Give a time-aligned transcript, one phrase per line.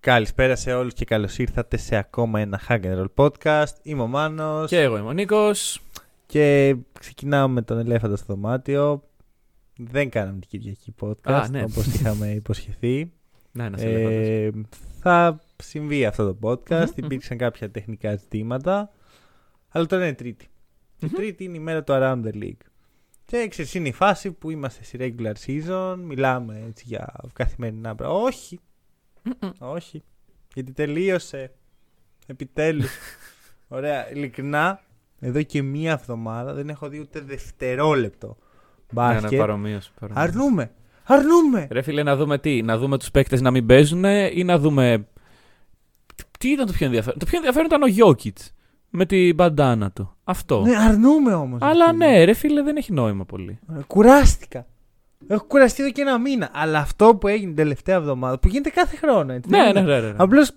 [0.00, 3.72] Καλησπέρα σε όλους και καλώς ήρθατε σε ακόμα ένα Hack and Roll podcast.
[3.82, 5.80] Είμαι ο Μάνος Και εγώ είμαι ο Νίκος.
[6.26, 9.02] και ξεκινάω με τον ελέφαντα στο δωμάτιο.
[9.76, 11.62] Δεν κάναμε την Κυριακή podcast Α, ναι.
[11.62, 13.12] όπως είχαμε υποσχεθεί.
[13.52, 14.28] Ναι, να σε ελέφαντας.
[14.28, 14.50] Ε,
[15.00, 16.86] θα συμβεί αυτό το podcast.
[16.96, 18.90] Μμμ, Υπήρξαν κάποια τεχνικά ζητήματα.
[19.68, 20.48] Αλλά τώρα είναι Τρίτη.
[20.98, 21.14] Και Μμμ.
[21.14, 22.64] Τρίτη είναι η μέρα του Around the League.
[23.24, 25.96] Και ξέρεις, είναι η φάση που είμαστε στη regular season.
[26.04, 28.20] Μιλάμε έτσι για καθημερινά πράγματα.
[28.24, 28.60] Όχι,
[29.22, 29.50] Μμμ.
[29.76, 30.02] όχι.
[30.54, 31.52] Γιατί τελείωσε.
[32.26, 32.90] Επιτέλους.
[33.68, 34.10] Ωραία.
[34.12, 34.80] Ειλικρινά,
[35.20, 39.38] εδώ και μία εβδομάδα δεν έχω δει ούτε δευτερόλεπτο Ναι, ναι, μπάσκετ.
[39.38, 40.26] παρομοίως, παρομοίως.
[40.26, 40.70] Αρνούμε.
[41.04, 41.68] Αρνούμε.
[41.70, 42.62] Ρε φίλε, να δούμε τι.
[42.62, 44.04] Να δούμε τους παίκτες να μην παίζουν
[44.34, 45.06] ή να δούμε...
[46.38, 47.18] Τι ήταν το πιο ενδιαφέρον.
[47.18, 48.54] Το πιο ενδιαφέρον ήταν ο Γιώκητς.
[48.90, 50.16] Με την μπαντάνα του.
[50.24, 50.60] Αυτό.
[50.60, 51.58] Ναι, αρνούμε όμως.
[51.62, 53.58] Αλλά ναι, ρε φίλε, δεν έχει νόημα πολύ.
[53.86, 54.66] Κουράστηκα.
[55.26, 56.50] Έχω κουραστεί εδώ και ένα μήνα.
[56.52, 59.32] Αλλά αυτό που έγινε την τελευταία εβδομάδα, που γίνεται κάθε χρόνο.
[59.32, 59.90] Έτσι, Ναι, δεν ναι, είναι.
[59.94, 60.00] ναι.
[60.00, 60.14] ναι, ναι.
[60.18, 60.52] Απλώς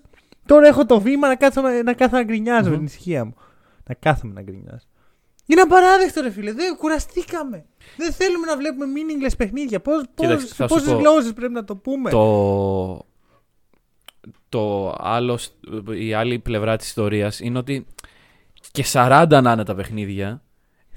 [0.46, 2.76] τώρα έχω το βήμα να κάθομαι να, κάθω να γκρινιάζω με Μμμ.
[2.76, 3.34] την ησυχία μου.
[3.88, 4.86] Να κάθομαι να γκρινιάζω.
[5.46, 6.52] Είναι απαράδεκτο, ρε φίλε.
[6.52, 7.64] Δεν κουραστήκαμε.
[7.96, 9.80] Δεν θέλουμε να βλέπουμε meaningless παιχνίδια.
[9.80, 10.98] Πώς Κοίταξε, θα σου πόσες πω.
[10.98, 13.06] γλώσσες πρέπει να το πούμε; Το...
[14.48, 15.38] Το άλλο,
[15.98, 17.86] η άλλη πλευρά της ιστορίας είναι ότι
[18.70, 20.42] και 40 να είναι τα παιχνίδια,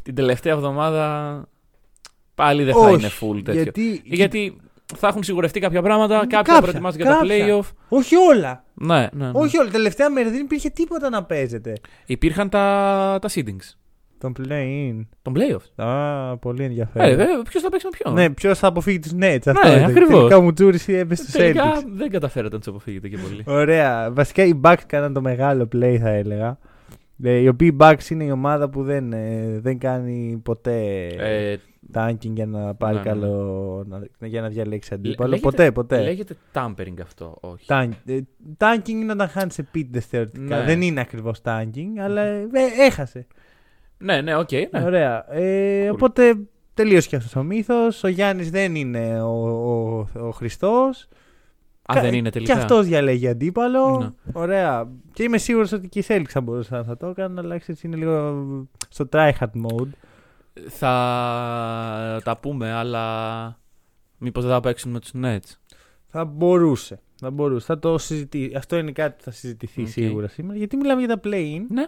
[0.04, 1.48] την τελευταία εβδομάδα
[2.38, 3.62] πάλι δεν θα Όχι, είναι full τέτοιο.
[3.62, 4.58] Γιατί, Γιατί
[4.96, 7.58] θα έχουν σιγουρευτεί κάποια πράγματα, κάποια, Κάποια, προετοιμάζονται για τα κάποια.
[7.60, 7.66] playoff.
[7.90, 8.64] Όχι όλα.
[8.74, 9.32] Ναι, ναι, ναι.
[9.34, 9.70] Όχι όλα.
[9.70, 11.74] Τελευταία μέρα δεν υπήρχε τίποτα να παίζεται.
[12.06, 13.76] Υπήρχαν τα, τα seedings.
[14.20, 15.06] Τον play-in.
[15.22, 15.84] Των playoffs.
[15.86, 17.20] Α, πολύ Ε, ενδιαφέρον.
[17.20, 19.38] ε, ποιος θα παίξει με ποιον; Ναι, ποιος θα αποφύγει τους Nets.
[19.46, 19.84] Αυτό Ναι, ήταν.
[19.90, 20.18] ακριβώς.
[20.18, 21.84] Τελικά μου τσούρισε έπεσε στους Τελικά Celtics.
[21.94, 23.44] δεν καταφέρατε να τους αποφύγετε και πολύ.
[23.46, 24.12] Ωραία.
[24.12, 26.58] Βασικά οι Bucks κάναν το μεγάλο play, θα έλεγα.
[27.24, 31.56] Ε, Οι οποίοι Bucks είναι η ομάδα που δεν, ε, δεν κάνει ποτέ Ε,
[31.94, 33.20] tanking για να πάρει Ναι, ναι, ναι.
[33.20, 33.84] καλό.
[33.88, 35.30] Να, για να διαλέξει αντίπαλο.
[35.30, 36.02] λέγεται- ποτέ, ποτέ.
[36.03, 37.66] Λέγεται tampering αυτό, όχι.
[37.68, 38.20] Tank, ε,
[38.58, 40.58] tanking είναι όταν χάνεις επίτηδες θεωρητικά.
[40.58, 40.64] Ναι.
[40.66, 42.47] Δεν είναι ακριβώς tanking, αλλά ε,
[42.80, 43.28] έχασε.
[43.97, 44.52] Ναι, ναι, οκ.
[44.52, 44.84] ναι.
[44.84, 45.34] Ωραία.
[45.34, 45.94] Ε, Cool.
[45.94, 46.38] Οπότε
[46.74, 48.03] τελείωσε και αυτός ο μύθος.
[48.03, 51.08] Ο Γιάννης δεν είναι ο, ο, ο Χριστός.
[51.94, 52.53] Α, δεν είναι τελικά.
[52.53, 53.97] Και αυτός διαλέγει αντίπαλο.
[54.00, 54.31] Ναι.
[54.42, 54.90] Ωραία.
[55.14, 57.96] Και είμαι σίγουρος ότι και οι Celtics θα μπορούσαν να το έκαναν, αλλά ξέρεις, είναι
[57.96, 58.46] λίγο
[58.90, 59.90] στο tryhard mode.
[60.69, 63.59] Θα τα πούμε, αλλά
[64.18, 65.56] μήπως δεν θα παίξουν με τους Nets;
[66.07, 67.00] Θα μπορούσε.
[67.19, 67.66] Θα μπορούσε.
[67.66, 68.56] Θα το συζητήσει.
[68.56, 69.88] Αυτό είναι κάτι που θα συζητηθεί Οκ.
[69.88, 70.57] σίγουρα σήμερα.
[70.57, 71.62] Γιατί μιλάμε για τα play-in.
[71.69, 71.85] Ναι.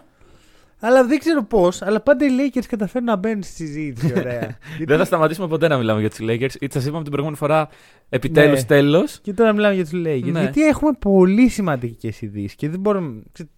[0.82, 1.82] Αλλά δεν ξέρω πώς.
[1.82, 4.12] Αλλά πάντα οι Lakers καταφέρουν να μπαίνουν στη συζήτηση.
[4.18, 4.40] Ωραία.
[4.68, 6.54] Γιατί- Δεν θα σταματήσουμε ποτέ να μιλάμε για τους Lakers.
[6.60, 7.68] Ή σας είπαμε την προηγούμενη φορά
[8.08, 8.64] επιτέλους Ναι.
[8.66, 9.18] τέλος.
[9.22, 10.32] Και τώρα μιλάμε για τους Lakers.
[10.32, 10.40] Ναι.
[10.40, 13.22] Γιατί έχουμε πολύ σημαντικές ειδήσεις και δεν μπορούμε.
[13.32, 13.48] ξε-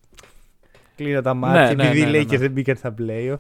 [0.97, 2.37] Κλείνω τα μάτια Ναι, ναι, επειδή ναι, οι ναι, Lakers ναι.
[2.39, 3.39] δεν μπήκαν στα playoff.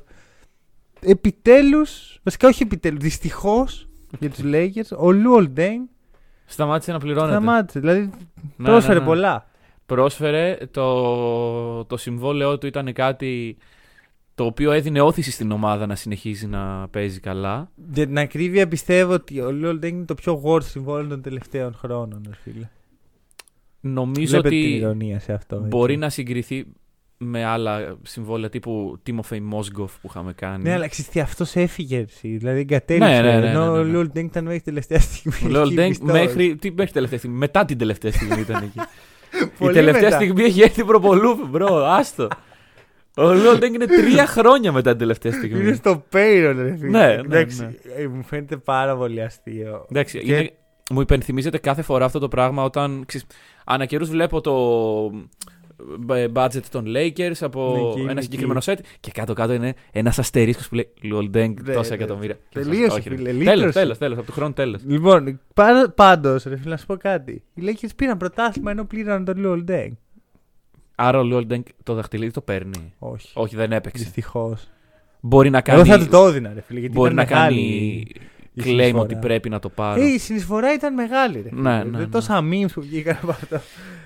[1.05, 5.89] Επιτέλους, βασικά όχι επιτέλους, δυστυχώς για τους Lakers, ο Λουολ Ντέν
[6.45, 7.33] Σταμάτησε να πληρώνεται.
[7.33, 7.81] σταμάτησε.
[7.81, 8.11] Δηλαδή
[8.57, 9.07] Ναι, πρόσφερε ναι, ναι.
[9.07, 9.47] πολλά.
[9.87, 13.57] Πρόσφερε, το, το συμβόλαιό του ήταν κάτι
[14.35, 17.71] το οποίο έδινε όθηση στην ομάδα να συνεχίζει να παίζει καλά.
[17.93, 21.75] Για την ακρίβεια πιστεύω ότι ο Λουολ Ντέν είναι το πιο worst συμβόλαιο των τελευταίων
[21.75, 22.23] χρόνων.
[22.29, 22.69] Ρε φίλε.
[23.81, 25.57] Νομίζω Βλέπετε την ότι ηρωνία σε αυτό.
[25.57, 25.69] έτσι.
[25.69, 26.67] μπορεί να συγκριθεί
[27.25, 30.63] με άλλα συμβόλαια τύπου Τίμοφεϊ Μόσγκοφ που είχαμε κάνει.
[30.63, 32.37] Ναι, αλλά ξέρεις τι, αυτός έφυγε εσύ.
[32.37, 33.09] Δηλαδή εγκατέλειψε.
[33.09, 33.91] Ναι, ναι, ναι, ενώ ναι, ναι, ο ναι.
[33.91, 35.37] Λουολ Ντέν ήταν μέχρι τελευταία στιγμή.
[35.45, 36.11] Ο Λεο εκεί Ντέγκ πιστός.
[36.13, 37.37] μέχρι, τι, μέχρι τελευταία στιγμή.
[37.37, 38.79] Μετά την τελευταία στιγμή ήταν εκεί.
[39.45, 40.17] Η Πολύ τελευταία μετά.
[40.17, 42.29] στιγμή έχει έρθει προπολού, μπρο, άστο.
[43.17, 45.75] Ο Λεο Ντέγκ είναι τρία χρόνια μετά την τελευταία Είναι στιγμή.
[45.75, 46.91] στο payroll, ρε φίλε.
[46.91, 48.03] Ναι, ναι, Εντάξει, ναι.
[48.03, 49.87] ε, μου φαίνεται πάρα πολύ αστείο.
[49.91, 50.51] Εντάξει, Και- είναι,
[50.91, 53.27] μου υπενθυμίζεται κάθε φορά αυτό το πράγμα όταν ξέρεις,
[53.65, 54.53] ανά καιρούς βλέπω το
[55.15, 55.19] ε,
[56.35, 58.23] budget των Lakers από Ναι, και είναι ένα εκεί.
[58.23, 61.95] συγκεκριμένο set και κάτω-κάτω είναι ένας αστερίσκος που λέει Λουολ Ντέγκ Ναι, τόσα ναι.
[61.95, 62.39] εκατομμύρια.
[62.53, 63.17] Τελείωσε, Όχι, ρε.
[63.17, 63.79] φίλε, Τέλος, λύτρωσε.
[63.79, 64.81] τέλος, τέλος, από του χρόνου τέλος.
[64.87, 65.41] Λοιπόν,
[65.95, 67.43] πάντως, ρε φίλε, να σου πω κάτι.
[67.55, 69.93] Οι Lakers πήραν πρωτάθλημα ενώ πλήρωναν τον Λουολ Ντέγκ.
[70.95, 72.93] Άρα ο Λουολ Ντέγκ το δαχτυλίδι το παίρνει.
[72.99, 73.29] Όχι.
[73.35, 74.03] Όχι, δεν έπαιξε.
[74.05, 74.69] Δυστυχώς.
[75.21, 76.81] Μπορεί να Εγώ κάνει, θα του το έδινα, ρε φίλε.
[76.81, 78.15] Γιατί μπορεί ήταν να μεγάλη κάνει η
[78.61, 79.03] claim συνεισφορά.
[79.03, 80.01] ότι πρέπει να το πάρω.
[80.03, 81.49] Ε, η συνεισφορά ήταν μεγάλη, ρε.
[81.49, 81.61] φίλε.
[81.61, 82.07] Ναι, ναι, Δεν ναι.
[82.07, 83.61] Τόσα memes που βγήκαν από αυτό.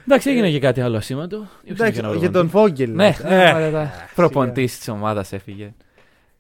[0.07, 1.47] Εντάξει, έγινε και κάτι άλλο ασήμαντο.
[1.65, 2.95] Εντάξει, για τον Φόγγελ.
[2.95, 5.75] Ναι, Ε, ναι, προπονητής της ομάδας έφυγε.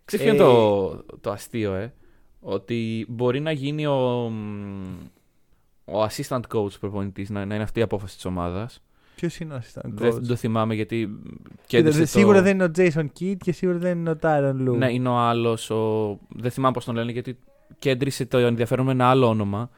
[0.05, 1.93] Ξέρεις ποιο είναι Ε, το, το αστείο, ε;
[2.41, 4.33] Ότι μπορεί να γίνει ο,
[5.85, 8.81] ο assistant coach προπονητής, να, να είναι αυτή η απόφαση της ομάδας.
[9.17, 10.97] Ποιος είναι ο assistant Δεν coach; το θυμάμαι γιατί.
[10.97, 14.69] Κοίτα, κέντρισε το- Σίγουρα δεν είναι ο Jason Kidd και σίγουρα δεν είναι ο Tyron
[14.69, 14.77] Lue.
[14.77, 15.71] Ναι, είναι ο άλλος.
[15.71, 16.19] Ο...
[16.29, 17.39] Δεν θυμάμαι πώς τον λένε γιατί
[17.79, 19.71] κέντρισε το ενδιαφέρον με ένα άλλο όνομα.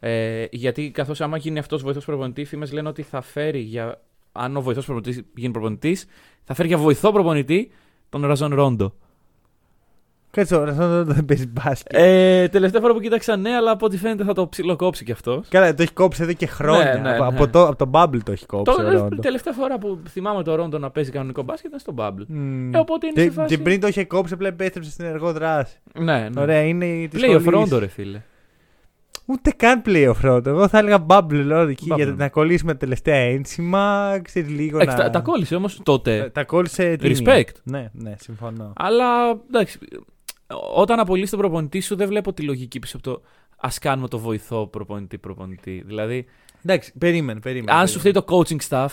[0.00, 4.00] Ε, γιατί καθώς άμα γίνει αυτός βοηθός προπονητής, οι φήμες λένε ότι θα φέρει για.
[4.32, 6.06] Αν ο βοηθός προπονητής γίνει προπονητής,
[6.44, 7.70] θα φέρει για βοηθό προπονητή
[8.08, 8.94] τον Ραζόν Ρόντο.
[10.30, 11.92] Κάτσε ο Ρασόν δεν παίζει μπάσκετ.
[11.94, 15.46] Ε, τελευταία φορά που κοίταξα, ναι, αλλά από ό,τι φαίνεται θα το ψιλοκόψει κι αυτός.
[15.48, 16.94] Καλά, το έχει κόψει εδώ και χρόνια.
[16.94, 17.36] Ναι, ναι, από, ναι.
[17.36, 18.80] από το, από το Bubble το έχει κόψει.
[18.80, 19.16] ο Το, Ρόντο.
[19.16, 22.24] τελευταία φορά που θυμάμαι το Ρόντο να παίζει κανονικό μπάσκετ ήταν στο Bubble.
[22.28, 22.74] Μμμ.
[22.74, 23.56] Ε, οπότε είναι και, σε φάση.
[23.56, 25.76] και πριν το είχε κόψει, απλά επέστρεψε στην ενεργό δράση.
[25.94, 26.40] Ναι, ναι.
[26.40, 27.72] Ωραία, είναι η της Play of σχολής.
[27.72, 28.22] Rondo, ρε φίλε.
[29.26, 30.46] Ούτε καν playoff round.
[30.46, 31.96] Εγώ θα έλεγα bubble round εκεί Bubble.
[31.96, 34.18] για να κολλήσουμε τα τελευταία ένσημα.
[34.22, 35.02] Ξέρεις λίγο Εντάξει, να.
[35.02, 36.16] τα, τα κόλλησε όμως τότε.
[36.16, 36.96] Ε, τα κόλλησε.
[36.96, 37.16] τίμια.
[37.36, 37.52] Respect.
[37.62, 38.72] Ναι, ναι, συμφωνώ.
[38.76, 39.06] Αλλά
[39.48, 39.78] εντάξει,
[40.74, 43.22] όταν απολύσει τον προπονητή σου, δεν βλέπω τη λογική πίσω από το
[43.56, 45.82] ας κάνουμε το βοηθό προπονητή-προπονητή.
[45.86, 46.24] Δηλαδή,
[46.64, 47.78] Εντάξει, περίμενε, περίμενε.
[47.78, 48.88] αν σου φταίει το coaching staff,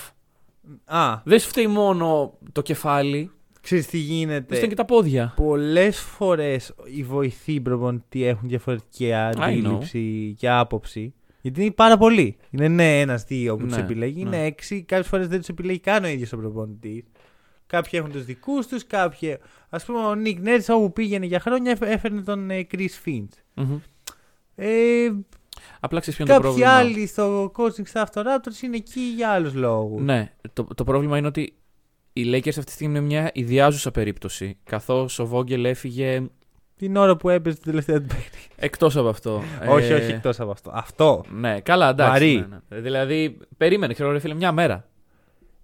[0.85, 3.31] Α, δεν σου φταίει μόνο το κεφάλι,
[3.61, 4.45] ξέρεις τι σου γίνεται.
[4.55, 5.33] φταίνουν και τα πόδια.
[5.35, 11.13] Πολλές φορές οι βοηθοί προπονητή έχουν διαφορετική αντίληψη και άποψη.
[11.41, 12.37] Γιατί είναι πάρα πολλοί.
[12.49, 14.23] Είναι ναι, ένα-δύο που Ναι, του επιλέγει.
[14.23, 14.35] ναι.
[14.35, 14.83] Είναι έξι.
[14.83, 17.03] Κάποιες φορές δεν τους επιλέγει καν ο ίδιος ο προπονητής.
[17.67, 18.85] Κάποιοι έχουν τους δικούς τους.
[18.87, 19.37] Κάποιοι.
[19.69, 23.31] Α πούμε, ο Νίκ Νέρτ όπου πήγαινε για χρόνια έφε- έφερνε τον Κρι Φίντ.
[23.53, 23.77] Μμμ.
[24.55, 24.67] Ε,
[25.79, 26.71] Απλά ξέρεις ποιο είναι το κάποιοι πρόβλημα.
[26.71, 30.01] άλλοι στο coaching staff των Raptors είναι εκεί για άλλους λόγους.
[30.01, 31.53] Ναι, το, το πρόβλημα είναι ότι
[32.13, 34.57] οι Lakers αυτή τη στιγμή είναι μια ιδιάζουσα περίπτωση.
[34.63, 36.23] Καθώς ο Βόγγελ έφυγε
[36.75, 38.47] Την ώρα που έπαιζε την τελευταία του παιχνίδι.
[38.55, 39.41] εκτός από αυτό.
[39.69, 40.71] όχι, Ε, όχι εκτός από αυτό.
[40.73, 41.23] Αυτό.
[41.29, 42.11] Ναι, καλά, εντάξει.
[42.11, 42.45] Βαρύ.
[42.49, 42.79] ναι, ναι.
[42.81, 44.87] Δηλαδή, περίμενε, ξέρω, ρε φίλε, μια μέρα.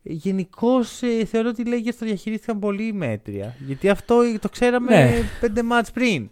[0.04, 3.56] Γενικώς ε, θεωρώ ότι οι Lakers το διαχειρίστηκαν πολύ μέτρια.
[3.66, 5.14] Γιατί αυτό το ξέραμε Ναι.
[5.40, 6.30] πέντε μάτς πριν.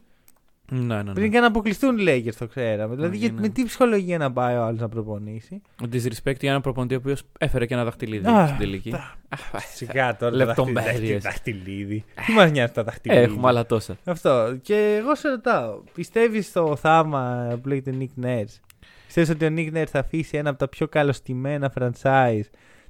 [0.72, 1.14] Ναι, ναι, ναι.
[1.14, 2.96] Πριν και να αποκλειστούν οι Lakers το ξέραμε.
[2.96, 3.42] Δηλαδή Ναι, γιατί- ναι.
[3.42, 6.98] με τι ψυχολογία να πάει ο άλλος να προπονήσει; Ο disrespect για έναν προπονητή ο
[6.98, 8.90] οποίος έφερε και ένα δαχτυλίδι Α, στην τελική.
[8.90, 10.36] τα- Α, Σιγά τώρα.
[10.36, 11.24] Λεπτομέρειες.
[11.24, 12.04] Τα δαχτυλίδι.
[12.26, 13.22] Τι μας νοιάζει τα δαχτυλίδι.
[13.22, 13.98] Έχουμε άλλα τόσα.
[14.04, 14.58] Αυτό.
[14.62, 18.60] Και εγώ σε ρωτάω, πιστεύεις στο θάμα που λέγεται Nick Nurse;
[19.06, 22.44] Πιστεύεις ότι ο Nick Nurse θα αφήσει ένα από τα πιο καλωστημένα franchise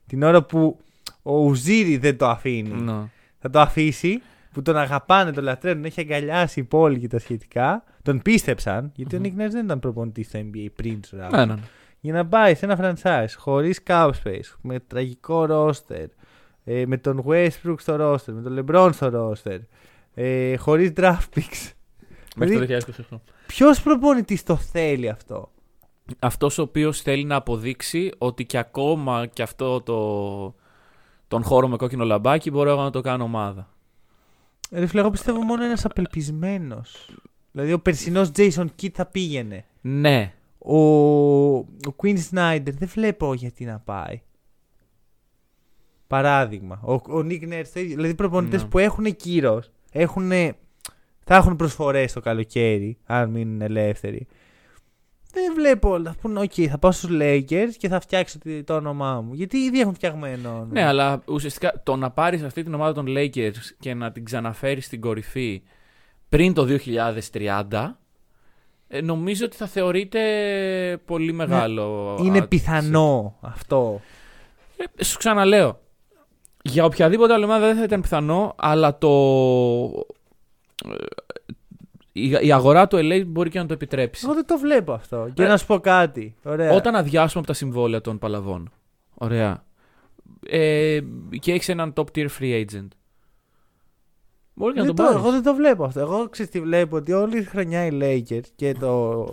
[0.09, 0.79] την ώρα που
[1.23, 2.81] ο Ουζίρι δεν το αφήνει.
[2.81, 2.94] Ναι.
[3.39, 4.21] Θα το αφήσει
[4.51, 7.83] που τον αγαπάνε, τον λατρεύουν, τον έχει αγκαλιάσει η πόλη και τα σχετικά.
[8.03, 9.25] Τον πίστεψαν, γιατί ο Μμμ.
[9.25, 11.29] Nick Nurse δεν ήταν προπονητής στο NBA πριν τους Raptors.
[11.31, 11.59] Ναι, ναι, ναι.
[12.00, 16.06] Για να πάει σε ένα franchise χωρίς cap space, με τραγικό roster,
[16.63, 19.59] ε, με τον Westbrook στο roster, με τον LeBron στο roster,
[20.13, 21.71] ε, χωρίς draft picks.
[22.35, 22.65] Μέχρι το Δηλαδή-
[23.11, 23.21] 2028.
[23.47, 25.51] Ποιος προπονητής το θέλει αυτό;
[26.19, 30.56] Αυτός ο οποίος θέλει να αποδείξει ότι και ακόμα και αυτό το.
[31.27, 33.69] τον χώρο με κόκκινο λαμπάκι μπορώ εγώ να το κάνω ομάδα.
[34.71, 37.09] Ρε φίλε, εγώ πιστεύω μόνο ένας απελπισμένος.
[37.51, 39.65] Δηλαδή ο περσινός Jason Kidd θα πήγαινε.
[39.81, 40.33] Ναι.
[40.57, 40.77] Ο,
[41.57, 44.21] ο Queen Snyder δεν βλέπω γιατί να πάει.
[46.07, 46.79] Παράδειγμα.
[46.83, 47.95] Ο, ο Nick Nurse, το ίδιο.
[47.95, 48.69] δηλαδή προπονητές Ναι.
[48.69, 50.29] που έχουν κύρος, έχουν,
[51.23, 54.27] θα έχουν προσφορές το καλοκαίρι, αν μείνουν ελεύθεροι.
[55.33, 59.21] Δεν βλέπω να πούνε: OK, θα πάω στους Lakers και θα φτιάξω το- το όνομά
[59.21, 59.33] μου.
[59.33, 60.67] Γιατί ήδη έχουν φτιαγμένο όνομα.
[60.71, 64.85] Ναι, αλλά ουσιαστικά το να πάρεις αυτή την ομάδα των Lakers και να την ξαναφέρεις
[64.85, 65.61] στην κορυφή
[66.29, 67.99] πριν το 2030,
[68.87, 70.21] ε, νομίζω ότι θα θεωρείται
[71.05, 72.17] πολύ μεγάλο.
[72.23, 74.01] Είναι α, πιθανό αυτό.
[74.95, 75.79] Ε, σου ξαναλέω.
[76.61, 79.09] Για οποιαδήποτε άλλη ομάδα δεν θα ήταν πιθανό, αλλά το.
[82.13, 84.21] Ε, Η, η αγορά του LA μπορεί και να το επιτρέψει.
[84.25, 85.30] Εγώ δεν το βλέπω αυτό.
[85.33, 86.35] Και Ε, να σου πω κάτι.
[86.44, 86.71] Ωραία.
[86.71, 88.71] Όταν αδειάσουμε από τα συμβόλαια των παλαβών.
[89.13, 89.63] Ωραία.
[90.47, 90.99] Ε,
[91.39, 92.87] και έχεις έναν top tier free agent.
[94.54, 95.16] Μπορεί και να δεν τον το, πάρει.
[95.16, 95.99] εγώ δεν το βλέπω αυτό.
[95.99, 99.23] Εγώ ξέρεις τι βλέπω ότι όλη τη χρονιά οι Lakers και το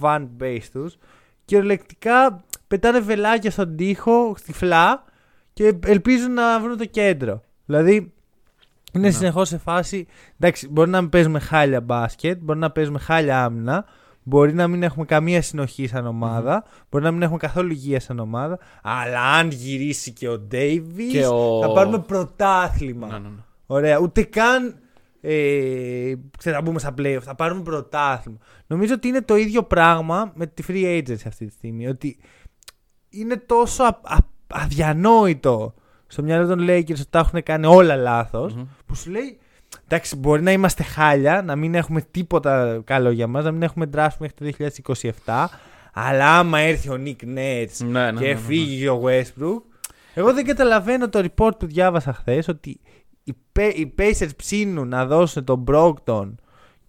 [0.00, 0.96] fan base τους
[1.44, 5.04] κυριολεκτικά πετάνε βελάκια στον τοίχο, στη φλά
[5.52, 7.42] και ελπίζουν να βρουν το κέντρο.
[7.66, 8.12] Δηλαδή
[8.94, 9.12] είναι Ναι.
[9.12, 10.06] συνεχώς σε φάση.
[10.38, 13.84] Εντάξει, μπορεί να μην παίζουμε χάλια μπάσκετ, μπορεί να παίζουμε χάλια άμυνα,
[14.22, 18.18] μπορεί να μην έχουμε καμία συνοχή σαν ομαδα μπορεί να μην έχουμε καθόλου υγεία σαν
[18.18, 18.58] ομάδα.
[18.82, 23.06] Αλλά αν γυρίσει και ο Davis, Και ο- θα πάρουμε πρωτάθλημα.
[23.06, 23.40] Ναι, ναι, ναι.
[23.66, 24.76] Ωραία, ούτε καν
[25.24, 28.38] ε, ξέρω, να μπούμε στα playoff, θα πάρουμε πρωτάθλημα.
[28.66, 31.88] Νομίζω ότι είναι το ίδιο πράγμα με τη free agency αυτή τη στιγμή.
[31.88, 32.18] Ότι
[33.08, 35.74] είναι τόσο α, α- αδιανόητο
[36.12, 38.62] στο μυαλό των Lakers ότι τα έχουν κάνει όλα λάθος, Μμμ.
[38.86, 39.38] που σου λέει
[39.84, 43.90] εντάξει μπορεί να είμαστε χάλια, να μην έχουμε τίποτα καλό για μας, να μην έχουμε
[43.94, 44.66] draft μέχρι το
[45.24, 45.44] 2027,
[45.92, 48.36] αλλά άμα έρθει ο Nick Nets Ναι, ναι, και ναι, ναι.
[48.38, 49.62] φύγει ο Westbrook.
[50.14, 52.80] Εγώ δεν καταλαβαίνω το report που διάβασα χθες ότι
[53.24, 56.34] οι, Pa- οι Pacers ψήνουν να δώσουν τον Brockton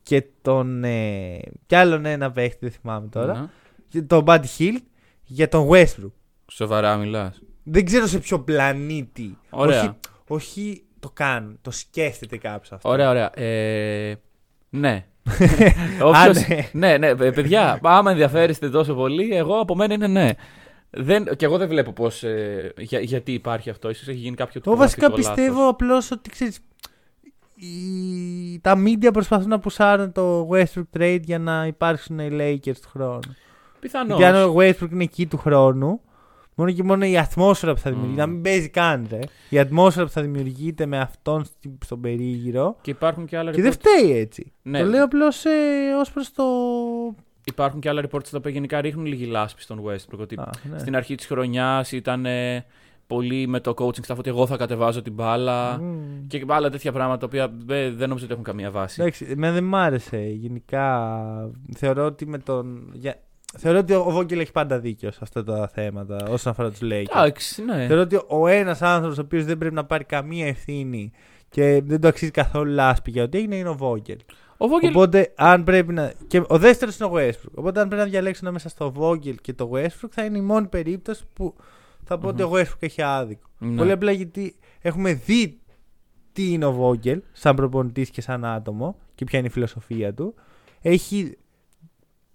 [0.04, 0.84] και τον.
[0.84, 3.34] Ε, κι άλλον ένα παίχτη, δεν θυμάμαι τώρα.
[3.40, 3.46] Ναι.
[3.88, 4.76] και Τον Buddy Hill
[5.24, 6.12] για τον Westbrook.
[6.52, 7.42] Σοβαρά μιλάς.
[7.64, 9.38] Δεν ξέρω σε ποιο πλανήτη.
[9.50, 9.82] Ωραία.
[9.82, 9.94] Όχι,
[10.28, 11.58] όχι το κάνουν.
[11.62, 12.90] Το σκέφτεται κάποιος αυτό.
[12.90, 13.40] Ωραία, ωραία.
[13.40, 14.16] Ε,
[14.70, 15.06] ναι.
[16.04, 16.70] Α, Όποιος- ναι.
[16.74, 20.30] ναι, ναι, ε, παιδιά, άμα ενδιαφέρεστε τόσο πολύ, εγώ από μένα είναι ναι.
[20.90, 23.90] Δεν, και εγώ δεν βλέπω πώς, ε, για, γιατί υπάρχει αυτό.
[23.90, 25.74] Ίσως έχει γίνει κάποιο Εγώ βασικά τυπογραφικό πιστεύω λάθος.
[25.74, 26.60] απλώς ότι ξέρεις,
[27.56, 28.60] οι...
[28.60, 33.36] τα media προσπαθούν να πουσάρουν το Westbrook trade για να υπάρξουν οι Lakers του χρόνου.
[33.80, 34.18] Πιθανώς.
[34.18, 36.02] Γιατί αν ο Westbrook είναι εκεί του χρόνου,
[36.56, 38.26] μόνο και μόνο η ατμόσφαιρα που θα δημιουργείται, Mm.
[38.26, 39.20] να μην παίζει καν, ρε.
[39.50, 42.76] Η ατμόσφαιρα που θα δημιουργείται με αυτόν στη- στον περίγυρο.
[42.82, 43.76] Και υπάρχουν και άλλα Και δεν reports.
[43.80, 44.52] φταίει έτσι.
[44.62, 44.80] Ναι.
[44.80, 45.50] Το λέω απλώς ε,
[46.00, 46.44] ως προς το.
[47.46, 50.18] Υπάρχουν και άλλα reports τα οποία γενικά ρίχνουν λίγη λάσπη στον Westbrook.
[50.20, 50.80] Ότι Α, ναι.
[50.80, 52.66] στην αρχή της χρονιάς ήταν ε,
[53.08, 55.78] πολύ με το coaching staff ότι εγώ θα κατεβάζω την μπάλα.
[55.82, 56.28] Μμ.
[56.28, 59.02] Και άλλα τέτοια πράγματα τα οποία ε, δεν νομίζω ότι έχουν καμία βάση.
[59.02, 60.18] Εντάξει, εμένα δεν μ' άρεσε.
[60.18, 62.90] Γενικά θεωρώ ότι με τον.
[62.94, 63.16] Για...
[63.58, 67.16] Θεωρώ ότι ο Vogel έχει πάντα δίκιο σε αυτά τα θέματα όσον αφορά τους Lakers.
[67.16, 67.88] Εντάξει, ναι.
[67.88, 71.12] Θεωρώ ότι ο ένας άνθρωπος ο οποίος δεν πρέπει να πάρει καμία ευθύνη
[71.50, 74.18] και δεν το αξίζει καθόλου λάσπη για ό,τι έγινε είναι ο Vogel.
[74.58, 76.14] Ο Vogel Οπότε, αν πρέπει να.
[76.28, 77.52] Και ο δεύτερος είναι ο Westbrook.
[77.54, 80.68] Οπότε, αν πρέπει να διαλέξω ανάμεσα στο Vogel και το Westbrook, θα είναι η μόνη
[80.68, 81.56] περίπτωση που
[82.04, 83.50] θα πω ότι ο Westbrook έχει άδικο.
[83.58, 83.76] Ναι.
[83.76, 85.60] Πολύ απλά γιατί έχουμε δει
[86.32, 90.34] τι είναι ο Vogel σαν προπονητής και σαν άτομο και ποια είναι η φιλοσοφία του.
[90.82, 91.38] Έχει.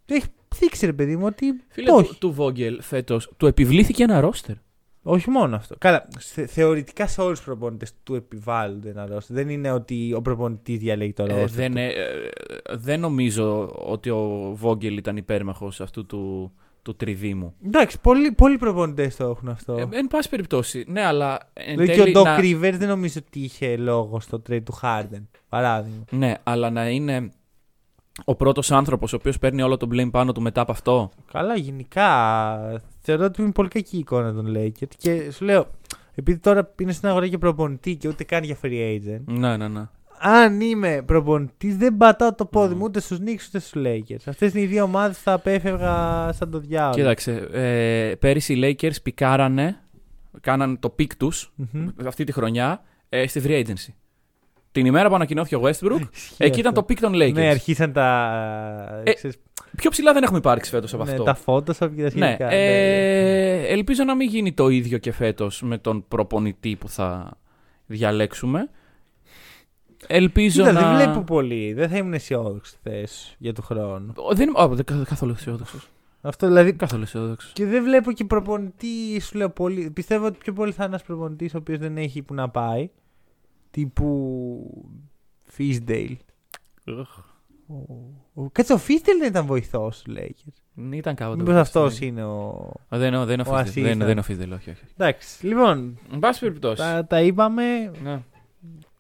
[0.07, 0.27] Έχει
[0.59, 1.61] δείξει, ρε παιδί μου, ότι.
[1.69, 2.19] Φίλε το του, έχει.
[2.19, 4.55] του Vogel φέτος του επιβλήθηκε ένα ρόστερ.
[5.03, 5.75] Όχι μόνο αυτό.
[5.79, 9.37] Καλά, θε- θεωρητικά σε όλους τους προπονητές του επιβάλλονται ένα ρόστερ.
[9.37, 11.49] Δεν είναι ότι ο προπονητής διαλέγει το Ε, ρόστερ.
[11.49, 11.79] δεν, του.
[11.79, 16.53] ε, ε, δεν νομίζω ότι ο Vogel ήταν υπέρμαχος αυτού του,
[16.83, 17.55] του τριδήμου.
[17.67, 19.73] Εντάξει, πολλοί, πολλοί προπονητές το έχουν αυτό.
[19.77, 22.89] Ε, εν πάση περιπτώσει, ναι, αλλά εν Δηλαδή και ο τέλει Doc να- Rivers δεν
[22.89, 25.23] νομίζω ότι είχε λόγο στο trade του Harden.
[25.49, 26.05] Παράδειγμα.
[26.11, 27.33] Ναι, αλλά να είναι
[28.25, 31.57] ο πρώτος άνθρωπος ο οποίος παίρνει όλο τον blame πάνω του μετά από αυτό; Καλά,
[31.57, 34.89] γενικά θεωρώ ότι είναι πολύ κακή η εικόνα των Lakers.
[34.99, 35.67] Και σου λέω,
[36.15, 39.69] επειδή τώρα είναι στην αγορά για προπονητή και ούτε καν για free agent, Ναι, ναι,
[39.69, 39.83] ναι.
[40.19, 42.89] αν είμαι προπονητής, δεν πατάω το πόδι μου Mm.
[42.89, 44.23] ούτε στους Knicks ούτε στους Lakers.
[44.27, 46.95] Αυτές είναι οι δύο ομάδες που θα απέφευγα σαν το διάολο.
[46.95, 49.79] Κοίταξε, ε, πέρυσι οι Lakers πικάρανε,
[50.41, 51.89] κάναν το peak τους Μμμ.
[52.07, 53.93] αυτή τη χρονιά ε, στη free agency.
[54.73, 56.01] Την ημέρα που ανακοινώθηκε ο Westbrook,
[56.37, 57.33] εκεί ήταν το peak των Lakers.
[57.33, 59.03] Ναι, αρχίσαν τα.
[59.05, 59.37] Ε, ξέρεις,
[59.77, 61.23] Πιο ψηλά δεν έχουμε υπάρξει φέτος από ναι, αυτό.
[61.23, 62.51] τα Photoshop και τα Ναι, σχετικά.
[62.53, 67.39] ε, ελπίζω να μην γίνει το ίδιο και φέτος με τον προπονητή που θα
[67.87, 68.71] διαλέξουμε.
[70.07, 70.81] Ελπίζω Κοίτα, να...
[70.89, 71.73] δεν βλέπω πολύ.
[71.73, 74.13] Δεν θα ήμουν αισιόδοξος στη θέση για του χρόνου.
[74.17, 74.61] Ο, Δεν είμαι...
[74.63, 75.89] Α, δεν- κα- καθόλου αισιόδοξος.
[76.21, 76.73] Αυτό δηλαδή.
[76.73, 77.53] Καθόλου αισιόδοξος.
[77.53, 79.91] Και δεν βλέπω και προπονητή, σου λέω πολύ.
[79.91, 82.91] Πιστεύω ότι πιο πολύ θα είναι ένας προπονητής ο οποίος δεν έχει που να πάει.
[83.71, 84.91] Τύπου.
[85.59, 86.17] Fisdale.
[87.67, 90.83] Ο- ο- Κάτσε, ο Fisdale δεν ήταν βοηθός του Lakers.
[90.93, 91.39] Ήταν κάποτε.
[91.43, 92.49] Μήπως αυτός είναι ο.
[92.89, 93.61] Α, Δεν είναι δεν είναι ο ο Fizdale.
[93.61, 94.05] Ασίς, Δεν ε.
[94.05, 94.85] δεν είναι ο Fizdale, όχι, όχι.
[94.97, 95.99] Εντάξει, λοιπόν.
[96.13, 96.77] Εν πάση περιπτώσει.
[96.83, 97.91] Τα, τα είπαμε.
[98.03, 98.23] Ναι.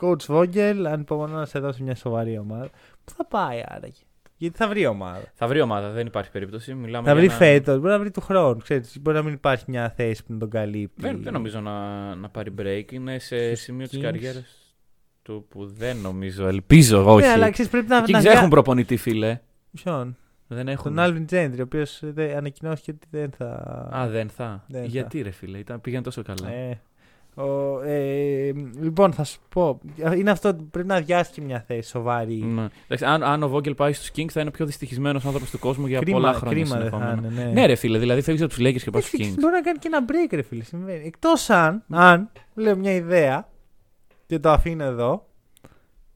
[0.01, 2.69] Coach Vogel, ανυπομονώ να σε δώσει μια σοβαρή ομάδα.
[3.05, 4.01] Πού θα πάει άραγε;
[4.41, 5.33] Γιατί θα βρει ομάδα.
[5.35, 6.75] Θα βρει ομάδα, δεν υπάρχει περίπτωση.
[6.75, 8.57] Μιλάμε Θα για βρει ένα- φέτος, μπορεί να βρει του χρόνου.
[8.57, 11.03] Ξέρεις, μπορεί να μην υπάρχει μια θέση που να τον καλύπτει.
[11.03, 12.93] Δεν, δεν νομίζω να, να πάρει break.
[12.93, 14.03] Είναι σε Στους σημείο της Kings.
[14.03, 14.75] καριέρας
[15.23, 16.47] του που δεν νομίζω.
[16.47, 17.27] Ελπίζω, όχι.
[17.27, 17.97] Ναι, αλλά ξέρεις, πρέπει να.
[17.97, 19.41] Εκεί να δεν έχουν δια- προπονητή, φίλε.
[19.83, 20.17] Ποιον;
[20.47, 20.95] Δεν έχουν.
[20.95, 22.03] Τον Alvin Gentry, ο οποίος
[22.37, 23.47] ανακοινώθηκε ότι δεν θα.
[23.97, 24.65] Α, δεν θα.
[24.69, 24.87] Δεν θα.
[24.87, 26.49] Γιατί ρε φίλε, ήταν, πήγαινε τόσο καλά.
[26.51, 26.81] Ε,
[27.39, 29.81] ο, ε, λοιπόν, θα σου πω.
[30.17, 32.35] Είναι αυτό ότι πρέπει να αδειάσει και μια θέση σοβαρή.
[32.35, 32.67] Ναι.
[32.85, 35.59] Εντάξει, αν, αν ο Vogel πάει στους Kings θα είναι ο πιο δυστυχισμένος άνθρωπος του
[35.59, 36.63] κόσμου για πολλά κρίμα χρόνια.
[36.63, 37.29] κρίμα δεν θα συνεχόμενα.
[37.33, 37.45] είναι.
[37.45, 39.41] Ναι, Ναι, ρε φίλε, δηλαδή φεύγεις από τους Lakers και πάει στους Εντάξει, Kings.
[39.41, 40.65] Μπορεί να κάνει και ένα break, ρε φίλε.
[40.65, 41.07] Συμβαίνει.
[41.07, 43.49] Εκτός αν, αν, λέω μια ιδέα
[44.27, 45.27] και το αφήνω εδώ.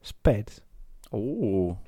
[0.05, 0.57] Spets.
[1.11, 1.79] Ου,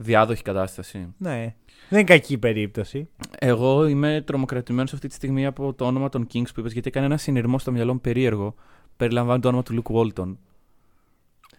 [0.00, 1.14] διάδοχη κατάσταση.
[1.18, 1.54] Ναι.
[1.88, 3.08] Δεν είναι κακή περίπτωση.
[3.38, 7.06] Εγώ είμαι τρομοκρατημένος αυτή τη στιγμή από το όνομα των Kings που είπες, γιατί έκανε
[7.06, 8.54] ένα συνειρμό στο μυαλό μου περίεργο.
[8.96, 10.36] Περιλαμβάνει το όνομα του Luke Walton.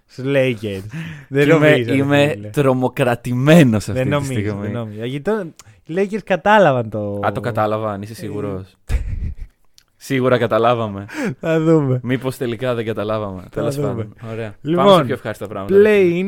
[0.06, 0.84] Στου Lakers.
[1.30, 1.90] δεν Και είμαι, νομίζω.
[1.92, 2.48] ρε είμαι φίλε.
[2.50, 4.62] τρομοκρατημένος αυτή Δεν τη νομίζω, στιγμή.
[4.62, 5.06] δεν νομίζω.
[5.06, 5.54] Γιατί το,
[5.86, 7.20] οι Lakers κατάλαβαν το.
[7.26, 8.76] Α, το κατάλαβα, αν είσαι σίγουρος.
[10.02, 11.06] Σίγουρα καταλάβαμε.
[11.40, 12.00] Θα δούμε.
[12.04, 13.44] Μήπως τελικά δεν καταλάβαμε.
[13.52, 13.88] Τέλος δούμε.
[13.88, 14.14] πάντων.
[14.32, 14.56] Ωραία.
[14.62, 15.76] Λοιπόν, Πάμε σε πιο ευχάριστα πράγματα.
[15.86, 16.26] Play-in.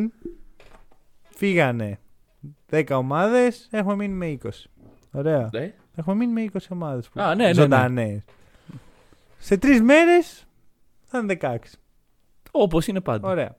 [1.45, 1.99] Φύγανε
[2.69, 3.67] 10 ομάδες.
[3.71, 4.49] Έχουμε μείνει με 20.
[5.11, 5.49] Ωραία.
[5.53, 7.09] Ε, Έχουμε μείνει με 20 ομάδες.
[7.15, 7.53] Α, ναι, ναι, ναι.
[7.53, 8.23] Ζωντανέ.
[9.37, 10.45] Σε τρεις μέρες
[11.05, 11.55] θα είναι 16.
[12.51, 13.29] Όπως είναι πάντα.
[13.29, 13.55] Ωραία.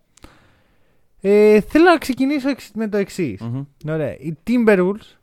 [1.20, 3.40] Ε, θέλω να ξεκινήσω εξ- με το εξής.
[3.40, 3.64] Μμμ.
[3.88, 4.16] Ωραία.
[4.18, 5.16] Οι Timberwolves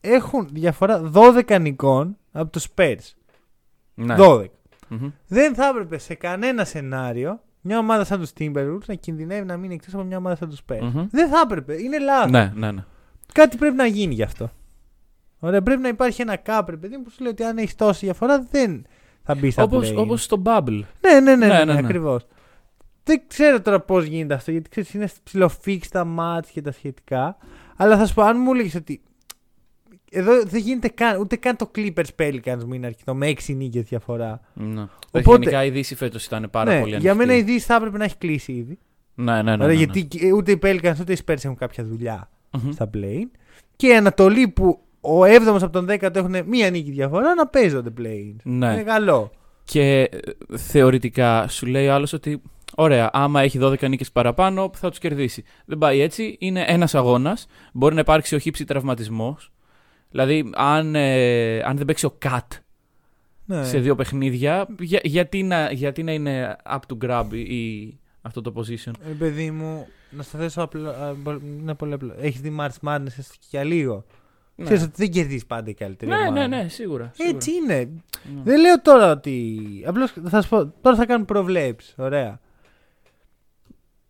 [0.00, 2.96] έχουν διαφορά 12 νικών από τους Spurs.
[3.94, 4.14] Ναι.
[4.18, 4.46] 12.
[4.88, 5.10] Μμμ.
[5.26, 9.74] Δεν θα έπρεπε σε κανένα σενάριο μια ομάδα σαν τους Timberwolves να κινδυνεύει να μείνει
[9.74, 10.78] εκτός από μια ομάδα σαν τους Spurs.
[10.80, 11.06] Μμμ.
[11.10, 11.82] Δεν θα έπρεπε.
[11.82, 12.30] Είναι λάθος.
[12.30, 12.84] Ναι, ναι, ναι.
[13.32, 14.50] Κάτι πρέπει να γίνει γι' αυτό.
[15.38, 18.04] Ωραία, πρέπει να υπάρχει ένα κάπρε, παιδί μου, που σου λέει ότι αν έχεις τόση
[18.04, 18.86] διαφορά δεν,
[19.22, 19.96] θα μπεις στα Όπως, play-in.
[19.96, 20.80] όπως στο Bubble.
[21.00, 21.78] Ναι, ναι, ναι, ναι, Ναι, ναι, ναι, ναι.
[21.78, 22.26] ακριβώς.
[23.04, 27.36] Δεν ξέρω τώρα πώς γίνεται αυτό, γιατί ξέρεις, είναι ψηλοφίξ τα μάτς και τα σχετικά.
[27.76, 29.02] Αλλά θα σου πω, αν μου έλεγες ότι.
[30.12, 33.82] Εδώ δεν γίνεται καν, ούτε καν το Clippers Pelicans μου είναι αρκετό με 6 νίκες
[33.82, 34.40] διαφορά.
[34.54, 34.86] Ναι.
[35.12, 37.52] Οπότε- Γενικά η Δύση φέτος ήταν πάρα ναι, πολύ για μένα η ανοιχτή.
[37.52, 38.78] Δύση θα έπρεπε να έχει κλείσει ήδη.
[39.14, 39.50] Ναι, ναι, ναι.
[39.52, 39.72] Ωραία, ναι, ναι.
[39.72, 42.70] Γιατί και- ούτε οι Pelicans ούτε οι Spurs έχουν κάποια δουλειά Μμμ.
[42.72, 43.22] στα play.
[43.76, 47.90] Και η Ανατολή που ο 7ο από τον 10ο έχουν μία νίκη διαφορά να παίζονται
[47.98, 48.34] play.
[48.42, 48.72] Ναι.
[48.72, 49.30] Είναι καλό.
[49.64, 52.42] Και ε, θεωρητικά σου λέει ο άλλος ότι
[52.76, 55.44] ωραία, άμα έχει 12 νίκες παραπάνω θα τους κερδίσει.
[55.64, 56.36] Δεν πάει έτσι.
[56.40, 57.46] Είναι ένας αγώνας.
[57.72, 59.52] Μπορεί να υπάρξει ο χύψη τραυματισμός.
[60.10, 62.52] Δηλαδή, αν, ε, αν δεν παίξει ο Κατ
[63.44, 63.64] Ναι.
[63.64, 68.52] σε δύο παιχνίδια, για- γιατί, να, γιατί να είναι up to grab η, αυτό το
[68.56, 70.88] position; Ε, παιδί μου, να στο θέσω απλό.
[70.90, 72.14] α, μπο- Είναι πολύ απλό.
[72.20, 74.04] Έχεις δει March Madness έστω και για λίγο;
[74.54, 74.64] Ναι.
[74.64, 76.32] Ξέρεις ότι δεν κερδίζεις πάντα η καλύτερη ναι, ομάδα.
[76.32, 77.10] ναι, ναι, σίγουρα.
[77.14, 77.36] σίγουρα.
[77.36, 77.74] Έτσι είναι.
[78.34, 78.42] Ναι.
[78.44, 79.58] Δεν λέω τώρα ότι.
[79.86, 80.66] Απλώς θα σου πω.
[80.80, 81.94] Τώρα θα κάνουν προβλέψεις.
[81.98, 82.40] Ωραία.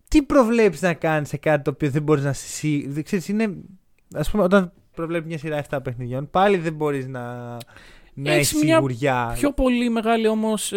[0.09, 2.87] Τι προβλέψεις να κάνεις σε κάτι το οποίο δεν μπορείς να συ...
[2.89, 3.45] δεν Ξέρεις, είναι.
[4.15, 7.57] Α πούμε, όταν προβλέπει μια σειρά 7 παιχνιδιών, πάλι δεν μπορείς να.
[8.15, 9.31] Να Έχεις έχεις μια σιγουριά.
[9.35, 10.73] Πιο πολύ μεγάλη όμως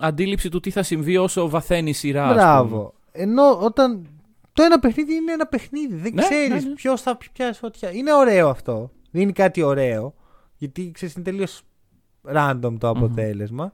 [0.00, 2.22] αντίληψη του τι θα συμβεί όσο βαθαίνει η σειρά.
[2.24, 2.42] ας πούμε.
[2.42, 2.94] Μπράβο.
[3.12, 4.06] Ενώ όταν.
[4.52, 5.94] Το ένα παιχνίδι είναι ένα παιχνίδι.
[5.94, 6.74] Δεν Ναι, ξέρεις ναι, ναι.
[6.74, 7.90] ποιος θα πιάσει φωτιά.
[7.92, 8.90] Είναι ωραίο αυτό.
[9.10, 10.14] Δεν είναι κάτι ωραίο.
[10.56, 11.62] Γιατί ξέρεις, είναι τελείως
[12.34, 13.72] random το αποτελεσμα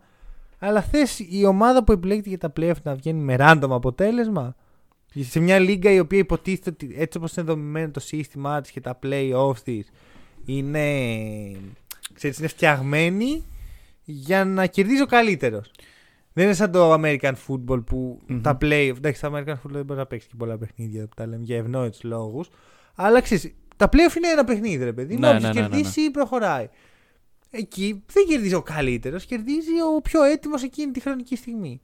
[0.59, 4.55] Αλλά θες η ομάδα που επιλέγεται για τα playoff να βγαίνει με random αποτέλεσμα;
[5.21, 8.81] Σε μια λίγα η οποία υποτίθεται ότι έτσι όπως είναι δομημένο το σύστημά της και
[8.81, 9.91] τα playoffs της
[10.45, 10.87] είναι,
[12.15, 13.45] ξέρεις, είναι φτιαγμένη
[14.05, 15.71] για να κερδίζει ο καλύτερος.
[16.33, 18.41] Δεν είναι σαν το American football που Μμμ.
[18.41, 18.93] τα play.
[18.97, 21.57] Εντάξει, τα American football δεν μπορεί να παίξει και πολλά παιχνίδια που τα λέμε για
[21.57, 22.49] ευνόητους λόγους.
[22.95, 25.17] Αλλά ξέρεις, τα playoff είναι ένα παιχνίδι, ρε παιδί.
[25.17, 25.69] Ναι, Ναι, ναι, ναι, ναι, ναι.
[25.69, 26.69] κερδίσει προχωράει.
[27.51, 31.81] Εκεί δεν κερδίζει ο καλύτερος, κερδίζει ο πιο έτοιμος εκείνη τη χρονική στιγμή.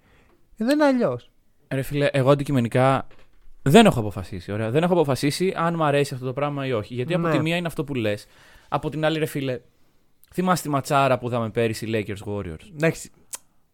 [0.57, 1.31] Εδώ είναι αλλιώς.
[1.69, 3.07] Ρε φίλε, εγώ αντικειμενικά
[3.63, 4.53] δεν έχω αποφασίσει.
[4.53, 4.71] Ωραία.
[4.71, 6.95] Δεν έχω αποφασίσει αν μου αρέσει αυτό το πράγμα ή όχι.
[6.95, 7.33] Γιατί από Ναι.
[7.33, 8.27] τη μία είναι αυτό που λες.
[8.69, 9.61] Από την άλλη, ρε φίλε,
[10.33, 13.11] θυμάσαι τη ματσάρα που είδαμε πέρυσι Lakers Warriors; Εντάξει,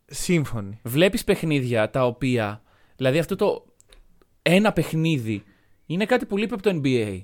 [0.07, 0.81] σύμφωνοι.
[0.83, 2.62] Βλέπεις παιχνίδια τα οποία.
[2.96, 3.64] Δηλαδή αυτό το
[4.42, 5.42] ένα παιχνίδι
[5.87, 7.22] είναι κάτι που λείπει από το NBA.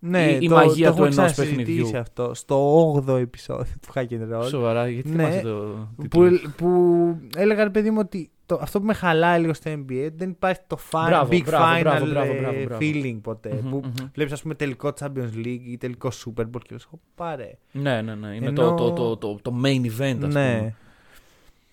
[0.00, 1.98] Ναι, η το, μαγεία το του έχουμε ενός ξανασυζητήσει παιχνιδιού.
[1.98, 4.48] αυτό στο 8ο επεισόδιο του Hack and Roll.
[4.48, 5.14] Σοβαρά, γιατί Ναι.
[5.14, 5.88] θυμάσαι το.
[5.96, 6.68] Που, τίτλος; που
[7.36, 10.60] έλεγα ρε παιδί μου ότι το, αυτό που με χαλάει λίγο στο NBA δεν υπάρχει
[10.66, 12.78] το fi- Μπράβο, big μπράβο, final μπράβο, μπράβο, ε, μπράβο, μπράβο.
[12.80, 13.60] feeling ποτέ.
[13.62, 14.08] Μμμ, που μμμ.
[14.14, 17.50] βλέπεις ας πούμε τελικό Champions League ή τελικό Super Bowl και λες «Ω, πάρε.
[17.72, 18.34] Ναι, ναι, ναι.
[18.34, 20.28] Είναι Ενώ- το, το, το, το, το main event, ας πούμε.
[20.60, 20.74] Ναι.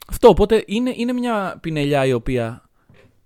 [0.08, 2.64] Αυτό, οπότε είναι, είναι μια πινελιά η οποία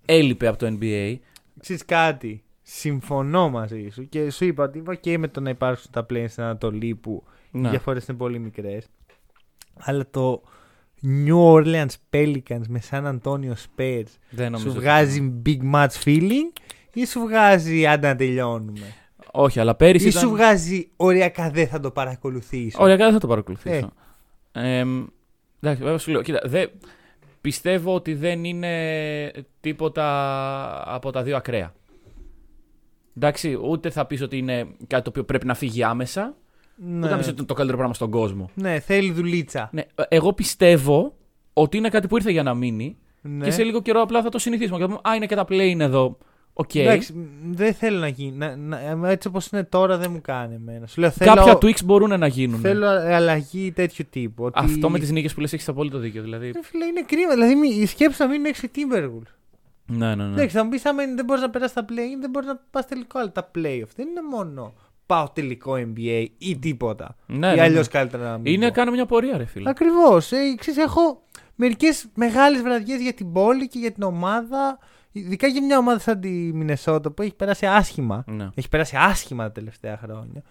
[0.05, 1.15] έλειπε από το NBA.
[1.59, 5.91] Ξέρεις κάτι, συμφωνώ μαζί σου και σου είπα ότι είμαι και με το να υπάρξουν
[5.91, 7.69] τα planes στην Ανατολή που οι Ναι.
[7.69, 8.85] διαφορές είναι πολύ μικρές.
[9.79, 10.41] Αλλά το
[11.03, 16.59] New Orleans Pelicans με San Antonio Spurs Δεν νομίζω σου ότι- βγάζει big match feeling
[16.93, 18.93] ή σου βγάζει άντα να τελειώνουμε;
[19.31, 20.05] Όχι, αλλά πέρυσι.
[20.05, 20.21] Ή ήταν...
[20.21, 22.77] σου βγάζει οριακά δεν θα το παρακολουθήσω.
[22.83, 23.91] Ωραία, δεν θα το παρακολουθήσω.
[24.51, 24.79] Ε,
[25.62, 26.21] εντάξει, βέβαια σου λέω.
[26.21, 26.69] Κοίτα, δεν-
[27.41, 31.73] πιστεύω ότι δεν είναι τίποτα από τα δύο ακραία.
[33.17, 36.35] Εντάξει, ούτε θα πεις ότι είναι κάτι το οποίο πρέπει να φύγει άμεσα,
[36.82, 36.98] Ναι.
[36.98, 38.50] ούτε θα πεις ότι είναι το καλύτερο πράγμα στον κόσμο.
[38.54, 39.70] ναι, θέλει δουλίτσα.
[39.74, 41.15] Ναι, εγώ πιστεύω
[41.54, 43.44] ότι είναι κάτι που ήρθε για να μείνει Ναι.
[43.44, 44.78] και σε λίγο καιρό απλά θα το συνηθίσουμε.
[44.78, 46.18] Και θα πούμε, Α, είναι και τα play είναι εδώ.
[46.54, 46.76] Οκ.
[46.76, 48.38] Εντάξει, μ, δεν θέλω να γίνει.
[48.38, 48.56] Να,
[48.96, 50.88] να, έτσι όπως είναι τώρα δεν μου κάνει εμένα.
[50.88, 52.60] Σου λέω, θέλω, Κάποια tweaks μπορούν να γίνουν.
[52.60, 54.44] θέλω αλλαγή τέτοιου τύπου.
[54.44, 54.60] Ότι...
[54.63, 56.22] Αυτό με τις νίκες που λες έχεις απόλυτο δίκιο.
[56.22, 56.52] Δηλαδή.
[56.52, 57.34] Ρε φίλε, είναι κρίμα.
[57.34, 59.34] Δηλαδή, μη- η σκέψη να μείνουν έξω οι Timberwolves.
[59.86, 60.32] Ναι, ναι, ναι.
[60.34, 62.86] Εντάξει, θα μου πεις, άμα δεν μπορείς να περάσεις τα play, δεν μπορείς να πας
[62.88, 63.20] τελικό.
[63.20, 64.74] Αλλά τα playoff δεν είναι μόνο
[65.10, 67.15] πάω τελικό NBA ή τίποτα.
[67.26, 67.91] Ναι, ή ναι, αλλιώς ναι.
[68.00, 68.54] καλύτερα να μην.
[68.54, 68.74] Είναι πω.
[68.74, 69.69] κάνω μια πορεία, ρε φίλε.
[69.69, 70.32] Ακριβώς.
[70.32, 71.22] Ε, ξέρεις, έχω
[71.56, 74.80] μερικές μεγάλες βραδιές για την πόλη και για την ομάδα.
[75.12, 78.24] Ειδικά για μια ομάδα σαν τη Μινεσότα που έχει περάσει άσχημα.
[78.28, 78.50] Ναι.
[78.56, 80.41] Έχει περάσει άσχημα τα τελευταία χρόνια.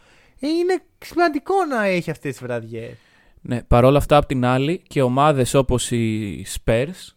[0.40, 2.96] Ε, είναι σημαντικό να έχει αυτές τις βραδιές.
[3.40, 3.62] ναι.
[3.62, 7.14] Παρ' όλα αυτά, απ' την άλλη, και ομάδες όπως οι Spurs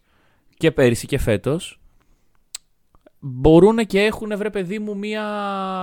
[0.56, 1.81] και πέρυσι και φέτος
[3.24, 5.22] μπορούν και έχουν, βρε παιδί μου, μια,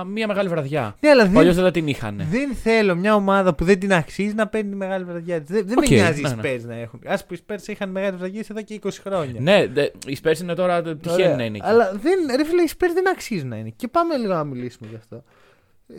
[0.06, 0.96] μια μεγάλη βραδιά.
[1.00, 2.26] Ναι, αλλά Παλιώ δεν, δεν θα την είχαν.
[2.30, 5.52] δεν θέλω μια ομάδα που δεν την αξίζει να παίρνει τη μεγάλη βραδιά τη.
[5.52, 6.40] Δεν, δεν Οκ, με νοιάζει ναι, οι ναι.
[6.42, 7.00] Spurs να έχουν.
[7.06, 9.40] Α που οι Spurs είχαν μεγάλε βραδιέ εδώ και 20 χρόνια.
[9.40, 11.36] Ναι, δε, οι Spurs είναι τώρα τυχαίνει Ωραία.
[11.36, 11.66] να είναι εκεί.
[11.66, 13.72] Αλλά δεν, ρε φίλε, οι Spurs δεν αξίζουν να είναι.
[13.76, 15.22] Και πάμε λίγο να μιλήσουμε γι' αυτό.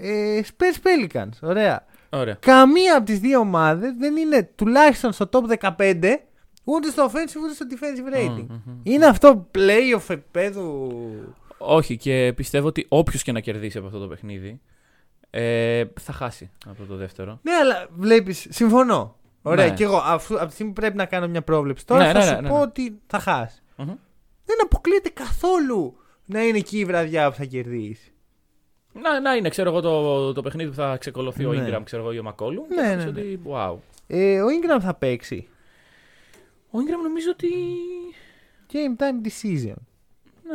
[0.01, 1.85] Ε, Spurs Pelicans, ωραία.
[2.09, 2.37] Ωραία.
[2.39, 6.15] Καμία από τις δύο ομάδες δεν είναι τουλάχιστον στο top 15
[6.63, 8.45] ούτε στο offensive ούτε στο defensive rating.
[8.47, 8.79] Μμμ, μμμ.
[8.83, 10.91] Είναι αυτό playoff επίπεδου;
[11.57, 14.59] Όχι, και πιστεύω ότι όποιος και να κερδίσει από αυτό το παιχνίδι
[15.29, 17.39] ε, θα χάσει από το δεύτερο.
[17.41, 19.15] Ναι, αλλά βλέπεις, συμφωνώ.
[19.41, 19.73] Ωραία, Ναι.
[19.73, 22.17] και εγώ αφού, από τη στιγμή που πρέπει να κάνω μια πρόβλεψη τώρα Ναι, θα
[22.19, 22.61] ναι, σου ναι, ναι, πω ναι.
[22.61, 23.61] ότι θα χάσει.
[23.77, 23.85] Μμμ.
[24.45, 25.95] Δεν αποκλείεται καθόλου
[26.25, 28.11] να είναι εκεί η βραδιά που θα κερδίσεις.
[28.93, 31.65] Να, να είναι, ξέρω εγώ, το, το παιχνίδι που θα ξεκολωθεί ο Ναι.
[31.67, 32.65] Ingram, ξέρω εγώ, ή ο Μακόλου.
[32.75, 33.07] Ναι, ναι, ναι.
[33.09, 33.75] Ότι, wow.
[34.07, 35.47] Ε, ο Ingram θα παίξει.
[36.71, 37.49] Ο Ingram νομίζω ότι.
[38.71, 39.75] Game time decision.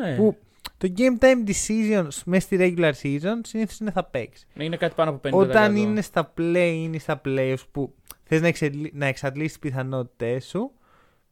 [0.00, 0.16] Ναι.
[0.16, 0.36] Που
[0.78, 4.46] το game time decisions μέσα στη regular season συνήθως είναι θα παίξεις.
[4.54, 5.32] Ναι, είναι κάτι πάνω από 50%.
[5.32, 8.90] Όταν είναι στα play ή στα playoffs που θες να, εξελι...
[8.94, 10.70] να εξαντλήσεις τι πιθανότητές σου,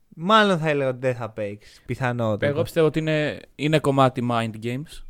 [0.08, 1.82] μάλλον θα έλεγα ότι δεν θα παίξεις.
[1.86, 2.46] Πιθανότητα.
[2.46, 5.02] Εγώ πιστεύω ότι είναι, είναι κομμάτι mind games.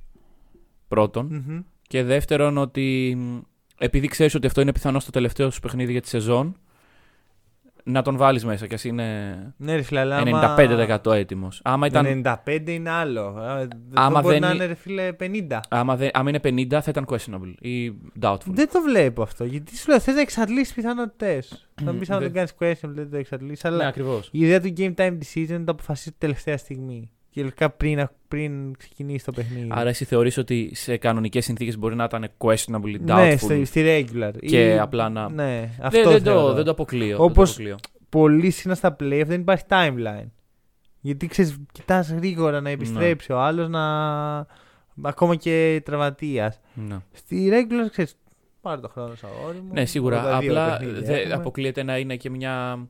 [0.89, 1.27] Πρώτον.
[1.47, 1.61] Μμμ.
[1.89, 3.39] Και δεύτερον, ότι μ,
[3.79, 6.59] επειδή ξέρεις ότι αυτό είναι πιθανό στο τελευταίο σου παιχνίδι για τη σεζόν,
[7.87, 9.05] να τον βάλεις μέσα κι ας είναι
[9.57, 11.61] Ναι, ρε φίλε, αλλά άμα- 95% έτοιμος.
[11.65, 13.21] Άμα, ήταν, 95 είναι άλλο.
[13.27, 15.61] Α, Άμα μπορεί δεν να είναι- είναι ρε φίλε 50.
[15.69, 18.39] άμα, δεν- άμα είναι 50, θα ήταν questionable ή doubtful.
[18.47, 19.45] Δεν το βλέπω αυτό.
[19.45, 21.43] Γιατί σου λέω θες να εξαντλήσεις πιθανότητέ.
[21.85, 23.67] Θα μου πεις αν Δεν- το κάνεις question, δεν το εξαντλήσει.
[23.69, 24.29] Ναι, Αλλά ακριβώς.
[24.33, 27.11] η ιδέα του game time decision είναι το αποφασίσει τελευταία στιγμή.
[27.35, 29.69] Και λογικά πριν, πριν ξεκινήσει το παιχνίδι.
[29.71, 33.15] Άρα εσύ θεωρείς ότι σε κανονικές συνθήκες μπορεί να ήταν questionable ή doubtful.
[33.15, 34.31] ναι, στη, στη regular.
[34.47, 36.47] Και Ή- απλά να- Ναι, αυτό δεν, δεν, θεωρώ.
[36.47, 37.07] το, δεν το αποκλείω.
[37.07, 37.77] δεν το Όπως- αποκλείω.
[38.09, 40.29] Πολύ συχνά στα playoff δεν υπάρχει timeline.
[41.01, 43.83] Γιατί ξέρεις, κοιτάς γρήγορα να επιστρέψει ο άλλος να.
[45.03, 46.61] ακόμα και τραυματίας.
[46.75, 46.97] Ναι.
[47.13, 48.17] Στη regular ξέρεις.
[48.61, 49.73] Πάρε το χρόνο σου, αγόρι μου.
[49.73, 50.23] Ναι, σίγουρα.
[50.25, 51.35] 82 Απλά παιχνίδια δεν έχουμε.
[51.35, 52.87] αποκλείεται να είναι και μια.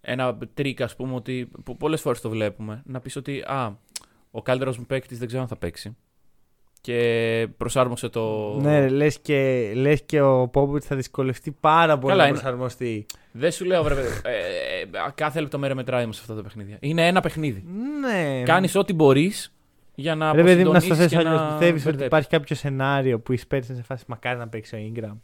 [0.00, 1.48] Ένα τρίκ, ας πούμε, ότι.
[1.64, 2.82] που πολλές φορές το βλέπουμε.
[2.86, 3.40] Να πεις ότι.
[3.46, 3.78] Α,
[4.30, 5.96] ο καλύτερος μου παίκτης δεν ξέρω αν θα παίξει.
[6.80, 8.54] Και προσάρμοσε το.
[8.60, 13.06] Ναι, λες και, λες και ο Πόμπιτ θα δυσκολευτεί πάρα πολύ Καλά, να είναι- προσαρμοστεί.
[13.32, 14.30] Δεν σου λέω, βρε, παιδί, ε,
[14.80, 16.76] ε, κάθε λεπτομέρεια μετράει όμως σε αυτά τα παιχνίδια.
[16.80, 17.64] Είναι ένα παιχνίδι.
[18.00, 18.42] Ναι.
[18.44, 19.52] Κάνεις ό,τι μπορείς
[19.94, 21.40] για να Ρε παιδί μου, να στο αποσυντονίσεις θέσω και αλλιώς.
[21.40, 22.06] να Πιστεύεις ότι μπερδέψεις.
[22.06, 25.16] υπάρχει κάποιο σενάριο που οι Spurs είναι σε φάση μακάρι να παίξει ο Ingram.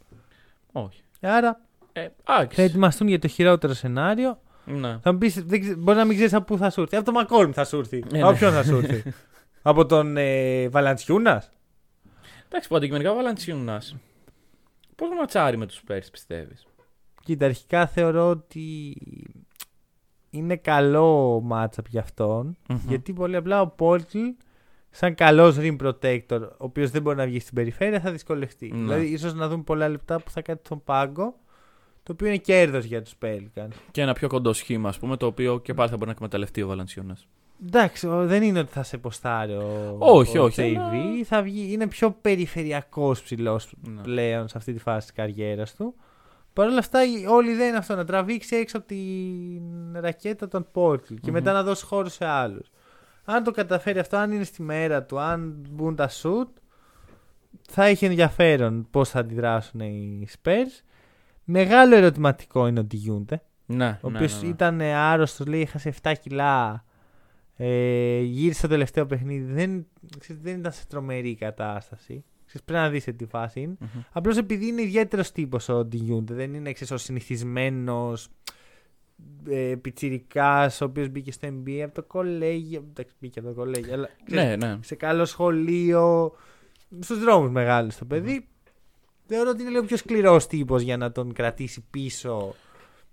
[0.71, 1.01] Όχι.
[1.21, 1.59] Άρα
[1.93, 2.61] Ε, θα άξι.
[2.61, 4.39] ετοιμαστούν για το χειρότερο σενάριο.
[4.65, 4.99] Ναι.
[5.01, 5.33] Θα μου πει,
[5.77, 6.95] μπορεί να μην ξέρεις από πού θα σου έρθει.
[6.95, 8.03] Από τον Μακόλμ θα σου έρθει.
[8.13, 8.37] Ε, από ναι.
[8.37, 9.13] ποιον θα σου έρθει.
[9.61, 11.49] από τον ε, Βαλαντσιούνας.
[12.45, 13.95] Εντάξει, που αντικειμενικά ο Βαλαντσιούνας.
[14.95, 16.65] Πώ ματσάρει με τους Πέρσι, πιστεύεις.
[17.23, 18.97] Κοίτα, αρχικά θεωρώ ότι
[20.29, 24.19] είναι καλό matchup για αυτον Γιατί πολύ απλά ο Πόλτλ,
[24.89, 28.71] σαν καλός rim protector, ο οποίος δεν μπορεί να βγει στην περιφέρεια, θα δυσκολευτεί.
[28.71, 28.77] Ναι.
[28.77, 31.35] Δηλαδή, ίσως να δούμε πολλά λεπτά που θα κάνει στον πάγκο,
[32.05, 33.67] το οποίο είναι κέρδος για τους Pelicans.
[33.91, 36.61] Και ένα πιο κοντό σχήμα, ας πούμε, το οποίο και πάλι θα μπορεί να εκμεταλλευτεί
[36.61, 37.17] ο Βαλαντσιούνα.
[37.65, 40.79] Εντάξει, ο- δεν είναι ότι θα σε ποστάρει ο, Όχι, ο όχι, JV.
[40.79, 44.01] αλλά- Θα βγει, είναι πιο περιφερειακός ψηλός Ναι.
[44.01, 45.95] πλέον σε αυτή τη φάση της καριέρας του.
[46.53, 50.47] Παρ' όλα αυτά, η- όλη η ιδέα είναι αυτό, να τραβήξει έξω από την ρακέτα
[50.47, 51.33] τον Πόρτλ και Μμμ.
[51.33, 52.69] μετά να δώσει χώρο σε άλλους.
[53.25, 56.47] Αν το καταφέρει αυτό, αν είναι στη μέρα του, αν μπουν τα shoot,
[57.69, 60.83] θα έχει ενδιαφέρον πώς θα αντιδράσουν οι Spurs.
[61.45, 64.53] Μεγάλο ερωτηματικό είναι ο Ντιγιούντε, Ναι, ο ναι, οποίος ναι, ναι.
[64.53, 66.85] ήταν άρρωστος, λέει, έχασε 7 κιλά.
[67.57, 69.53] Ε, γύρισε στο τελευταίο παιχνίδι.
[69.53, 69.85] Δεν,
[70.19, 72.23] ξέρεις, δεν ήταν σε τρομερή κατάσταση.
[72.45, 73.75] Ξέρεις, πρέπει να δεις σε τι φάση είναι.
[73.79, 74.01] Μμμ.
[74.11, 78.27] Απλώς επειδή είναι ιδιαίτερος τύπος ο Ντιγιούντε, δεν είναι ξέρεις, ο συνηθισμένος
[79.49, 82.85] ε, πιτσιρικάς, ο οποίος μπήκε στο NBA από το κολέγιο.
[82.89, 84.77] Εντάξει, μπήκε από το κολέγιο, αλλά ξέρεις, Ναι, ναι.
[84.81, 86.35] σε καλό σχολείο,
[86.99, 88.47] στους δρόμους μεγάλο το παιδί.
[89.27, 92.55] Θεωρώ ότι είναι λίγο πιο σκληρός τύπος για να τον κρατήσει πίσω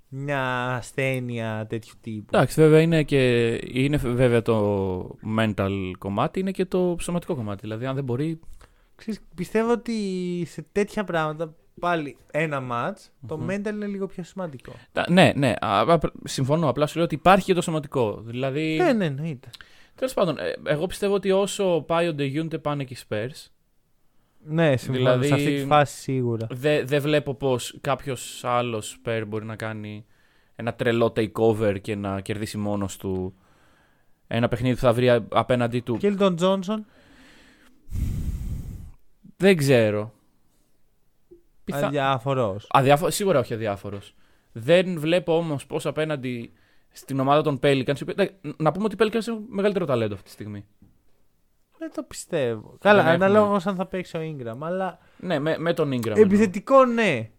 [0.09, 2.27] μια ασθένεια τέτοιου τύπου.
[2.37, 7.61] Εντάξει, βέβαια είναι και είναι βέβαια το mental κομμάτι, είναι και το σωματικό κομμάτι.
[7.61, 8.41] Δηλαδή, αν δεν μπορεί.
[8.97, 9.95] Ξέρεις, πιστεύω ότι
[10.49, 12.97] σε τέτοια πράγματα πάλι ένα match,
[13.27, 13.47] το Μμμ.
[13.49, 14.73] mental είναι λίγο πιο σημαντικό.
[14.93, 16.69] Τα- Ναι, ναι, α, α, συμφωνώ.
[16.69, 18.23] Απλά σου λέω ότι υπάρχει και το σωματικό.
[18.27, 18.77] Δηλαδή.
[18.77, 19.51] Ναι, ναι, εννοείται.
[19.95, 23.47] Τέλος πάντων, ε, εγώ πιστεύω ότι όσο πάει ο Ντεγιούντε πάνε και οι Spurs.
[24.45, 24.99] Ναι, συμφωνώ.
[24.99, 26.47] Δηλαδή- Σε αυτή τη φάση σίγουρα.
[26.51, 30.05] Δεν δεν βλέπω πώ κάποιος άλλος Spur μπορεί να κάνει
[30.57, 33.35] ένα τρελό takeover και να κερδίσει μόνος του
[34.27, 35.97] ένα παιχνίδι που θα βρει α- απέναντί του.
[35.97, 36.87] Κέλτον Τζόνσον,
[39.37, 40.13] Δεν ξέρω.
[41.65, 41.87] Πιθα...
[41.87, 42.67] αδιάφορος.
[42.71, 43.11] Αδιάφο...
[43.11, 44.15] Σίγουρα όχι αδιάφορος.
[44.53, 46.53] Δεν βλέπω όμως πώ απέναντι
[46.93, 47.99] στην ομάδα των Pelicans.
[47.99, 50.65] οι οποίοι- εντάξει, Να πούμε ότι οι Pelicans έχουν μεγαλύτερο ταλέντο αυτή τη στιγμή.
[51.83, 52.77] Δεν το πιστεύω.
[52.81, 53.15] Καλά, έχουμε.
[53.15, 54.57] αναλόγως αν θα παίξει ο Ingram.
[54.61, 56.17] Αλλά Ναι, με, με τον Ingram.
[56.17, 57.31] επιθετικό ναι.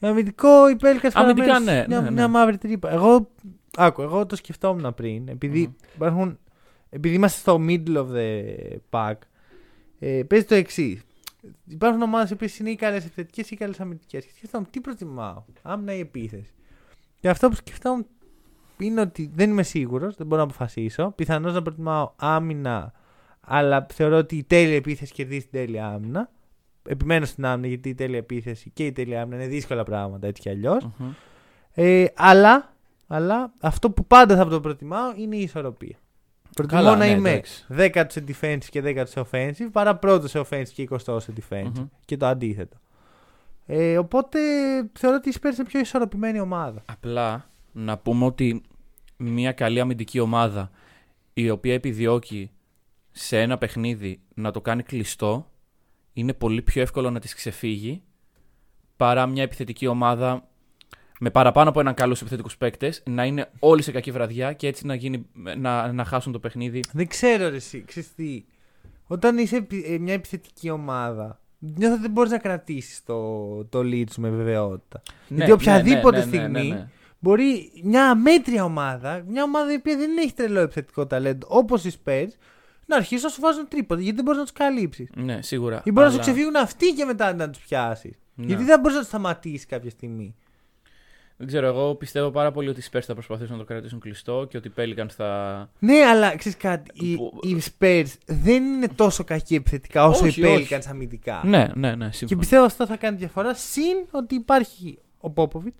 [0.00, 2.10] Αμυντικό η Pelicans Αμυντικά, παραμένει ναι, Μια, ναι, ναι.
[2.10, 2.92] μια μαύρη τρύπα.
[2.92, 3.30] Εγώ,
[3.76, 5.28] άκου, εγώ το σκεφτόμουν πριν.
[5.28, 5.72] Επειδή, Μμμ.
[5.94, 6.38] υπάρχουν,
[6.90, 8.44] επειδή είμαστε στο middle of the
[8.90, 9.14] pack,
[9.98, 11.02] ε, παίζει το εξής.
[11.68, 14.24] Υπάρχουν ομάδες που είναι ή καλές επιθετικές ή καλές αμυντικές.
[14.24, 16.52] Και σκεφτόμουν τι προτιμάω, άμυνα ή επίθεση.
[17.20, 18.06] Και αυτό που σκεφτόμουν
[18.78, 21.12] είναι ότι δεν είμαι σίγουρος, δεν μπορώ να αποφασίσω.
[21.16, 22.92] Πιθανώς να προτιμάω άμυνα,
[23.48, 26.30] αλλά θεωρώ ότι η τέλεια επίθεση κερδίζει την τέλεια άμυνα.
[26.88, 30.42] Επιμένω στην άμυνα γιατί η τέλεια επίθεση και η τέλεια άμυνα είναι δύσκολα πράγματα έτσι
[30.42, 30.88] κι αλλιώς.
[30.96, 31.10] Μμμ.
[31.74, 32.74] Ε, αλλά,
[33.06, 35.96] αλλά αυτό που πάντα θα το προτιμάω είναι η ισορροπία.
[36.54, 37.66] Προτιμώ Καλά, να ναι, είμαι εντάξει.
[37.70, 41.72] 10 σε defense και 10 σε offensive παρά πρώτο σε offensive και 20 σε defense.
[41.74, 41.86] Μμμ.
[42.04, 42.76] Και το αντίθετο.
[43.66, 44.38] Ε, οπότε
[44.92, 46.82] θεωρώ ότι η Spurs είναι πιο ισορροπημένη ομάδα.
[46.86, 48.62] Απλά να πούμε ότι
[49.16, 50.70] μια καλή αμυντική ομάδα
[51.32, 52.50] η οποία επιδιώκει
[53.18, 55.50] σε ένα παιχνίδι να το κάνει κλειστό
[56.12, 58.02] είναι πολύ πιο εύκολο να της ξεφύγει
[58.96, 60.48] παρά μια επιθετική ομάδα
[61.20, 64.86] με παραπάνω από έναν καλούς επιθετικούς παίκτες να είναι όλοι σε κακή βραδιά και έτσι
[64.86, 65.26] να, γίνει,
[65.56, 66.80] να, να χάσουν το παιχνίδι.
[66.92, 68.44] Δεν ξέρω ρε εσύ, ξέρεις τι.
[69.06, 73.78] Όταν είσαι επι- ε, μια επιθετική ομάδα, νιώθω ότι δεν μπορείς να κρατήσεις το, το
[73.78, 75.02] lead σου με βεβαιότητα.
[75.28, 76.84] Γιατί οποιαδήποτε στιγμή
[77.18, 81.92] μπορεί μια αμέτρια ομάδα, μια ομάδα η οποία δεν έχει τρελό επιθετικό ταλέντο, όπως οι
[82.04, 82.28] Spurs,
[82.88, 85.10] να αρχίσουν να σου βάζουν τρίποτα, γιατί δεν μπορείς να τους καλύψεις.
[85.16, 85.82] Ναι, σίγουρα.
[85.84, 88.18] Ή μπορείς να σου αλλά- ξεφύγουν αυτοί και μετά να τους πιάσεις.
[88.34, 88.46] Ναι.
[88.46, 90.34] Γιατί δεν μπορείς να τους σταματήσεις κάποια στιγμή.
[91.36, 94.46] Δεν ξέρω, εγώ πιστεύω πάρα πολύ ότι οι Spurs θα προσπαθήσουν να το κρατήσουν κλειστό
[94.50, 95.70] και ότι οι Pelicans θα.
[95.78, 96.90] Ναι, αλλά ξέρεις κάτι.
[97.10, 100.66] Οι, Που- οι Spurs δεν είναι τόσο κακοί επιθετικά όσο Όχι, οι όχι.
[100.70, 101.42] Pelicans αμυντικά.
[101.44, 102.40] Ναι, ναι, ναι, Και σύμφωνα.
[102.40, 103.54] πιστεύω αυτό θα κάνει διαφορά.
[103.54, 105.74] Συν ότι υπάρχει ο Πόποβιτ,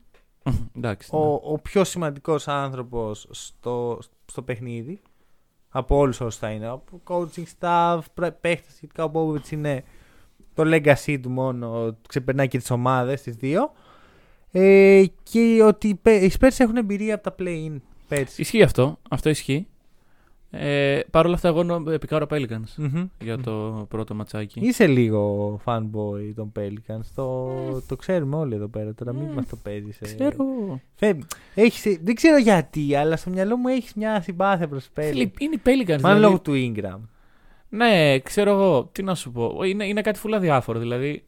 [0.77, 1.09] Εντάξει.
[1.13, 1.21] ναι.
[1.21, 5.01] ο, ο πιο σημαντικός άνθρωπος στο, στο παιχνίδι.
[5.71, 6.67] Από όλους όσους θα είναι.
[6.67, 7.99] Από coaching staff,
[8.41, 9.05] παίχτες σχετικά.
[9.05, 9.85] Ο Πόποβιτ είναι
[10.55, 11.97] το legacy του μόνο.
[12.09, 13.73] Ξεπερνάει και τις ομάδες, τις δύο.
[14.51, 17.77] Ε, και ότι οι Pe- οι Spurs έχουν εμπειρία από τα play-in
[18.09, 18.41] πέρσι.
[18.41, 18.99] Ισχύει αυτό.
[19.11, 19.67] Αυτό ισχύει.
[20.51, 23.07] Ε, Παρ' όλα αυτά, εγώ νο- επικάρω Pelicans Μμμ.
[23.21, 24.61] για το πρώτο ματσάκι.
[24.61, 27.05] Είσαι λίγο fanboy των Pelicans.
[27.15, 27.53] Το,
[27.89, 28.95] το ξέρουμε όλοι εδώ πέρα.
[28.95, 29.35] Τώρα μην Mm.
[29.35, 29.99] μας το παίζεις.
[30.01, 30.81] Ξέρω.
[31.55, 35.41] Έχεις, δεν ξέρω γιατί, αλλά στο μυαλό μου έχεις μια συμπάθεια προς Φίλε, Pelicans.
[35.41, 36.01] είναι οι Pelicans.
[36.01, 36.21] Μάλλον δηλαδή.
[36.21, 37.01] λόγω του Ingram.
[37.69, 38.89] Ναι, ξέρω εγώ.
[38.93, 39.61] Τι να σου πω.
[39.65, 40.79] Είναι, είναι κάτι φουλά διάφορο.
[40.79, 41.25] Δηλαδή,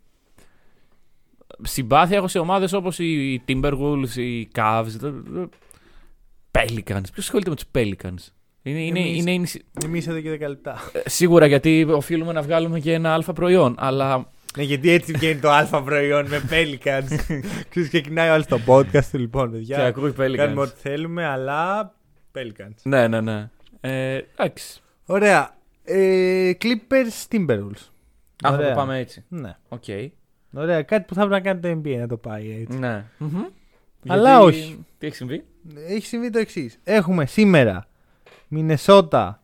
[1.62, 4.87] συμπάθεια έχω σε ομάδες όπως οι Timberwolves, οι Cavs.
[4.98, 5.44] δε- δε-
[6.50, 6.85] Pelicans.
[7.12, 9.16] Ποιος ασχολείται με τους Pelicans; Είναι, είναι, Εμείς.
[9.18, 9.46] είναι, είναι,
[9.85, 10.77] Εμείς εδώ και 10 λεπτά.
[10.92, 13.75] ε, σίγουρα γιατί οφείλουμε να βγάλουμε και ένα αλφα προϊόν.
[13.79, 17.16] Αλλά ναι, γιατί έτσι βγαίνει το αλφα προϊόν με Pelicans.
[17.68, 19.85] Ξέρεις, ξεκινάει ο άλλος το podcast του λοιπόν, και παιδιά.
[19.87, 20.35] ακούει Pelicans.
[20.37, 21.92] Κάνουμε ό,τι θέλουμε, αλλά
[22.35, 22.75] Pelicans.
[22.83, 23.51] Ναι, ναι, ναι.
[23.81, 24.81] Ε, εντάξει.
[25.07, 25.57] Ωραία.
[25.85, 27.88] Ε, Clippers Timberwolves.
[28.42, 28.68] Αν θα Ωραία.
[28.68, 29.25] το πάμε έτσι.
[29.29, 29.57] Ναι.
[29.68, 29.85] Οκ.
[30.53, 32.79] Ωραία, κάτι που θα πρέπει να κάνει το NBA να το πάει έτσι.
[32.79, 33.05] Ναι.
[33.18, 33.42] Μμμ.
[34.09, 34.85] Αλλά Γιατί- όχι.
[34.99, 35.44] Τι έχει συμβεί;
[35.88, 36.79] Έχει συμβεί το εξής.
[36.85, 37.88] Έχουμε σήμερα
[38.52, 39.42] Μινεσότα,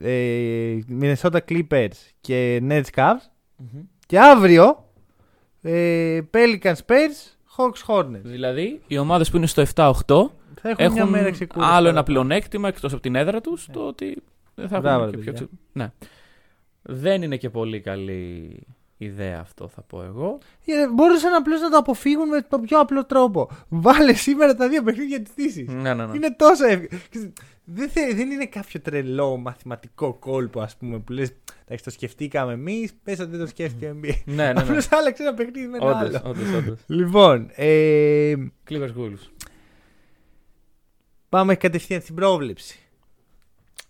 [0.00, 1.88] ε, Minnesota Clippers
[2.20, 3.30] και Nets Cavs
[4.06, 4.88] και αύριο
[5.62, 8.20] ε, Pelicans Spurs, Hawks Hornets.
[8.22, 11.70] Δηλαδή, οι ομάδες που είναι στο 7-8 Θα έχουν, μια έχουν μέρα ξεκούραση.
[11.72, 12.02] άλλο ένα παραπάνω.
[12.02, 14.22] πλεονέκτημα εκτός από την έδρα τους, το ότι
[14.54, 15.46] δεν θα Μπράβο, έχουν και ρε πιο παιδιά.
[15.46, 15.58] ξε...
[15.72, 15.92] Ναι.
[16.82, 18.66] Δεν είναι και πολύ καλή
[19.04, 20.38] ιδέα αυτό, θα πω εγώ.
[20.64, 23.50] Ε, Μπορούσαν απλώς να το αποφύγουν με τον πιο απλό τρόπο.
[23.68, 25.68] Βάλε σήμερα τα δύο παιχνίδια της Δύσης.
[25.68, 26.16] Ναι, ναι, ναι.
[26.16, 27.00] Είναι τόσο εύκολο.
[27.64, 31.32] Δεν, θε- δεν είναι κάποιο τρελό μαθηματικό κόλπο, ας πούμε, που λες.
[31.64, 34.14] Εντάξει, το σκεφτήκαμε εμείς, πες ότι δεν το σκέφτηκε ο NBA.
[34.24, 34.60] Ναι, ναι, ναι.
[34.60, 36.30] Απλώς άλλαξε ένα παιχνίδι με ένα Όντως, άλλο.
[36.30, 36.78] όντως, όντως.
[36.86, 38.34] Λοιπόν, ε,
[38.70, 39.30] Clippers Wolves.
[41.28, 42.78] πάμε κατευθείαν στην πρόβλεψη.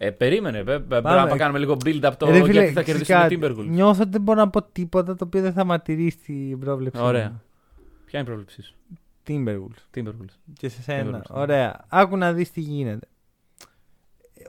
[0.04, 1.16] Ε, περίμενε, πε, πε, Πάμε.
[1.16, 3.38] πρέπει να κάνουμε λίγο build-up το Ε, ρε φίλε, γιατί θα ξέρεις κερδίσουν οι κάτι,
[3.62, 3.70] Timberwolves.
[3.74, 7.02] Νιώθω ότι δεν μπορώ να πω τίποτα το οποίο δεν θα ματηρήσει την πρόβλεψη.
[7.02, 7.28] Ωραία.
[7.30, 7.42] μου.
[8.04, 8.74] Ποια είναι η πρόβλεψή σου,
[9.28, 9.98] Timberwolves.
[9.98, 10.34] Timberwolves.
[10.58, 11.10] Και σε σένα.
[11.18, 11.40] Timberwolves, ναι.
[11.40, 11.84] Ωραία.
[11.88, 13.06] Άκου να δεις τι γίνεται.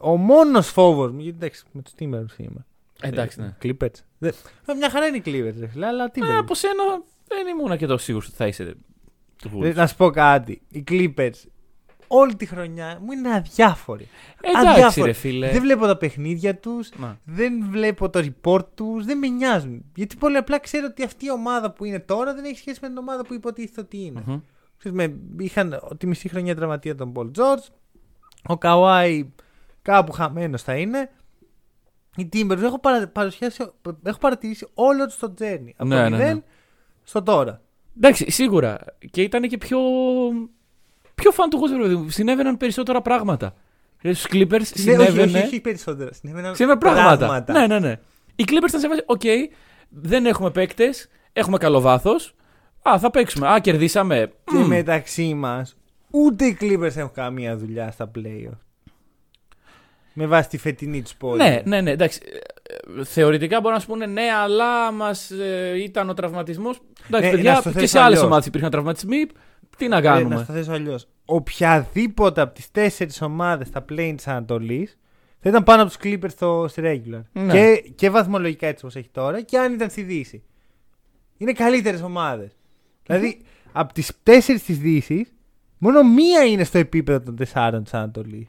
[0.02, 2.66] Ο μόνος φόβος μου, γιατί εντάξει, με τους Timberwolves είμαι.
[3.02, 3.56] Εντάξει, ναι.
[3.64, 3.96] Clippers.
[4.18, 4.34] Δεν-
[4.66, 6.38] Ε, Μια χαρά είναι οι Clippers, ρε φίλε, αλλά Ε, Timberwolves.
[6.40, 6.84] από σένα
[7.28, 8.76] δεν ήμουν και τόσο σίγουρος ότι θα είσαι
[9.38, 9.64] του Wolves.
[9.66, 10.62] Ε, Να σου πω κάτι.
[10.70, 11.32] Οι Clippers
[12.16, 14.08] όλη τη χρονιά μου είναι αδιάφοροι.
[14.42, 15.06] Εντάξει, αδιάφοροι.
[15.08, 15.52] ρε φίλε.
[15.52, 17.18] Δεν βλέπω τα παιχνίδια τους, Να.
[17.26, 19.86] δεν βλέπω το report τους, δεν με νοιάζουν.
[19.96, 22.88] Γιατί πολύ απλά ξέρω ότι αυτή η ομάδα που είναι τώρα δεν έχει σχέση με
[22.88, 24.24] την ομάδα που υποτίθεται ότι είναι.
[24.26, 24.40] Μμμ.
[24.78, 27.66] Ξέρεις, με, είχαν τη μισή χρονιά τραυματία τον Paul George.
[28.48, 29.30] Ο Καουάι
[29.82, 31.10] κάπου χαμένος θα είναι.
[32.16, 33.72] Οι Timbers έχω, παρα, παρουσιάσει,
[34.04, 35.70] έχω παρατηρήσει όλο τους το journey.
[35.76, 36.42] Από Ναι, το ναι, 0 ναι.
[37.04, 37.62] στο τώρα.
[37.98, 38.80] Εντάξει, σίγουρα.
[39.12, 39.80] Και ήταν και πιο.
[41.16, 42.10] Πιο fun του Wolves, ρε παιδί μου.
[42.10, 43.54] Συνέβαιναν περισσότερα πράγματα.
[44.04, 45.22] Στους Clippers Ναι, όχι, συνέβαινε.
[45.38, 46.14] όχι, όχι περισσότερα.
[46.14, 47.54] Συνέβαιναν Συνέβαιναν πράγματα.
[47.54, 48.00] Ναι, ναι, ναι.
[48.36, 49.22] Οι Clippers ήταν σε φάση, οκ,
[49.90, 52.36] δεν έχουμε παίκτες, έχουμε καλό βάθος.
[52.90, 53.48] Α, θα παίξουμε.
[53.48, 54.32] Α, κερδίσαμε.
[54.44, 54.68] Και Μμμ.
[54.68, 55.76] μεταξύ μας,
[56.12, 58.58] ούτε οι Clippers έχουν καμία δουλειά στα playoff.
[60.14, 61.38] Με βάση τη φετινή τους πόλη.
[61.44, 62.20] Ναι, ναι, ναι, εντάξει.
[62.24, 65.32] Ε, ε, Θεωρητικά μπορούν να σου πούνε ναι, αλλά μας
[65.84, 66.80] ήταν ο τραυματισμός.
[67.08, 68.24] Εντάξει, Ναι, να παιδιά, στο και θέσω σε άλλες αλλιώς.
[68.24, 69.26] ομάδες υπήρχαν τραυματισμοί.
[69.78, 70.36] Τι να Ε, κάνουμε.
[70.36, 71.08] να στο θέσω αλλιώς.
[71.26, 74.98] Οποιαδήποτε από τις τέσσερις ομάδες στα play της Ανατολής
[75.40, 77.22] θα ήταν πάνω από τους Clippers στο, στη regular.
[77.32, 77.52] Ναι.
[77.54, 80.44] Και, και βαθμολογικά έτσι όπως έχει τώρα και αν ήταν στη Δύση.
[81.38, 82.58] Είναι καλύτερες ομάδες.
[83.06, 85.34] Δηλαδή, από τις τέσσερις της Δύσης,
[85.86, 88.48] Μόνο μία είναι στο επίπεδο των τεσσάρων της Ανατολής.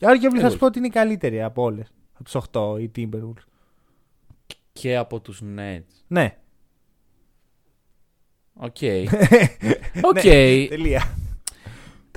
[0.00, 0.50] Άρα και θα Εγώ.
[0.50, 1.92] σου πω ότι είναι η καλύτερη από όλες.
[2.14, 3.44] Από τους 8 οι Timberwolves.
[4.72, 5.84] Και από τους Nets.
[6.06, 6.36] Ναι.
[8.56, 8.76] Οκ.
[10.10, 10.14] Οκ.
[10.14, 11.14] Ναι, τελεία.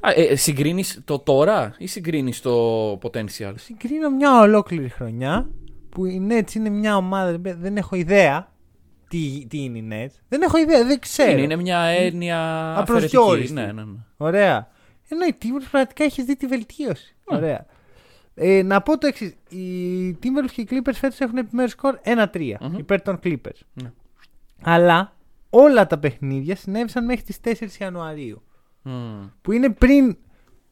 [0.02, 5.50] Α, ε, συγκρίνεις το τώρα ή συγκρίνεις το potential; Συγκρίνω μια ολόκληρη χρονιά
[5.90, 7.38] που η Nets είναι μια ομάδα.
[7.42, 8.52] Δεν έχω ιδέα
[9.10, 10.16] τι, τι είναι η Nets.
[10.30, 11.32] Δεν έχω ιδέα, δεν ξέρω.
[11.32, 13.54] Είναι, είναι μια έννοια Απροσδιόριστη.
[13.54, 13.76] αφαιρετική.
[13.76, 13.98] Ναι, ναι, ναι.
[14.18, 14.68] Ωραία.
[15.10, 17.16] Ενώ η Timberwolves πραγματικά έχει δει τη βελτίωση.
[17.32, 17.38] Ναι.
[17.38, 17.66] Ωραία.
[18.36, 19.36] Ε, να πω το εξής.
[19.50, 22.78] Οι Timberwolves και οι Clippers φέτος έχουν επιμέρους σκορ 1-3 Μμμ.
[22.78, 23.60] υπέρ των Clippers.
[23.74, 23.92] Ναι.
[24.62, 25.14] Αλλά
[25.50, 28.42] όλα τα παιχνίδια συνέβησαν μέχρι τις 4 Ιανουαρίου.
[28.82, 29.24] Μμ.
[29.42, 30.18] Που είναι πριν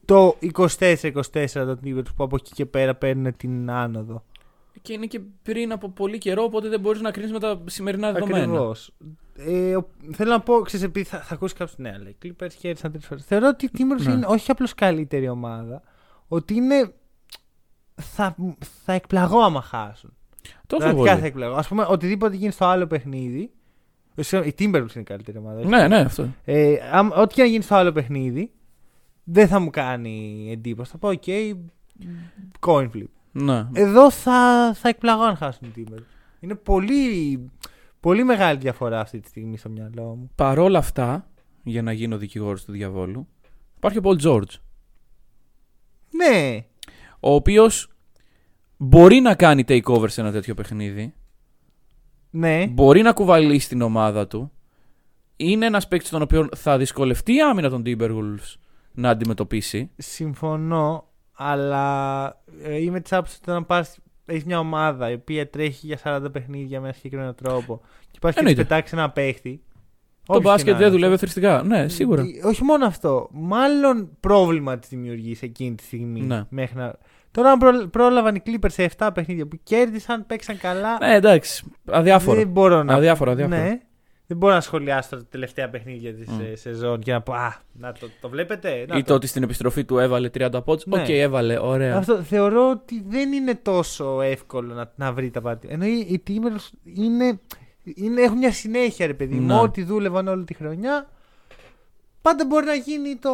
[0.04, 0.36] το
[0.78, 1.12] 24-24
[1.52, 4.24] των Timberwolves που από εκεί και πέρα παίρνουν την άνοδο.
[4.82, 8.12] Και είναι και πριν από πολύ καιρό, οπότε δεν μπορείς να κρίνεις με τα σημερινά
[8.12, 8.38] δεδομένα.
[8.44, 8.92] Ακριβώς.
[9.36, 12.50] Ε, ο- θέλω να πω, ξέρεις, επειδή θα, θα ακούσεις κάποιος ναι, αλλά οι Clippers
[12.58, 13.24] χαίρεσαν τρεις φορές.
[13.24, 14.12] Θεωρώ ότι οι Timberwolves Ναι.
[14.12, 15.82] είναι όχι απλώς καλύτερη ομάδα,
[16.28, 16.92] ότι είναι.
[18.00, 18.36] Θα,
[18.84, 20.16] θα εκπλαγώ άμα χάσουν.
[20.66, 21.20] Τόσο Πραγματικά πολύ.
[21.20, 21.54] θα εκπλαγώ.
[21.54, 23.50] Α πούμε, οτιδήποτε γίνει στο άλλο παιχνίδι.
[24.18, 25.58] Ε, συγγνώμη, Οι Timberwolves είναι η καλύτερη ομάδα.
[25.58, 25.68] όχι.
[25.68, 26.28] Ναι, ναι, αυτό.
[26.44, 28.52] Ε, άμα- ό,τι και να γίνει στο άλλο παιχνίδι,
[29.24, 30.90] δεν θα μου κάνει εντύπωση.
[30.90, 31.54] Θα πω, OK,
[32.60, 33.04] coin flip.
[33.32, 33.66] Ναι.
[33.72, 36.02] Εδώ θα, θα εκπλαγώ αν χάσουν οι Timberwolves.
[36.40, 37.50] Είναι πολύ,
[38.00, 40.30] πολύ μεγάλη διαφορά αυτή τη στιγμή στο μυαλό μου.
[40.34, 41.28] Παρόλα αυτά,
[41.62, 43.28] για να γίνω δικηγόρος του διαβόλου,
[43.76, 44.50] υπάρχει ο Paul George.
[46.10, 46.64] Ναι,
[47.20, 47.90] Ο οποίος
[48.76, 51.14] μπορεί να κάνει takeover σε ένα τέτοιο παιχνίδι.
[52.30, 52.66] Ναι.
[52.66, 54.52] Μπορεί να κουβαλήσει την ομάδα του.
[55.36, 58.54] Είναι ένας παίκτης τον οποίο θα δυσκολευτεί η άμυνα των Timberwolves
[58.92, 59.90] να αντιμετωπίσει.
[59.96, 62.26] Συμφωνώ, αλλά
[62.62, 66.32] ε, είμαι της άποψης ότι όταν πας, έχεις μια ομάδα η οποία τρέχει για 40
[66.32, 68.62] παιχνίδια με ένα συγκεκριμένο τρόπο και πας και της Εννοείται.
[68.62, 69.62] πετάξει ένα παίχτη.
[70.24, 71.24] Το όποιος και μπάσκετ να δεν είναι δουλεύει αυτό.
[71.26, 71.62] εθριστικά.
[71.62, 72.22] Ναι, σίγουρα.
[72.22, 73.28] Ε, Όχι μόνο αυτό.
[73.32, 76.20] Μάλλον πρόβλημα της δημιουργεί εκείνη τη στιγμή.
[76.20, 76.44] Ναι.
[76.48, 76.94] Μέχρι να...
[77.38, 80.98] Τώρα, αν προ- πρόλαβαν οι Clippers σε 7 παιχνίδια που κέρδισαν, παίξαν καλά.
[81.00, 81.64] Ναι, εντάξει.
[81.90, 82.36] Αδιάφορο.
[82.38, 82.94] Δεν μπορώ να.
[82.94, 83.60] Αδιάφορο, αδιάφορο.
[83.62, 83.78] Ναι.
[84.26, 86.40] Δεν μπορώ να σχολιάσω τα τελευταία παιχνίδια της Μμ.
[86.54, 88.84] σεζόν και να πω Α, να το, το βλέπετε.
[88.88, 90.86] Να Ή το ότι στην επιστροφή του έβαλε 30 πόντους.
[90.86, 91.00] Ναι.
[91.00, 91.96] Οκ, έβαλε, ωραία.
[91.96, 95.60] Αυτό θεωρώ ότι δεν είναι τόσο εύκολο να, να βρει τα πάντα.
[95.68, 97.40] Ενώ οι, οι Timberwolves είναι,
[97.82, 99.46] είναι, έχουν μια συνέχεια, ρε παιδί μου.
[99.46, 99.60] Ναι.
[99.60, 101.08] Ό,τι δούλευαν όλη τη χρονιά.
[102.28, 103.30] Πάντα μπορεί να γίνει το.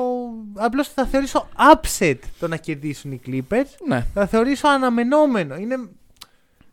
[0.54, 3.66] Απλώς θα θεωρήσω upset το να κερδίσουν οι Clippers.
[3.88, 4.06] Ναι.
[4.14, 5.56] Θα θεωρήσω αναμενόμενο.
[5.56, 5.88] Είναι,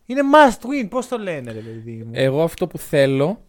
[0.05, 0.87] είναι must win.
[0.89, 2.11] Πώς το λένε, ρε παιδί μου.
[2.13, 3.41] Εγώ αυτό που θέλω.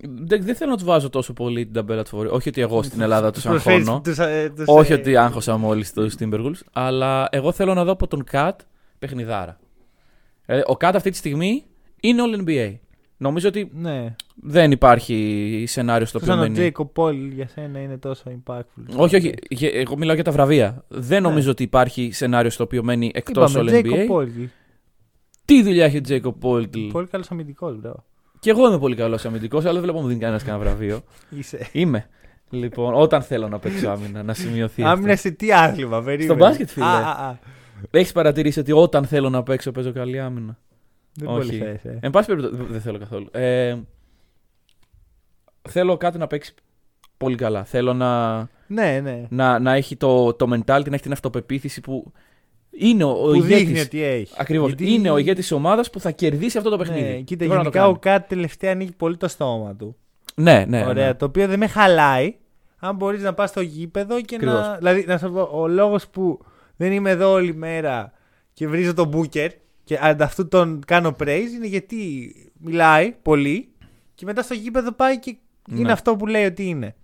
[0.00, 2.28] Δεν, δεν θέλω να τους βάζω τόσο πολύ την ταμπέλα τους φορεί.
[2.28, 4.00] Όχι ότι εγώ στην Ελλάδα τους προσφέρεις αγχώνω.
[4.00, 6.60] τους, ε, τους, Όχι ε, ότι άγχωσα μόλις του Timberwolves.
[6.72, 8.60] Αλλά εγώ θέλω να δω από τον Κατ
[8.98, 9.58] παιχνιδάρα.
[10.46, 11.64] Ε, ο Κατ αυτή τη στιγμή
[12.00, 12.74] είναι All NBA.
[13.16, 14.14] Νομίζω ότι Ναι.
[14.34, 16.72] Δεν υπάρχει σενάριο στο οποίο Σαν ο μένει.
[16.76, 18.84] Jacob Paul για σένα είναι τόσο impactful.
[18.96, 19.34] Όχι, όχι.
[19.50, 20.84] γε- Εγώ μιλάω για τα βραβεία.
[20.88, 21.28] Δεν Ναι.
[21.28, 24.10] νομίζω ότι υπάρχει σενάριο στο οποίο μένει εκτός Είπαμε, All Jacob NBA.
[24.10, 24.28] Paul.
[25.44, 26.88] Τι δουλειά έχει ο Jakob Poeltl.
[26.92, 28.04] Πολύ καλός αμυντικός, bro.
[28.38, 31.00] Και εγώ είμαι πολύ καλός αμυντικός, αλλά δεν βλέπω μου δίνει κανένας κανένα βραβείο.
[31.38, 31.68] Είσαι.
[31.72, 32.08] Είμαι.
[32.50, 34.82] Λοιπόν, όταν θέλω να παίξω άμυνα, να σημειωθεί.
[34.82, 36.38] Άμυνα σε τι άθλημα, περίμενε.
[36.40, 36.84] μπάσκετ, φίλε.
[36.86, 37.38] Α, α, α.
[37.90, 40.58] Έχεις παρατηρήσει ότι όταν θέλω να παίξω, παίζω καλή άμυνα;
[41.14, 41.38] Δεν Όχι.
[41.46, 41.98] πολύ θες, ε.
[42.02, 43.26] Εν πάση περιπτώσει, δεν θέλω καθόλου.
[43.32, 43.76] Ε,
[45.68, 46.54] θέλω κάτι να παίξει
[47.16, 47.64] πολύ καλά.
[47.64, 49.26] Θέλω να, Ναι, ναι.
[49.28, 52.12] να, να έχει το, το mentality, να έχει την αυτοπεποίθηση που
[52.70, 53.84] είναι ο, ο Που δείχνει ηγέτης.
[53.84, 54.34] ότι έχει.
[54.36, 54.68] Ακριβώς.
[54.68, 57.02] Γιατί- Είναι ο ηγέτης της ομάδας που θα κερδίσει αυτό το παιχνίδι.
[57.08, 58.18] Ναι, κοίτα, Πρέπει να το γενικά ο κάνει.
[58.18, 59.96] Κάτ τελευταία ανοίγει πολύ το στόμα του.
[60.34, 60.86] Ναι, ναι.
[60.86, 61.14] Ωραία, ναι.
[61.14, 62.34] το οποίο δεν με χαλάει.
[62.78, 64.52] Αν μπορείς να πας στο γήπεδο και να.
[64.52, 64.78] Ακριβώς.
[64.78, 66.38] Δηλαδή, να σου πω, ο λόγος που
[66.76, 68.12] δεν είμαι εδώ όλη μέρα
[68.52, 69.50] και βρίζω τον Μπούκερ
[69.84, 71.98] και ανταυτού τον κάνω praise είναι γιατί
[72.60, 73.68] μιλάει πολύ
[74.14, 75.36] και μετά στο γήπεδο πάει και
[75.70, 75.92] είναι Ναι.
[75.92, 76.94] αυτό που λέει ότι είναι.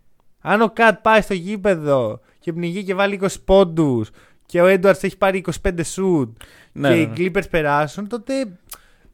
[0.40, 4.10] Αν ο Κατ πάει στο γήπεδο και πνιγεί και βάλει 20 πόντους
[4.46, 6.36] και ο Έντουαρτς έχει πάρει 25 σουτ
[6.72, 7.12] Ναι, και ναι, οι ναι.
[7.16, 8.32] Clippers περάσουν, τότε.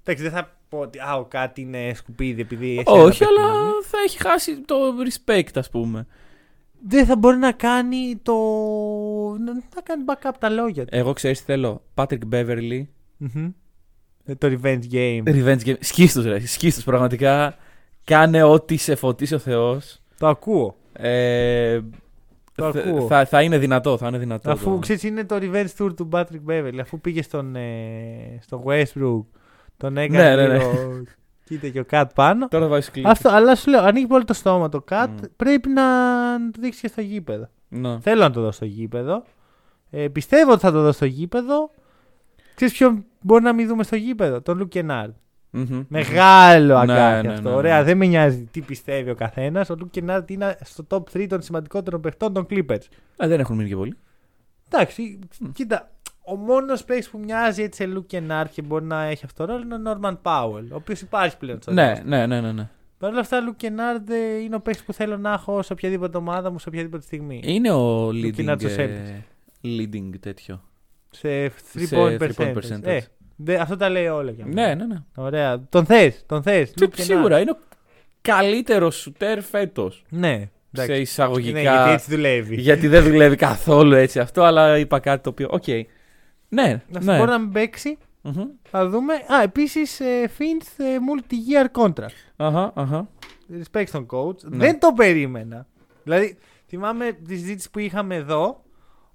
[0.00, 3.40] Εντάξει, δεν θα πω ότι α, ο Κατ είναι σκουπίδι επειδή έχει ένα Όχι, αλλά
[3.52, 3.70] παιχνίδι.
[3.82, 4.74] θα έχει χάσει το
[5.08, 6.06] respect, ας πούμε.
[6.88, 8.34] δεν θα μπορεί να κάνει το.
[9.38, 10.96] να, να κάνει backup τα λόγια του.
[10.96, 12.82] Εγώ ξέρεις τι θέλω; Patrick Beverly.
[13.16, 13.50] Μμμ.
[14.24, 15.22] Ε, Το revenge game.
[15.24, 15.74] Revenge game.
[15.80, 16.46] Σκίστος ρε.
[16.46, 17.56] Σκίστος πραγματικά.
[18.10, 20.00] Κάνε ό,τι σε φωτίσει ο Θεός.
[20.18, 20.74] Το ακούω.
[20.92, 21.80] Ε,
[22.54, 23.06] Το th- ακούω.
[23.06, 23.96] θα, θα είναι δυνατό.
[23.98, 24.50] Θα είναι δυνατό.
[24.50, 26.78] Αφού το- ξέρεις, είναι το revenge tour του Patrick Beverly.
[26.80, 29.24] Αφού πήγε στον, ε, στο Westbrook,
[29.76, 30.34] τον έκανε.
[30.34, 30.58] Ναι, ναι, ναι.
[30.58, 31.02] λίγο-
[31.44, 32.48] Κοίτα και ο Κατ πάνω.
[32.48, 33.06] Τώρα βάζεις κλικ.
[33.06, 35.08] Αυτό, αλλά σου λέω, ανοίγει πολύ το στόμα το Κατ.
[35.10, 35.24] Μμ.
[35.36, 35.82] Πρέπει να,
[36.38, 37.48] να το δείξει και στο γήπεδο.
[37.68, 38.00] Ναι.
[38.00, 39.22] Θέλω να το δω στο γήπεδο.
[39.90, 41.70] Ε, πιστεύω ότι θα το δω στο γήπεδο.
[42.54, 45.12] Ξέρεις ποιον μπορεί να μην δούμε στο γήπεδο, τον Λουκ Κενάρντ.
[45.56, 45.82] Μμμ.
[45.88, 47.42] Μεγάλο Ναι, αγκάθι ναι, αυτό.
[47.42, 47.56] ναι, ναι.
[47.56, 49.70] Ωραία, δεν με νοιάζει τι πιστεύει ο καθένας.
[49.70, 52.82] Ο Λουκ Κενάρντ είναι στο top 3 των σημαντικότερων παιχτών των Clippers.
[53.16, 53.96] Ε, δεν έχουν μείνει και πολύ.
[54.70, 55.18] Εντάξει,
[55.52, 55.90] κοίτα.
[56.28, 59.52] Ο μόνος παίκτη που μοιάζει έτσι σε Luke Kennard και μπορεί να έχει αυτό το
[59.52, 62.02] ρόλο είναι ο Norman Powell, ο οποίος υπάρχει πλέον στο Ναι, roster.
[62.04, 62.52] ναι, ναι, ναι.
[62.52, 62.68] ναι.
[62.98, 66.16] Παρ' όλα αυτά, Luke Kennard ε, είναι ο παίκτη που θέλω να έχω σε οποιαδήποτε
[66.16, 67.40] ομάδα μου, σε οποιαδήποτε στιγμή.
[67.44, 69.24] Είναι ο Του leading, Kennard στο ε,
[69.62, 70.62] leading τέτοιο.
[71.10, 72.54] Σε 3 Σε point three point percentage.
[72.54, 72.82] percentage.
[72.82, 73.00] Ε,
[73.36, 74.66] δε- αυτό τα λέει όλα για μένα.
[74.68, 75.02] Ναι, ναι, ναι.
[75.14, 75.60] Ωραία.
[75.68, 76.72] Τον θες, τον θες.
[76.74, 77.58] Και Σίγουρα είναι ο
[78.20, 80.04] καλύτερος σουτέρ φέτος.
[80.08, 80.48] Ναι.
[80.72, 81.00] Σε εντάξει.
[81.00, 81.52] εισαγωγικά.
[81.52, 82.54] Ναι, γιατί έτσι δουλεύει.
[82.60, 85.48] γιατί δεν δουλεύει καθόλου έτσι αυτό, αλλά είπα κάτι το οποίο.
[85.50, 85.66] Οκ.
[86.48, 87.16] Ναι, Να ναι.
[87.18, 87.98] μπορεί να μην παίξει.
[88.22, 88.44] Μμμ.
[88.70, 89.14] Θα δούμε.
[89.14, 90.00] Α, επίσης
[90.38, 92.16] Finch ε, multi-year contract.
[92.36, 93.08] Αχα, αχα.
[93.62, 94.40] Respect στον coach.
[94.42, 94.56] Ναι.
[94.56, 95.66] Δεν το περίμενα.
[96.02, 98.62] Δηλαδή, θυμάμαι τη συζήτηση που είχαμε εδώ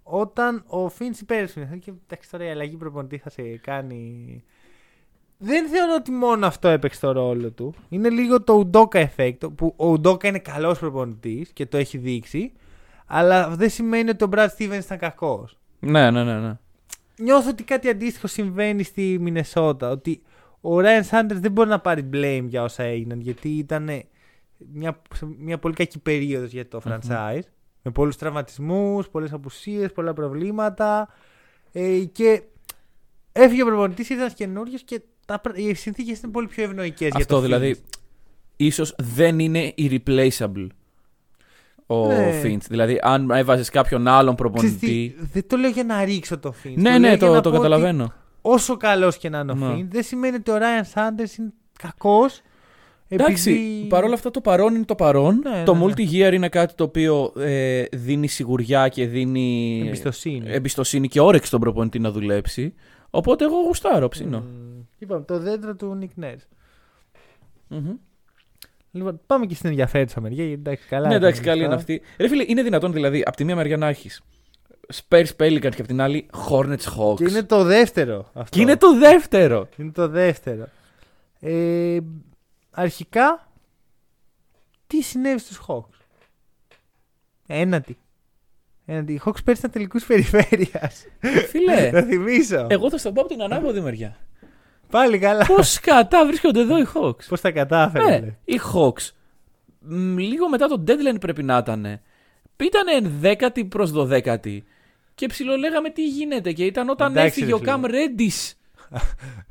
[0.03, 1.77] όταν ο Finch υπέγραψε.
[1.77, 4.43] Και εντάξει, τώρα η αλλαγή προπονητή θα σε κάνει.
[5.37, 7.73] Δεν θεωρώ ότι μόνο αυτό έπαιξε το ρόλο του.
[7.89, 9.37] Είναι λίγο το Udoka effect.
[9.55, 12.51] Που ο Udoka είναι καλός προπονητής και το έχει δείξει.
[13.05, 15.57] Αλλά δεν σημαίνει ότι ο Brad Stevens ήταν κακός.
[15.79, 16.39] Ναι, ναι, ναι.
[16.39, 16.57] ναι.
[17.17, 19.89] Νιώθω ότι κάτι αντίστοιχο συμβαίνει στη Μινεσότα.
[19.89, 20.21] Ότι
[20.61, 23.19] ο Ryan Sanders δεν μπορεί να πάρει blame για όσα έγιναν.
[23.19, 23.89] Γιατί ήταν
[24.73, 27.41] μια, σε μια πολύ κακή περίοδος για το franchise.
[27.83, 31.07] Με πολλούς τραυματισμούς, πολλές απουσίες, πολλά προβλήματα.
[31.71, 32.41] Ε, και
[33.31, 37.07] έφυγε ο προπονητής, ήρθε ένα καινούριο και τα, πρα- οι συνθήκες είναι πολύ πιο ευνοϊκές
[37.09, 37.75] για Αυτό το δηλαδή.
[37.77, 37.97] Finch.
[38.57, 40.67] ίσως δεν είναι irreplaceable
[41.85, 42.41] ο Ναι.
[42.43, 42.61] Finch.
[42.69, 45.15] Δηλαδή, αν έβαζες κάποιον άλλον Ξέρεις προπονητή.
[45.17, 46.73] τι, δεν το λέω για να ρίξω το Finch.
[46.75, 48.13] Ναι, λέω ναι, για το, να το πω ότι καταλαβαίνω.
[48.41, 49.73] όσο καλός και να είναι ο Ναι.
[49.73, 52.41] Finch, δεν σημαίνει ότι ο Ryan Sanders είναι κακός.
[53.13, 53.85] Εντάξει, επειδή...
[53.87, 55.41] παρόλα αυτά το παρόν είναι το παρόν.
[55.43, 55.93] Ναι, το ναι, ναι.
[55.93, 60.51] multi-year είναι κάτι το οποίο ε, δίνει σιγουριά και δίνει Εμπιστοσύνη.
[60.51, 62.73] εμπιστοσύνη και όρεξη στον προπονητή να δουλέψει.
[63.09, 64.39] Οπότε εγώ γουστάρω, ψήνω.
[64.39, 64.81] Μμμ.
[64.97, 66.45] Είπαμε το δέντρο του Nick Nurse.
[67.67, 67.91] Μμμ.
[68.91, 70.45] Λοιπόν, πάμε και στην ενδιαφέρουσα μεριά.
[70.45, 71.07] γιατί Εντάξει, καλά.
[71.07, 71.93] Ναι, εντάξει, ήταν καλή είναι αυτά.
[71.93, 72.05] αυτή.
[72.17, 74.21] Ρε φίλε, είναι δυνατόν δηλαδή από τη μία μεριά να έχεις
[74.93, 77.15] Spurs Pelicans και από την άλλη Hornets Hawks.
[77.15, 78.49] Και είναι το δεύτερο αυτό.
[78.49, 79.67] Και είναι το δεύτερο.
[79.77, 80.67] Είναι το δεύτερο.
[81.39, 81.97] Ε,
[82.71, 83.51] αρχικά,
[84.87, 85.99] τι συνέβη στους Hawks;
[87.47, 87.97] Ένατη.
[88.85, 89.13] Ένατη.
[89.13, 91.05] Οι Hawks πέρυσι ήταν τελικούς περιφέρειας.
[91.49, 92.67] Φίλε, Θα θυμίσω.
[92.69, 94.17] εγώ θα στο πω από την ανάποδη μεριά.
[94.89, 95.45] Πάλι καλά.
[95.45, 98.19] Πώς κατά βρίσκονται εδώ οι Hawks; Πώς τα κατάφερε.
[98.19, 99.09] Ναι, οι Hawks.
[99.79, 102.01] μ, λίγο μετά το deadline πρέπει να ήταν.
[102.57, 104.63] Ήταν δέκατη προς δωδέκατη.
[105.15, 106.51] Και ψιλολέγαμε τι γίνεται.
[106.51, 107.71] Και ήταν όταν Εντάξει, έφυγε ρε ο φίλε.
[107.75, 108.51] Cam Reddish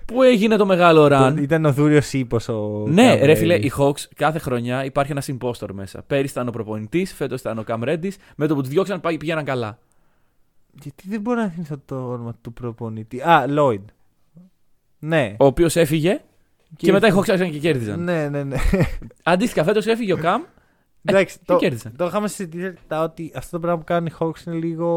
[0.05, 3.65] που έγινε το μεγάλο run; Ήταν ο Δούριος Ήπος ο Ναι, Cam ρε φίλε, Reddish.
[3.65, 6.03] οι Hawks κάθε χρονιά υπάρχει ένας impostor μέσα.
[6.07, 8.13] Πέρυσι ήταν ο προπονητής, φέτος ήταν ο Cam Reddish.
[8.37, 9.79] Με το που τους διώξαν πάει- πήγαιναν καλά.
[10.83, 13.21] Γιατί δεν μπορώ να θυμηθώ το όνομα του προπονητή.
[13.21, 13.85] Α, Lloyd.
[14.99, 15.35] Ναι.
[15.39, 16.21] Ο οποίος έφυγε
[16.77, 18.03] και, μετά οι Hawks άρχισαν και κέρδιζαν.
[18.05, 18.57] Ναι, ναι, ναι.
[19.23, 20.41] Αντίστοιχα, φέτος έφυγε ο Cam
[21.05, 21.93] Εντάξει, και το, κέρδισαν.
[21.97, 24.89] το είχαμε συζητήσει αρκετά ότι αυτό το πράγμα που κάνουν οι Hawks είναι λίγο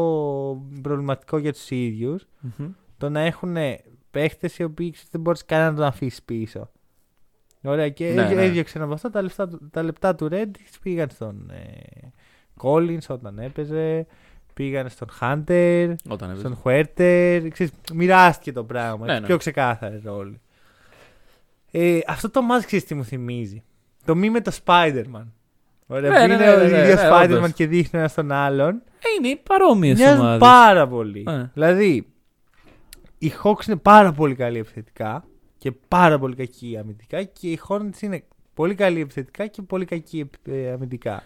[0.82, 2.26] προβληματικό για τους ίδιους.
[2.40, 2.68] Μμμ.
[2.98, 3.56] Το να έχουν
[4.14, 6.70] παίχτες οι οποίοι ξέρεις, δεν μπορείς κανένα να τον αφήσεις πίσω.
[7.62, 8.42] Ωραία, και Ναι, έδι- ναι.
[8.44, 12.12] έδιωξαν από αυτά τα λεπτά, του- τα λεπτά του Reddish πήγαν στον ε,
[12.62, 14.06] Collins όταν έπαιζε,
[14.54, 16.40] πήγαν στον Hunter, Όταν έπαιζε.
[16.40, 17.46] στον Huerter.
[17.50, 19.04] Ξέρεις, μοιράστηκε το πράγμα.
[19.06, 19.26] Ναι, έτσι, ναι.
[19.26, 20.40] Πιο ξεκάθαρη ρόλη.
[21.70, 23.62] Ε, αυτό το μάτς ξέρεις τι μου θυμίζει.
[24.04, 25.24] Το μη με το Spider-Man.
[25.86, 27.52] Ωραία, Ναι, που ναι, είναι ναι, ο ναι, ναι, ίδιος ναι, Spider-Man όντως.
[27.52, 28.70] και δείχνει ένα τον άλλον.
[28.74, 30.38] Ε, είναι παρόμοιε Μοιάζουν ομάδε.
[30.38, 31.22] πάρα πολύ.
[31.22, 31.50] Ναι.
[31.54, 32.06] Δηλαδή,
[33.24, 35.24] οι Hawks είναι πάρα πολύ καλοί επιθετικά
[35.58, 40.30] και πάρα πολύ κακοί αμυντικά και οι Hornets είναι πολύ καλοί επιθετικά και πολύ κακοί
[40.48, 41.22] ε, αμυντικά.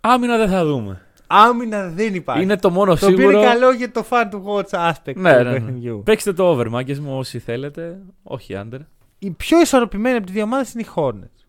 [0.00, 1.06] Άμυνα δεν θα δούμε.
[1.26, 2.42] Άμυνα δεν υπάρχει.
[2.42, 3.38] Είναι το μόνο το οποίο σίγουρο.
[3.38, 5.52] είναι καλό για το fan to watch aspect Ναι, του ναι, ναι.
[5.52, 6.02] παιχνιδιού.
[6.04, 7.98] Παίξτε το over, μάγκες μου, όσοι θέλετε.
[8.22, 8.78] Όχι under.
[9.18, 11.42] Η πιο ισορροπημένη από τις δύο ομάδες είναι οι Hornets.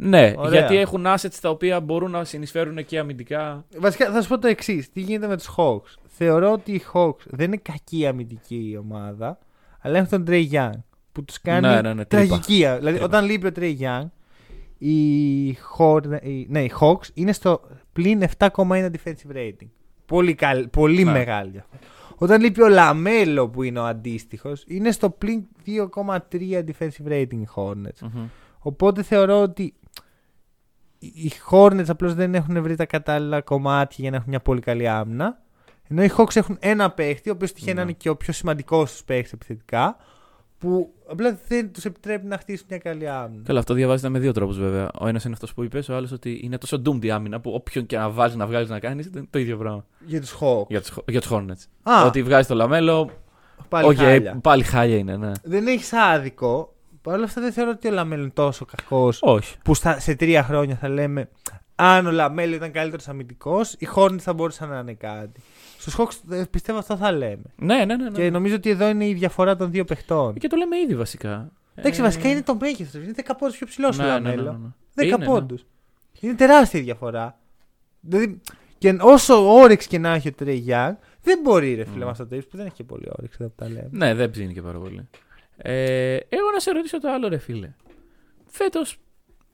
[0.00, 0.58] Ναι, Ωραία.
[0.60, 3.64] γιατί έχουν assets τα οποία μπορούν να συνεισφέρουν και αμυντικά.
[3.78, 7.24] Βασικά θα σου πω το εξής: Τι γίνεται με τους Hawks; Θεωρώ ότι οι Hawks
[7.26, 9.38] δεν είναι κακή αμυντική ομάδα,
[9.80, 10.70] αλλά έχουν τον Trey Young
[11.12, 12.26] που τους κάνει Ναι, ναι, ναι, τρύπα.
[12.26, 12.54] τραγική.
[12.54, 13.04] Δηλαδή, Τρύπα.
[13.04, 14.06] όταν λείπει ο Trey Young,
[14.78, 17.60] οι, Horn- οι- ναι, οι Hawks είναι στο
[17.92, 19.68] πλην 7,1 defensive rating.
[20.06, 21.12] Πολύ, καλ, πολύ Ναι.
[21.12, 21.78] μεγάλη διαφορά.
[22.16, 27.46] Όταν λείπει ο Λαμέλο που είναι ο αντίστοιχος, είναι στο πλην 2,3 defensive rating οι
[27.54, 28.00] Hornets.
[28.14, 28.26] Μμμ.
[28.58, 29.74] Οπότε θεωρώ ότι
[30.98, 34.88] οι Hornets απλώς δεν έχουν βρει τα κατάλληλα κομμάτια για να έχουν μια πολύ καλή
[34.88, 35.42] άμυνα.
[35.88, 37.88] Ενώ οι Hawks έχουν ένα παίχτη, ο οποίος τυχαίνει να Ναι.
[37.90, 39.96] είναι και ο πιο σημαντικός του παίχτη επιθετικά,
[40.58, 43.42] που απλά δεν τους επιτρέπει να χτίσουν μια καλή άμυνα.
[43.44, 44.90] Καλά, αυτό διαβάζεται με δύο τρόπους βέβαια.
[45.00, 47.50] Ο ένας είναι αυτός που είπες, ο άλλος ότι είναι τόσο doomed η άμυνα που
[47.50, 49.84] όποιον και να βάζει να βγάλει να κάνει είναι το ίδιο πράγμα.
[50.06, 50.66] Για τους Hawks.
[50.68, 51.62] Για τους για τους Hornets.
[51.82, 53.10] Α, Ότι βγάζει το Λαμέλο.
[53.68, 54.38] πάλι Οκ, χάλια.
[54.42, 55.32] πάλι χάλια είναι, ναι.
[55.42, 56.72] Δεν έχεις άδικο.
[57.02, 59.56] Παρ' όλα αυτά δεν θεωρώ ότι ο Λαμέλο είναι τόσο κακός Όχι.
[59.64, 61.28] που στα, σε τρία χρόνια θα λέμε
[61.74, 65.40] αν ο Λαμέλο ήταν καλύτερος αμυντικός, οι Hornets θα μπορούσαν να είναι κάτι.
[65.88, 65.96] Στους
[66.28, 67.42] Hawks ε, πιστεύω αυτό θα λέμε.
[67.56, 67.96] Ναι, ναι, ναι.
[67.96, 68.10] ναι.
[68.10, 70.34] Και νομίζω ότι εδώ είναι η διαφορά των δύο παιχτών.
[70.34, 71.52] Και το λέμε ήδη βασικά.
[71.74, 73.02] Εντάξει, Ε, βασικά είναι το μέγεθος.
[73.02, 74.42] Είναι 10 πόντου πιο ψηλός ναι, ο ναι, Λαμέλο.
[74.42, 75.14] ναι, ναι, ναι.
[75.14, 75.58] 10 Είναι, πόντου.
[76.20, 77.38] Είναι τεράστια η διαφορά.
[78.00, 78.40] Δηλαδή,
[78.78, 82.04] και όσο όρεξη και να έχει ο Trey Young, δεν μπορεί ρε φίλε Mm.
[82.04, 83.88] με αυτό το ύψος που δεν έχει και πολύ όρεξη εδώ που τα λέμε.
[83.90, 85.08] Ναι, δεν ψήνει και πάρα πολύ.
[85.56, 87.70] Ε, εγώ να σε ρωτήσω το άλλο, ρε φίλε.
[88.46, 88.98] Φέτος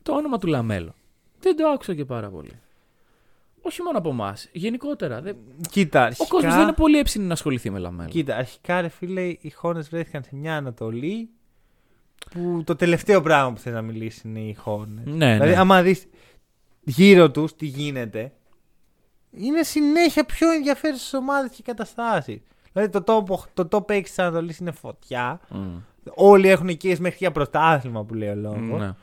[0.03, 0.95] το όνομα του Λαμέλο.
[1.41, 2.51] Δεν το άκουσα και πάρα πολύ.
[3.67, 4.49] Όχι μόνο από εμάς.
[4.53, 5.21] Γενικότερα.
[5.21, 5.37] Δεν...
[5.71, 8.09] Κοίτα, Ο αρχικά, κόσμος δεν είναι πολύ ψημένος να ασχοληθεί με Λαμέλο.
[8.09, 11.29] κοίτα, αρχικά ρε φίλε, οι χώρε βρέθηκαν σε μια Ανατολή
[12.31, 14.91] που το τελευταίο πράγμα που θέλει να μιλήσεις είναι οι χώρε.
[15.05, 15.57] Ναι, δηλαδή, ναι.
[15.57, 16.07] άμα δεις
[16.81, 18.33] γύρω τους τι γίνεται,
[19.31, 22.41] είναι συνέχεια πιο ενδιαφέρουσες ομάδες και καταστάσεις.
[22.73, 25.41] Δηλαδή το top, το top 6 της Ανατολής είναι φωτιά.
[25.49, 25.77] Μμ.
[26.15, 28.81] Όλοι έχουν εκεί μέχρι για πρωτάθλημα που λέει ο λόγος.
[28.81, 28.95] Ναι.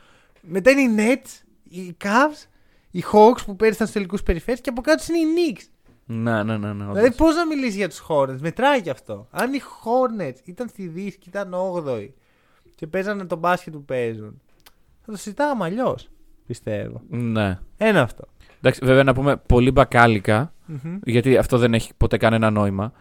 [0.42, 2.48] Μετά είναι οι Nets, οι Cavs,
[2.92, 5.66] οι Hawks που πέρυσαν στους τελικούς περιφέρειες και από κάτω είναι οι Knicks.
[6.06, 6.74] Ναι, ναι, ναι.
[6.74, 6.96] ναι όντως.
[6.96, 9.28] Δηλαδή, πώς να μιλήσεις για τους Hornets, μετράει κι αυτό.
[9.32, 12.10] Αν οι Hornets ήταν στη Δύση και ήταν 8η
[12.76, 14.42] και παίζανε τον μπάσκετ που παίζουν,
[15.06, 16.10] θα το συζητάγαμε αλλιώς.
[16.48, 17.02] Πιστεύω.
[17.10, 17.60] Ναι.
[17.78, 18.28] Ένα αυτό.
[18.58, 21.00] Εντάξει, βέβαια να πούμε πολύ μπακάλικα, Μμμ.
[21.04, 22.92] γιατί αυτό δεν έχει ποτέ κανένα νόημα,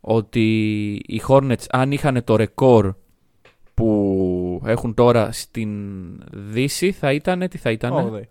[0.00, 2.94] ότι οι Hornets αν είχαν το ρεκόρ
[3.74, 5.70] που έχουν τώρα στην
[6.32, 8.22] Δύση θα ήταν, τι θα ήταν, 8η.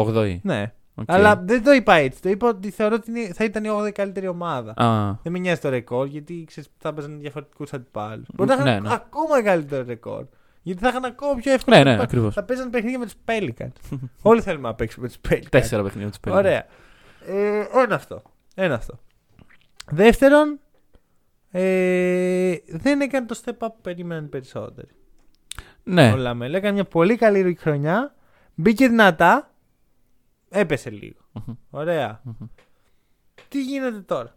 [0.00, 0.38] 8η.
[0.42, 0.72] Ναι.
[0.94, 1.04] Οκ.
[1.12, 2.22] Αλλά δεν το είπα έτσι.
[2.22, 4.74] Το είπα ότι θεωρώ ότι είναι- θα ήταν η 8η καλύτερη ομάδα.
[4.76, 8.26] Α, Δεν με νοιάζει το ρεκόρ γιατί ξέρεις, θα παίζανε διαφορετικούς αντιπάλους.
[8.34, 8.92] Μπορεί να ναι, είχαν ναι.
[8.92, 10.24] ακόμα καλύτερο ρεκόρ.
[10.62, 11.76] Γιατί θα είχαν ακόμα πιο εύκολο.
[11.76, 12.12] ναι, ναι, αντιπάλους.
[12.12, 12.34] ακριβώς.
[12.34, 13.98] Θα παίζανε παιχνίδια με τους Pelicans.
[14.30, 15.48] Όλοι θέλουμε να παίξουμε με τους Pelicans.
[15.50, 16.38] Τέσσερα παιχνίδια τους παίρνει.
[16.38, 16.66] Ωραία.
[17.26, 18.22] Ε, ένα αυτό.
[18.54, 18.98] Ένα αυτό.
[19.90, 20.58] Δεύτερον,
[21.50, 24.88] ε, δεν έκανε το step up που περίμεναν οι περισσότεροι.
[25.82, 26.12] Ναι.
[26.12, 28.14] Ο Λαμέλο έκανε μια πολύ καλή rookie χρονιά.
[28.54, 29.50] Μπήκε δυνατά.
[30.48, 31.18] Έπεσε λίγο.
[31.32, 31.54] Μμμ.
[31.70, 32.20] Ωραία.
[32.24, 32.46] Μμμ.
[33.48, 34.36] Τι γίνεται τώρα;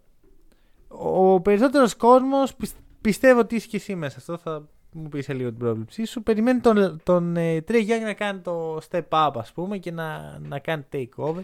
[0.88, 2.56] Ο περισσότερος κόσμος,
[3.00, 6.04] πιστεύω ότι είσαι και εσύ μέσα σε αυτό, θα μου πεις σε λίγο την πρόβλεψή
[6.04, 6.22] σου.
[6.22, 10.38] Περιμένει τον, τον ε, Trey Young να κάνει το step up, ας πούμε, και να,
[10.38, 11.40] να κάνει take over.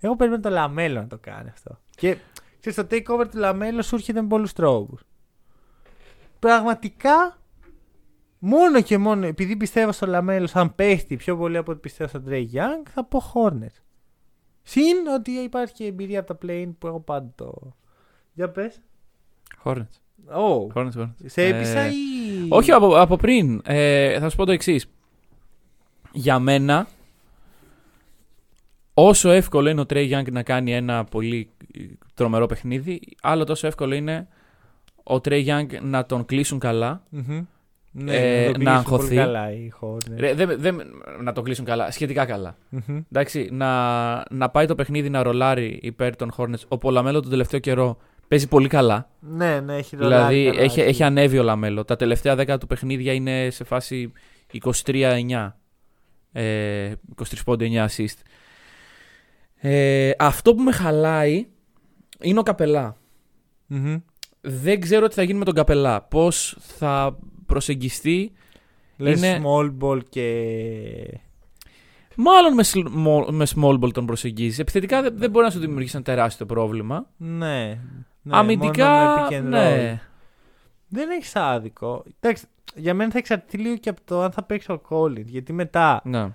[0.00, 1.78] Εγώ περιμένω τον Λαμέλο να το κάνει αυτό.
[1.90, 2.16] Και
[2.60, 5.02] ξέρεις, το take over του Λαμέλο σου έρχεται με πολλούς τρόπους.
[6.38, 7.38] Πραγματικά,
[8.38, 12.24] μόνο και μόνο επειδή πιστεύω στο Λαμέλο σαν παίχτη πιο πολύ από ότι πιστεύω στον
[12.28, 13.82] Trey Young, θα πω Hornets.
[14.62, 17.74] Συν ότι υπάρχει και εμπειρία από τα play-in που έχω πάντα το.
[18.32, 18.80] Για πες.
[19.64, 20.00] Hornets.
[20.34, 20.66] Oh.
[20.74, 21.14] Hornets, Hornets.
[21.24, 22.46] Σε έπεισα Ε, ή.
[22.48, 23.60] Όχι από, από πριν.
[23.64, 24.86] Ε, θα σου πω το εξής.
[26.12, 26.88] Για μένα,
[28.94, 31.84] όσο εύκολο είναι ο Trey Young να κάνει ένα πολύ ε,
[32.14, 34.28] τρομερό παιχνίδι, άλλο τόσο εύκολο είναι
[35.02, 37.02] ο Trey Young να τον κλείσουν καλά.
[37.08, 37.44] Μμμ.
[37.92, 39.04] Ναι, Ε, το να κλείσουν αγχωθεί.
[39.06, 40.16] Πολύ καλά οι Hornets.
[40.16, 40.80] Ρε, δεν- δεν-
[41.22, 42.56] να τον κλείσουν καλά, σχετικά καλά.
[42.68, 43.00] Μμμ.
[43.12, 46.62] Εντάξει, να, να πάει το παιχνίδι να ρολάρει υπέρ των Hornets.
[46.68, 47.96] Ο Λαμέλο τον τελευταίο καιρό
[48.28, 49.10] παίζει πολύ καλά.
[49.20, 50.88] Ναι, ναι, έχει ρολάρει Δηλαδή καλά, έχει, έχει.
[50.88, 51.84] έχει ανέβει ο Λαμέλο.
[51.84, 54.12] Τα τελευταία 10 του παιχνίδια είναι σε φάση
[54.84, 55.56] 23-9.
[56.32, 58.16] Ε, 23 πόντι 9 assist.
[59.62, 61.46] Ε, αυτό που με χαλάει
[62.20, 62.96] είναι ο Καπελά.
[63.66, 63.96] Μμμ.
[64.40, 66.02] Δεν ξέρω τι θα γίνει με τον Καπελά.
[66.02, 67.18] Πώς θα
[67.50, 68.32] προσεγγιστεί.
[68.96, 70.24] Λες Είναι- small ball και.
[72.16, 74.60] Μάλλον με, small- με small ball τον προσεγγίζει.
[74.60, 77.06] Επιθετικά δεν, δεν μπορεί να σου δημιουργήσει ένα τεράστιο πρόβλημα.
[77.16, 77.78] Ναι.
[78.22, 79.48] ναι Αμυντικά, μόνο με pick and roll.
[79.48, 80.00] ναι.
[80.88, 82.04] Δεν έχεις άδικο.
[82.20, 85.24] Εντάξει, για μένα θα εξαρτηθεί λίγο και από το αν θα παίξει ο Collins.
[85.26, 86.28] Γιατί μετά, ναι.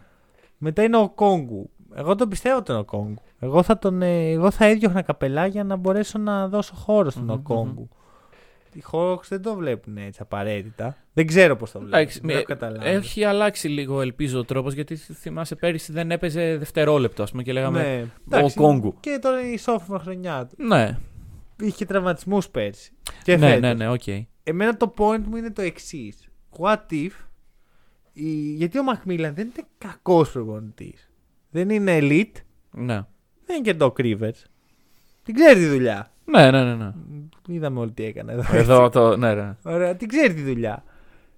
[0.58, 1.70] μετά είναι ο Κόγκου.
[1.96, 3.14] Εγώ τον πιστεύω τον Οκόγκου.
[3.40, 7.24] Εγώ θα, τον, ε, εγώ θα έδιωχνα καπελά για να μπορέσω να δώσω χώρο στον
[7.24, 7.90] Μμμ, Οκόγκου.
[8.76, 10.98] Οι Hawks δεν το βλέπουν έτσι απαραίτητα.
[11.14, 12.00] Δεν ξέρω πώς το βλέπουν.
[12.00, 12.88] Εντάξει, δεν έχω με- καταλάβει.
[12.90, 17.54] Έχει αλλάξει λίγο, ελπίζω, ο τρόπος γιατί θυμάσαι πέρυσι δεν έπαιζε δευτερόλεπτο, ας πούμε, και
[17.54, 17.82] λέγαμε.
[17.82, 18.06] ναι.
[18.38, 18.96] Εντάξει, Κόγκου.
[19.00, 20.56] Και τώρα είναι η sophomore χρονιά του.
[20.66, 20.98] Ναι,
[21.62, 22.92] Είχε και τραυματισμούς πέρσι.
[23.24, 23.62] Και ναι, φέτος.
[23.62, 24.02] ναι, ναι, οκ.
[24.44, 26.30] Εμένα το point μου είναι το εξής.
[26.60, 27.10] What if.
[28.14, 28.30] Η...
[28.54, 31.10] Γιατί ο Μακμίλαν δεν είναι κακός προπονητής.
[31.50, 32.42] Δεν είναι elite.
[32.72, 33.02] Ναι.
[33.46, 34.44] Δεν είναι και το Rivers.
[35.24, 36.12] Την ξέρει τη δουλειά.
[36.26, 36.74] Ναι, ναι, ναι.
[36.76, 36.92] ναι.
[37.48, 38.58] Είδαμε όλοι τι έκανε εδώ.
[38.58, 39.18] Εδώ το.
[39.18, 39.56] Ναι, ναι.
[39.64, 40.84] Ωραία, την ξέρει τη δουλειά.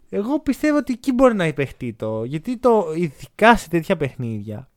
[0.10, 2.24] Εγώ πιστεύω ότι εκεί μπορεί να παιχτεί το.
[2.24, 4.68] Γιατί το, ειδικά σε τέτοια παιχνίδια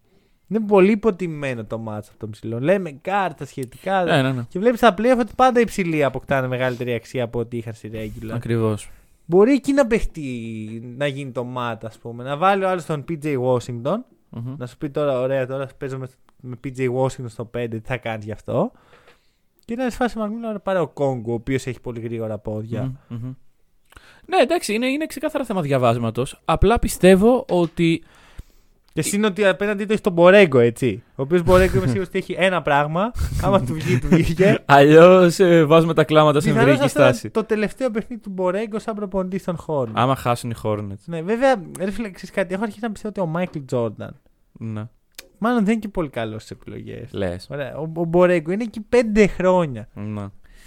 [0.51, 2.61] είναι πολύ υποτιμμένο το μάτσο από τον ψηλό.
[2.61, 4.05] Λέμε κάρτα σχετικά.
[4.05, 4.43] ναι, ναι, ναι.
[4.49, 7.91] Και βλέπεις στα playoff ότι πάντα οι ψηλοί αποκτάνε μεγαλύτερη αξία από ό,τι είχαν στη
[7.93, 8.33] regular.
[8.33, 8.91] Ακριβώς.
[9.27, 10.25] Μπορεί εκεί να παιχτεί,
[10.97, 12.25] να γίνει το mat, ας πούμε.
[12.25, 13.97] Να βάλει ο άλλος τον PJ Washington.
[14.57, 16.09] Να σου πει τώρα, ωραία, τώρα παίζω με,
[16.41, 18.73] με PJ Washington στο 5, τι θα κάνεις γι' αυτό.
[19.65, 22.93] Και να σφάσει Μακμίλαν να πάρει ο Κόγκο, ο οποίος έχει πολύ γρήγορα πόδια.
[24.27, 26.41] Ναι, εντάξει, είναι, είναι ξεκάθαρα θέμα διαβάσματος.
[26.45, 28.03] Απλά πιστεύω ότι.
[28.93, 31.03] Και εσύ είναι ότι απέναντι του έχει τον Μπορέγκο, έτσι.
[31.09, 33.13] Ο οποίος Μπορέγκο είμαι σίγουρος ότι έχει ένα πράγμα.
[33.43, 34.63] Άμα του βγει, του βγήκε.
[34.65, 37.31] Αλλιώς βάζουμε τα κλάματα στην Πιθανώς εμβρυϊκή αυτό ήταν στάση.
[37.31, 39.91] Το τελευταίο παιχνίδι του Μπορέγκο σαν προπονητής στον χώρο.
[39.95, 41.05] Άμα χάσουν οι Hornets.
[41.05, 42.55] Ναι, βέβαια, ρε φίλε, ξέρεις κάτι.
[42.55, 44.17] Έχω αρχίσει να πιστεύω ότι ο Μάικλ Τζόρνταν
[44.53, 44.89] Ναι.
[45.41, 47.13] Μάλλον δεν είναι και πολύ καλό στις επιλογές.
[47.13, 47.47] Λες.
[47.51, 47.77] Ωραία.
[47.77, 49.89] Ο, ο Μπορέγκο είναι εκεί πέντε χρόνια.
[49.95, 50.27] Ναι.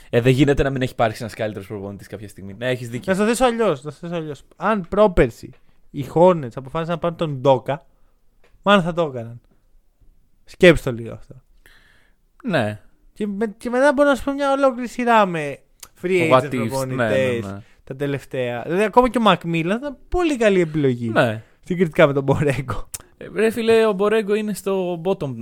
[0.09, 2.53] Ε, δεν γίνεται να μην έχει υπάρξει ένας καλύτερος προπονητής κάποια στιγμή.
[2.57, 3.13] Ναι, έχεις Να δίκιο.
[3.13, 3.83] στο θέσω αλλιώς.
[3.83, 4.43] Να στο θέσω αλλιώς.
[4.55, 5.49] Αν πρόπερση
[5.91, 7.85] οι Hornets αποφάσισαν να πάρουν τον Ντόκα,
[8.63, 9.41] μάλλον θα το έκαναν.
[10.45, 11.35] Σκέψτε το λίγο αυτό.
[12.43, 12.79] Ναι.
[13.13, 15.57] Και, με, και μετά μπορώ να σου πω μια ολόκληρη σειρά με
[16.01, 16.49] free What agent ifs.
[16.49, 17.61] προπονητές Ναι, ναι, ναι.
[17.83, 18.61] τα τελευταία.
[18.65, 21.09] Δηλαδή ακόμα και ο Μακμίλαν ήταν πολύ καλή επιλογή.
[21.09, 21.43] ναι.
[21.65, 22.89] Συγκριτικά με τον Μπορέγκο.
[23.23, 25.33] Ε, Ρε φίλε, ο Μπορέγκο είναι στο bottom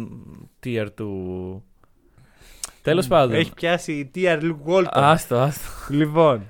[0.63, 1.63] tier του.
[2.81, 3.35] Τέλος πάντων.
[3.35, 4.87] Έχει πιάσει tier Luke Walton.
[4.91, 5.93] Άστο, άστο.
[5.93, 6.47] Λοιπόν.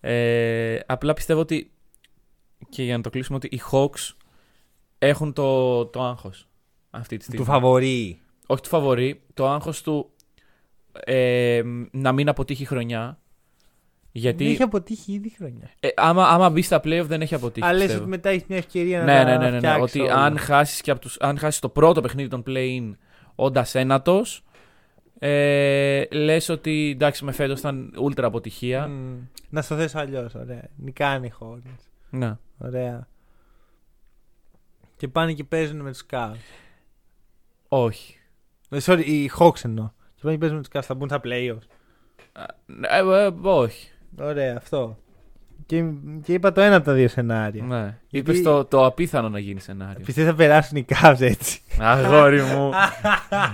[0.00, 1.70] Ε, απλά πιστεύω ότι.
[2.68, 4.14] Και για να το κλείσουμε, ότι οι Hawks
[4.98, 6.48] έχουν το, το άγχος
[6.90, 7.44] αυτή τη στιγμή.
[7.44, 8.20] Του φαβορεί.
[8.46, 10.10] Όχι του φαβορή, το άγχος του
[11.04, 13.21] ε, να μην αποτύχει χρονιά.
[14.14, 15.70] Γιατί Έχει αποτύχει ήδη χρόνια.
[15.80, 17.66] ε, άμα, άμα μπεις στα playoff δεν έχει αποτύχει.
[17.66, 18.02] Αλλά λες πιστεύω.
[18.02, 19.56] ότι μετά έχεις μια ευκαιρία να ναι, τα ναι, ναι, ναι, ναι.
[19.56, 20.14] φτιάξεις Ότι όλα.
[20.14, 22.90] αν χάσεις, και από τους, αν χάσεις το πρώτο παιχνίδι των play-in
[23.34, 24.44] όντας ένατος,
[25.18, 28.86] ε, λες ότι εντάξει με φέτος ήταν ultra αποτυχία.
[28.88, 29.18] Μμ.
[29.48, 30.34] Να στο θέσω αλλιώς.
[30.34, 30.68] Ωραία.
[30.76, 31.84] Νικάνε οι Hornets.
[32.10, 32.36] Ναι.
[32.58, 33.08] Ωραία.
[34.96, 36.34] Και πάνε και παίζουν με τους Cavs.
[37.68, 38.16] Όχι.
[38.70, 39.90] Ε, Sorry, οι Hawks εννοώ.
[40.14, 40.84] Και πάνε και παίζουν με τους Cavs.
[40.86, 41.66] Θα μπουν στα playoffs.
[42.32, 43.91] Ε, ε, όχι.
[44.20, 44.96] Ωραία, αυτό.
[45.66, 45.84] Και,
[46.22, 47.62] και είπα το ένα από τα δύο σενάρια.
[47.64, 47.98] Ναι.
[48.08, 50.04] Γιατί- Είπες το, το απίθανο να γίνει σενάριο.
[50.04, 51.60] Πιστεύω θα περάσουν οι Cavs έτσι.
[51.78, 52.70] Αγόρι μου.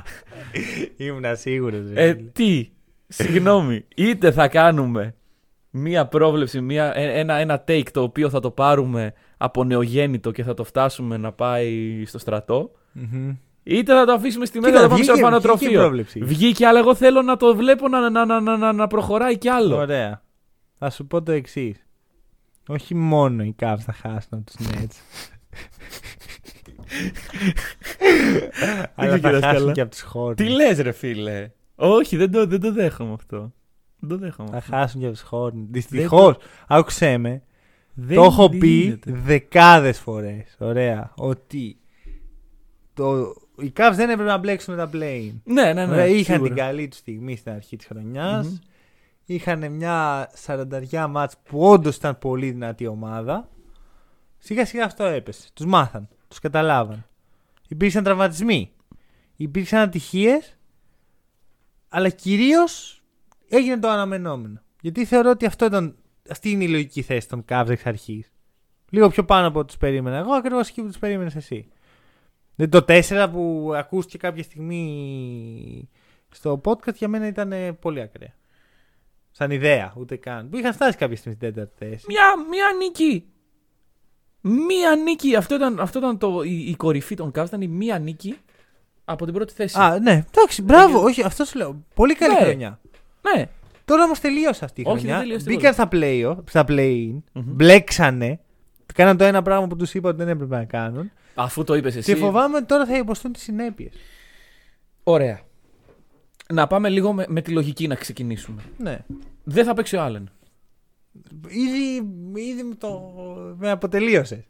[0.97, 1.81] Ήμουν σίγουρος.
[1.95, 2.69] ε, τι.
[3.09, 3.85] Συγγνώμη.
[3.97, 5.15] Είτε θα κάνουμε
[5.71, 10.43] μία πρόβλεψη, μία, ε, ένα, ένα take το οποίο θα το πάρουμε από νεογέννητο και
[10.43, 12.71] θα το φτάσουμε να πάει στο στρατό.
[13.63, 15.81] Είτε θα το αφήσουμε στη μέση Κοίτα, να το πάμε σε βγήκε- βγήκε η ορφανοτροφείο.
[15.81, 16.21] πρόβλεψη.
[16.25, 19.49] Βγήκε, αλλά εγώ θέλω να το βλέπω να, να, να, να, να, να προχωράει κι
[19.49, 19.77] άλλο.
[19.77, 20.23] Ωραία.
[20.79, 21.87] Θα σου πω το εξής.
[22.69, 24.97] Όχι μόνο οι Cavs θα χάσουν από τους Nets.
[28.95, 29.73] αλλά Δεν θα κοιτάς χάσουν καλά.
[29.73, 30.37] και από τους Hornets.
[30.37, 31.51] Τι λες ρε φίλε.
[31.75, 33.53] Όχι, δεν το, δεν το δέχομαι αυτό.
[33.99, 34.49] Δεν το δέχομαι.
[34.51, 34.77] Θα αυτό.
[34.77, 35.67] χάσουν και από τους Hornets.
[35.71, 37.43] Δυστυχώς, άκουσέ με,
[37.95, 39.13] Δεν το έχω πει γίνεται.
[39.13, 40.57] δεκάδες φορές.
[40.59, 41.13] Ωραία.
[41.17, 41.77] Ότι
[42.95, 43.35] το...
[43.59, 45.93] οι Cavs δεν έπρεπε να μπλέξουν με τα play Ναι, ναι, ναι.
[45.93, 46.49] Ωραία, είχαν σίγουρα.
[46.49, 48.47] την καλή τους στιγμή στην αρχή της χρονιάς.
[48.47, 48.57] Μμμ.
[49.31, 53.49] Είχαν μια σαρανταριά μάτς που όντως ήταν πολύ δυνατή ομάδα.
[54.39, 55.49] Σιγά σιγά αυτό έπεσε.
[55.55, 56.09] Τους μάθαν.
[56.29, 57.07] Τους καταλάβαν.
[57.69, 58.73] Υπήρξαν τραυματισμοί.
[59.37, 60.57] Υπήρξαν ατυχίες.
[61.89, 63.03] Αλλά κυρίως
[63.49, 64.61] έγινε το αναμενόμενο.
[64.81, 65.97] Γιατί θεωρώ ότι αυτό ήταν,
[66.31, 68.33] αυτή είναι η λογική θέση των Cavs εξ αρχής.
[68.91, 71.69] Λίγο πιο πάνω από ό,τι τους περίμενα εγώ, ακριβώς εκεί που τους περίμενες εσύ.
[72.55, 75.89] Δηλαδή το 4 που ακούστηκε κάποια στιγμή
[76.31, 78.37] στο podcast για μένα ήταν ε, πολύ ακραία.
[79.39, 80.49] Σαν ιδέα, ούτε καν.
[80.49, 82.05] Που είχαν φτάσει κάποια στιγμή στην τέταρτη θέση.
[82.09, 83.25] Μια, μια νίκη.
[84.41, 85.37] Μία νίκη.
[85.37, 87.45] Αυτό ήταν, αυτό ήταν το, η, η κορυφή των Cavs.
[87.47, 88.37] Ήταν η μία νίκη
[89.05, 89.79] από την πρώτη θέση.
[89.81, 90.87] Α, ναι, εντάξει, μπράβο.
[90.89, 91.85] Έγινε- Όχι, αυτό σου λέω.
[91.95, 92.41] Πολύ καλή Ναι.
[92.41, 92.81] χρονιά.
[93.35, 93.49] Ναι.
[93.85, 95.15] Τώρα όμως τελείωσε αυτή η Όχι, χρονιά.
[95.17, 97.43] δεν τελείωσε Μπήκαν στα play στα play-in, Μμμ.
[97.47, 98.41] μπλέξανε.
[98.95, 101.11] Κάναν το ένα πράγμα που τους είπα ότι δεν έπρεπε να κάνουν.
[101.35, 102.13] Αφού το είπες εσύ.
[102.13, 103.93] Και φοβάμαι ότι τώρα θα υποστούν τις συνέπειες.
[105.03, 105.41] Ωραία.
[106.53, 108.63] Να πάμε λίγο με, με τη λογική να ξεκινήσουμε.
[108.79, 108.99] Ναι.
[109.45, 110.31] Δεν θα παίξει ο Άλεν.
[111.49, 112.09] Ήδη,
[112.41, 113.15] ήδη με, το,
[113.59, 114.45] με αποτελείωσε.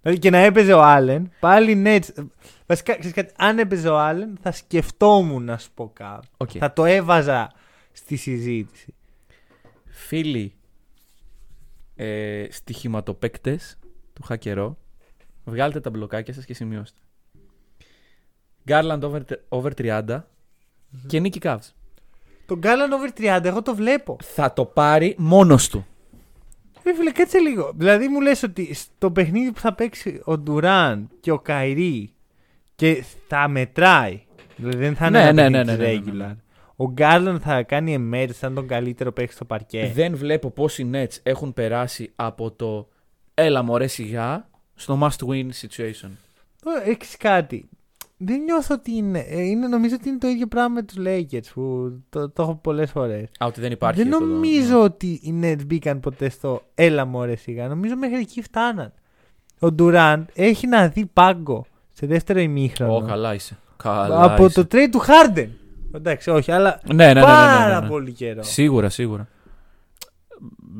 [0.00, 2.24] Δηλαδή και να έπαιζε ο Άλεν, πάλι Nets.
[2.66, 6.28] Βασικά, ξέρεις κάτι, αν έπαιζε ο Άλεν, θα σκεφτόμουν να σου πω κάτι.
[6.36, 6.50] Οκ.
[6.58, 7.52] Θα το έβαζα
[7.92, 8.94] στη συζήτηση.
[9.84, 10.54] Φίλοι
[11.96, 13.78] ε, στοιχηματοπαίκτες
[14.12, 14.78] του Χακερό,
[15.44, 16.98] βγάλτε τα μπλοκάκια σας και σημειώστε.
[18.66, 20.22] Garland over, over 30
[21.06, 21.72] και Νίκη Cavs.
[22.46, 24.16] Τον Γκάλαν over 30, εγώ το βλέπω.
[24.22, 25.86] Θα το πάρει μόνος του.
[26.84, 27.72] Ρε φίλε, κάτσε λίγο.
[27.76, 32.12] Δηλαδή μου λες ότι στο παιχνίδι που θα παίξει ο Ντουράν και ο Καϊρή
[32.74, 34.22] και θα μετράει.
[34.56, 36.36] Δηλαδή δεν θα είναι Ναι, ένα ναι, παιχνίδι ναι, ναι, ναι, ναι, regular.
[36.76, 39.90] Ο Γκάρλαν θα κάνει emerge σαν τον καλύτερο παίκτη στο παρκέ.
[39.94, 42.88] Δεν βλέπω πώς οι Nets έχουν περάσει από το
[43.34, 46.10] έλα μωρέ σιγά στο must win situation.
[46.84, 47.68] Έχεις κάτι.
[48.16, 49.66] Δεν νιώθω ότι είναι, ε, είναι.
[49.68, 53.22] Νομίζω ότι είναι το ίδιο πράγμα με τους Lakers που το, το έχω πολλές φορές.
[53.38, 54.02] Α, ότι δεν υπάρχει.
[54.02, 57.68] Δεν αυτό το- νομίζω ότι οι Nets μπήκαν ποτέ στο έλα μωρέ σιγά.
[57.68, 58.92] Νομίζω μέχρι εκεί φτάναν.
[59.60, 62.94] Ο Durant έχει να δει πάγκο σε δεύτερο ημίχρονο.
[62.96, 63.56] Ω, καλά είσαι.
[63.76, 64.64] Καλά από είσαι.
[64.64, 65.48] το trade του Harden.
[65.94, 67.88] Εντάξει, όχι, αλλά Ναι, ναι, ναι, ναι, ναι, πάρα ναι, ναι.
[67.88, 68.42] πολύ καιρό.
[68.42, 69.28] Σίγουρα, σίγουρα.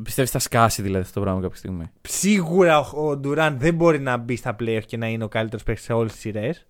[0.03, 3.99] Πιστεύεις θα σκάσει δηλαδή αυτό το πράγμα κάποια στιγμή; Σίγουρα ο, ο Ντουράν δεν μπορεί
[3.99, 6.65] να μπει στα playoff και να είναι ο καλύτερος παίκτης σε όλες τις σειρές.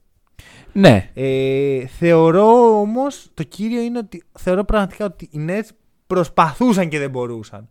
[0.77, 1.09] Ναι.
[1.13, 5.69] Ε, θεωρώ όμως, το κύριο είναι ότι θεωρώ πραγματικά ότι οι Nets
[6.07, 7.69] προσπαθούσαν και δεν μπορούσαν.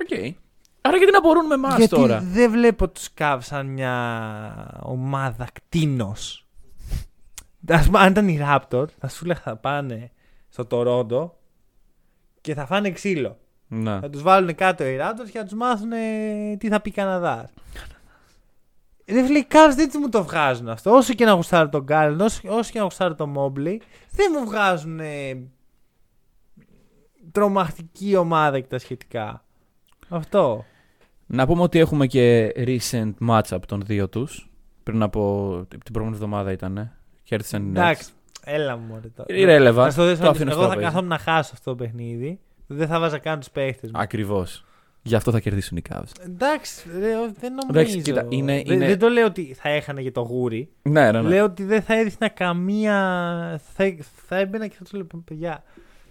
[0.00, 0.34] Οκ.
[0.80, 5.48] Άρα γιατί να μπορούν με εμάς Γιατί τώρα; δεν βλέπω τους Cavs σαν μια ομάδα
[5.52, 6.46] κτίνος.
[7.68, 10.10] Ας πούμε, αν ήταν οι Raptors, θα σου έλεγα θα πάνε
[10.48, 11.38] στο Τορόντο
[12.40, 13.38] και θα φάνε ξύλο.
[13.68, 14.00] Να.
[14.00, 17.50] Θα τους βάλουν κάτω οι Raptors και θα τους μάθουν ε, τι θα πει Καναδάς.
[19.04, 20.90] Δεν φίλε, οι Cavs δεν μου το βγάζουν αυτό.
[20.90, 24.44] Όσο και να γουστάρω τον Γκάρλ, όσο, όσο και να γουστάρω τον Μόμπλι, δεν μου
[24.46, 25.42] βγάζουν ε,
[27.32, 29.44] τρομακτική ομάδα και τα σχετικά.
[30.08, 30.64] Αυτό.
[31.26, 34.50] Να πούμε ότι έχουμε και recent matchup των δύο τους.
[34.82, 35.20] Πριν από
[35.68, 36.92] την προηγούμενη εβδομάδα ήταν.
[37.22, 37.76] Κέρδισαν οι Nets.
[37.76, 38.10] Εντάξει,
[38.44, 39.28] έλα μου μωρέ τώρα.
[39.30, 39.84] Irrelevant.
[39.84, 40.84] Να στο δεις, Το αφήνω εγώ στο θα τραπέζι.
[40.86, 42.40] καθόμουν να χάσω αυτό το παιχνίδι.
[42.66, 44.00] Δεν θα βάζα καν τους παίχτες μου.
[44.00, 44.64] Ακριβώς.
[45.06, 46.24] Γι' αυτό θα κερδίσουν οι Cavs.
[46.24, 47.08] Εντάξει, ρε,
[47.40, 47.66] δεν νομίζω.
[47.70, 50.68] Εντάξει, κοίτα, είναι- Δεν- είναι- Δεν το λέω ότι θα έχανε για το γούρι.
[50.82, 51.28] Ναι, ναι, ναι.
[51.28, 52.94] Λέω ότι δεν θα έδειχνα καμία.
[53.74, 53.94] Θα,
[54.26, 55.62] θα έμπαινα και θα του λέω παιδιά.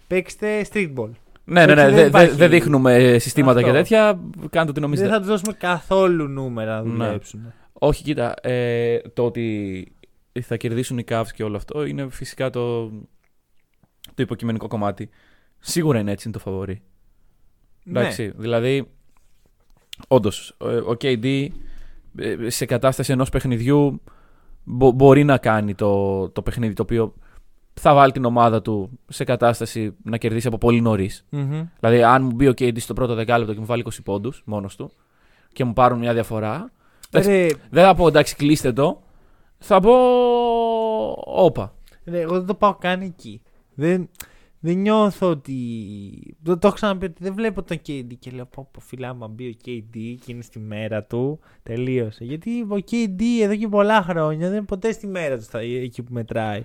[0.07, 1.09] Παίξτε streetball.
[1.43, 1.75] ναι, ναι, ναι.
[1.75, 3.71] δεν Δεν δε, υπάρχει- δεν δείχνουμε συστήματα Αυτό.
[3.71, 4.19] και τέτοια.
[4.49, 5.07] Κάντε ό,τι νομίζετε.
[5.07, 7.05] Δεν θα τους δώσουμε καθόλου νούμερα να Ναι.
[7.05, 7.53] δουλέψουν.
[7.73, 8.33] Όχι, κοίτα.
[8.41, 9.87] Ε, το ότι
[10.41, 12.85] θα κερδίσουν οι Cavs και όλο αυτό είναι φυσικά το,
[14.05, 15.09] το υποκειμενικό κομμάτι.
[15.59, 16.81] Σίγουρα είναι έτσι είναι το φαβορή.
[17.89, 18.87] Εντάξει, δηλαδή,
[20.07, 20.55] όντως,
[20.87, 21.47] ο KD
[22.17, 24.01] ε, σε κατάσταση ενός παιχνιδιού
[24.63, 27.13] μπο- μπορεί να κάνει το, το παιχνίδι το οποίο
[27.73, 31.25] θα βάλει την ομάδα του σε κατάσταση να κερδίσει από πολύ νωρίς.
[31.29, 31.41] Ναι.
[31.41, 31.67] Μμμ.
[31.79, 34.75] Δηλαδή, αν μου μπει ο KD στο πρώτο δεκάλεπτο και μου βάλει 20 πόντους μόνος
[34.75, 34.91] του
[35.53, 36.71] και μου πάρουν μια διαφορά,
[37.11, 39.01] εντάξει, Ρε, δεν θα πω εντάξει, κλείστε το.
[39.57, 39.91] Θα πω.
[41.25, 41.73] Όπα.
[42.05, 43.41] ρε, εγώ δεν το πάω καν εκεί.
[43.73, 44.09] Δεν,
[44.65, 45.53] δεν νιώθω ότι.
[46.43, 49.27] Το, το έχω ξαναπεί ότι δεν βλέπω τον KD και λέω πω, πω φίλα, άμα
[49.27, 52.23] μπει ο KD και είναι στη μέρα του, τελείωσε.
[52.23, 56.03] Γιατί ο KD εδώ και πολλά χρόνια δεν είναι ποτέ στη μέρα του στα- εκεί
[56.03, 56.63] που μετράει.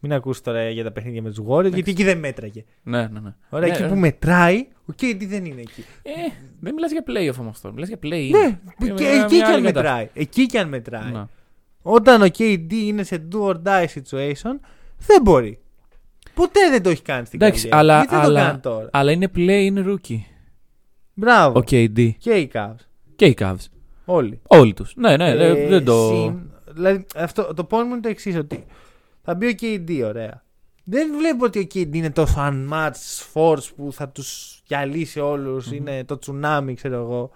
[0.00, 2.64] Μην ακούσει τώρα για τα παιχνίδια με τους Warriors, γιατί εκεί δεν μέτραγε.
[2.82, 3.34] Ναι, ναι, ναι.
[3.50, 3.88] Ωραία, ναι, εκεί ναι.
[3.88, 5.84] που μετράει, ο KD δεν είναι εκεί.
[6.02, 6.10] Ε,
[6.60, 7.74] δεν μιλάς για playoff όμως τώρα.
[7.74, 8.30] Μιλάς για play.
[8.30, 10.08] Ναι, Είναι και μια- εκεί μια κι αν άλλη μετράει.
[10.14, 11.00] Εκεί κι αν μετράει.
[11.00, 11.28] κατάσταση.
[11.82, 11.92] Να.
[11.92, 14.58] Όταν ο KD είναι σε do or die situation,
[14.98, 15.58] δεν μπορεί.
[16.38, 17.78] Ποτέ δεν το έχει κάνει στην Εντάξει, καριέρα.
[17.78, 20.18] αλλά, Γιατί δεν το αλλά, κάνει τώρα; αλλά είναι play, είναι rookie.
[21.14, 21.58] Μπράβο.
[21.58, 22.74] Ο KD Και οι Cavs.
[23.16, 23.54] και οι Cavs.
[24.04, 24.40] Όλοι.
[24.46, 24.92] Όλοι τους.
[24.96, 26.08] Ναι, ναι, δεν- Ε, δεν το.
[26.24, 26.38] συν-
[26.74, 28.64] δηλαδή, αυτό, το point μου είναι το εξής: Ότι
[29.22, 30.42] θα μπει ο KD, ωραία.
[30.84, 36.04] Δεν βλέπω ότι ο KD είναι τόσο unmatched force που θα τους γυαλίσει όλους, Είναι
[36.04, 37.30] το τσουνάμι, ξέρω εγώ.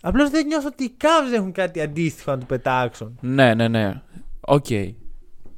[0.00, 3.18] Απλώς δεν νιώθω ότι οι Cavs έχουν κάτι αντίστοιχο να του πετάξουν.
[3.20, 4.00] Ναι, ναι, ναι.
[4.40, 4.66] Οκ.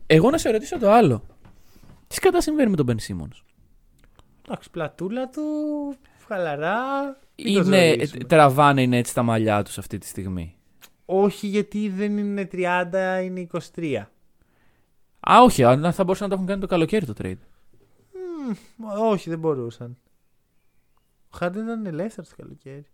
[0.06, 1.22] Εγώ να σε ρωτήσω το άλλο.
[2.14, 3.40] Τι κατά συμβαίνει με τον Ben Simmons.
[4.46, 5.40] Εντάξει, πλακούλα του,
[6.28, 7.04] χαλαρά.
[7.44, 8.24] μην το Είναι, ζορίσουμε.
[8.24, 10.54] τραβάνε είναι έτσι τα μαλλιά τους αυτή τη στιγμή.
[11.04, 14.02] Όχι, γιατί δεν είναι 30, είναι 23.
[15.30, 17.36] Α, όχι, αν θα μπορούσαν να το έχουν κάνει το καλοκαίρι το trade.
[18.76, 19.96] Μ, όχι, δεν μπορούσαν.
[21.30, 22.84] Ο Χάρντεν ήταν ελεύθερο το καλοκαίρι.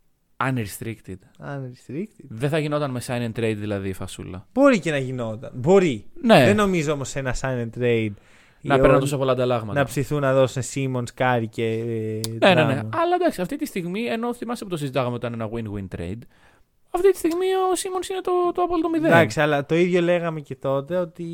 [0.44, 1.46] Unrestricted.
[1.46, 2.24] Unrestricted.
[2.28, 4.46] Δεν θα γινόταν με sign and trade δηλαδή η φασούλα.
[4.52, 5.50] Μπορεί και να γινόταν.
[5.54, 6.06] Μπορεί.
[6.22, 8.12] Ναι, Δεν νομίζω όμως σε ένα sign and trade.
[8.60, 9.78] Να ή παίρνουν ο- τόσο πολλά ανταλλάγματα.
[9.78, 11.64] να ψηθούν να δώσουν Simmons, Curry και.
[11.64, 12.80] ε, Ναι, ναι, ναι.
[12.82, 12.88] Drummond.
[12.92, 16.18] Αλλά εντάξει, αυτή τη στιγμή, ενώ θυμάσαι που το συζητάγαμε όταν ένα win-win trade,
[16.90, 19.10] αυτή τη στιγμή ο Σίμον είναι το, το απόλυτο μηδέν.
[19.10, 21.26] Εντάξει, αλλά το ίδιο λέγαμε και τότε ότι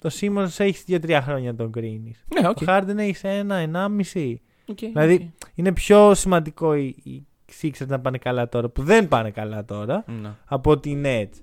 [0.00, 2.14] το Σίμον έχει 2-3 χρόνια να τον κρίνει.
[2.40, 2.58] Ναι, Ο οκ.
[2.64, 4.40] Χάρντεν έχει ένα, ενάμιση.
[4.66, 5.48] Οκ, Δηλαδή, οκ.
[5.54, 7.26] Είναι πιο σημαντικό οι, οι
[7.62, 10.30] Sixers να πάνε καλά τώρα, που δεν πάνε καλά τώρα, Ναι.
[10.44, 11.40] από ότι οι Nets.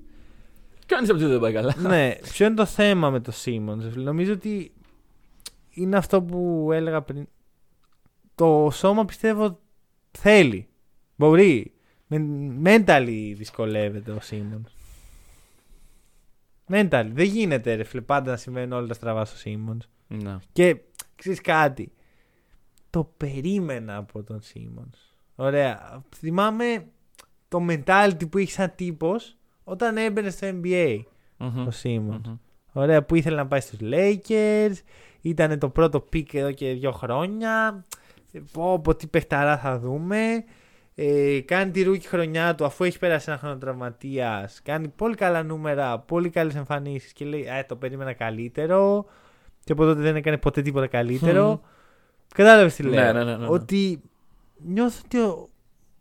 [0.86, 1.76] Κάνει από τι δεν πάει καλά.
[1.78, 3.94] ναι, ποιο είναι το θέμα με το Simmons.
[3.96, 4.72] Νομίζω ότι
[5.74, 7.28] είναι αυτό που έλεγα πριν.
[8.36, 9.60] Το σώμα πιστεύω
[10.12, 10.68] θέλει.
[11.16, 11.74] Μπορεί.
[12.08, 14.72] Με- Mentally δυσκολεύεται ο Simmons.
[16.68, 17.10] Mentally.
[17.14, 19.78] Δεν γίνεται ρε φίλε πάντα να συμβαίνουν όλα τα στραβά στο Simmons.
[20.08, 20.38] Ναι.
[20.52, 20.78] Και
[21.16, 21.92] ξέρεις κάτι.
[22.90, 24.98] Το περίμενα από τον Simmons.
[25.36, 26.04] Ωραία.
[26.16, 26.86] Θυμάμαι
[27.48, 31.00] το mentality που είχε σαν τύπος όταν έμπαινε στο NBA
[31.38, 31.60] Μμμ.
[31.68, 32.20] ο Simmons.
[32.26, 32.36] Μμμ.
[32.74, 34.74] Ωραία, που ήθελε να πάει στους Lakers.
[35.26, 37.84] Ήταν το πρώτο pick εδώ και δύο χρόνια.
[38.32, 40.44] Ε, Πω, πω τι παιχταρά θα δούμε.
[40.96, 44.62] Ε, κάνει τη rookie χρονιά του αφού έχει πέρασει ένα χρόνο τραυματίας.
[44.64, 49.06] Κάνει πολύ καλά νούμερα, πολύ καλές εμφανίσεις και λέει «Ε, το περίμενα καλύτερο».
[49.64, 51.48] Και από τότε δεν έκανε ποτέ τίποτα καλύτερο.
[51.50, 51.58] Μμμ.
[52.36, 53.14] Κατάλαβες τι Ναι, λέω.
[53.14, 53.48] ναι, ναι, ναι, ναι.
[53.50, 54.02] Ότι
[54.58, 55.50] νιώθω ότι ο,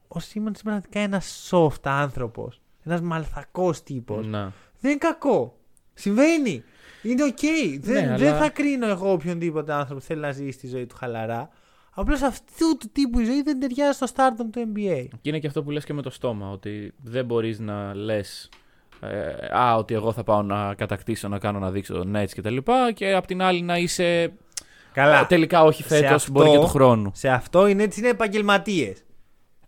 [0.08, 2.60] ο Σίμονς είναι πραγματικά ένα soft άνθρωπος.
[2.84, 4.26] Ένας μαλθακός τύπος.
[4.26, 4.48] Ναι.
[4.80, 5.56] Δεν είναι κακό.
[5.94, 6.62] Συμβαίνει.
[7.02, 7.38] Είναι οκ.
[7.80, 10.86] δεν, Ναι, δεν αλλά- θα κρίνω εγώ οποιονδήποτε άνθρωπο που θέλει να ζήσει τη ζωή
[10.86, 11.48] του χαλαρά.
[11.94, 15.04] Απλώς αυτού του τύπου η ζωή δεν ταιριάζει στο stardom του NBA.
[15.20, 18.48] Και είναι και αυτό που λες και με το στόμα, ότι δεν μπορείς να λες
[19.00, 22.50] ε, α, ότι εγώ θα πάω να κατακτήσω, να κάνω να δείξω Nets και τα
[22.50, 24.32] λοιπά και απ' την άλλη να είσαι
[24.92, 25.20] Καλά.
[25.20, 27.10] ε, τελικά όχι σε φέτος, αυτό- μπορεί και του χρόνου.
[27.14, 29.02] Σε αυτό οι Nets είναι επαγγελματίες.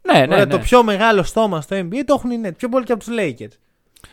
[0.03, 0.51] Ναι, ναι, Ωραία, ναι.
[0.51, 2.57] Το πιο μεγάλο στόμα στο NBA το έχουν οι Nets.
[2.57, 3.53] Πιο πολύ και από τους Lakers.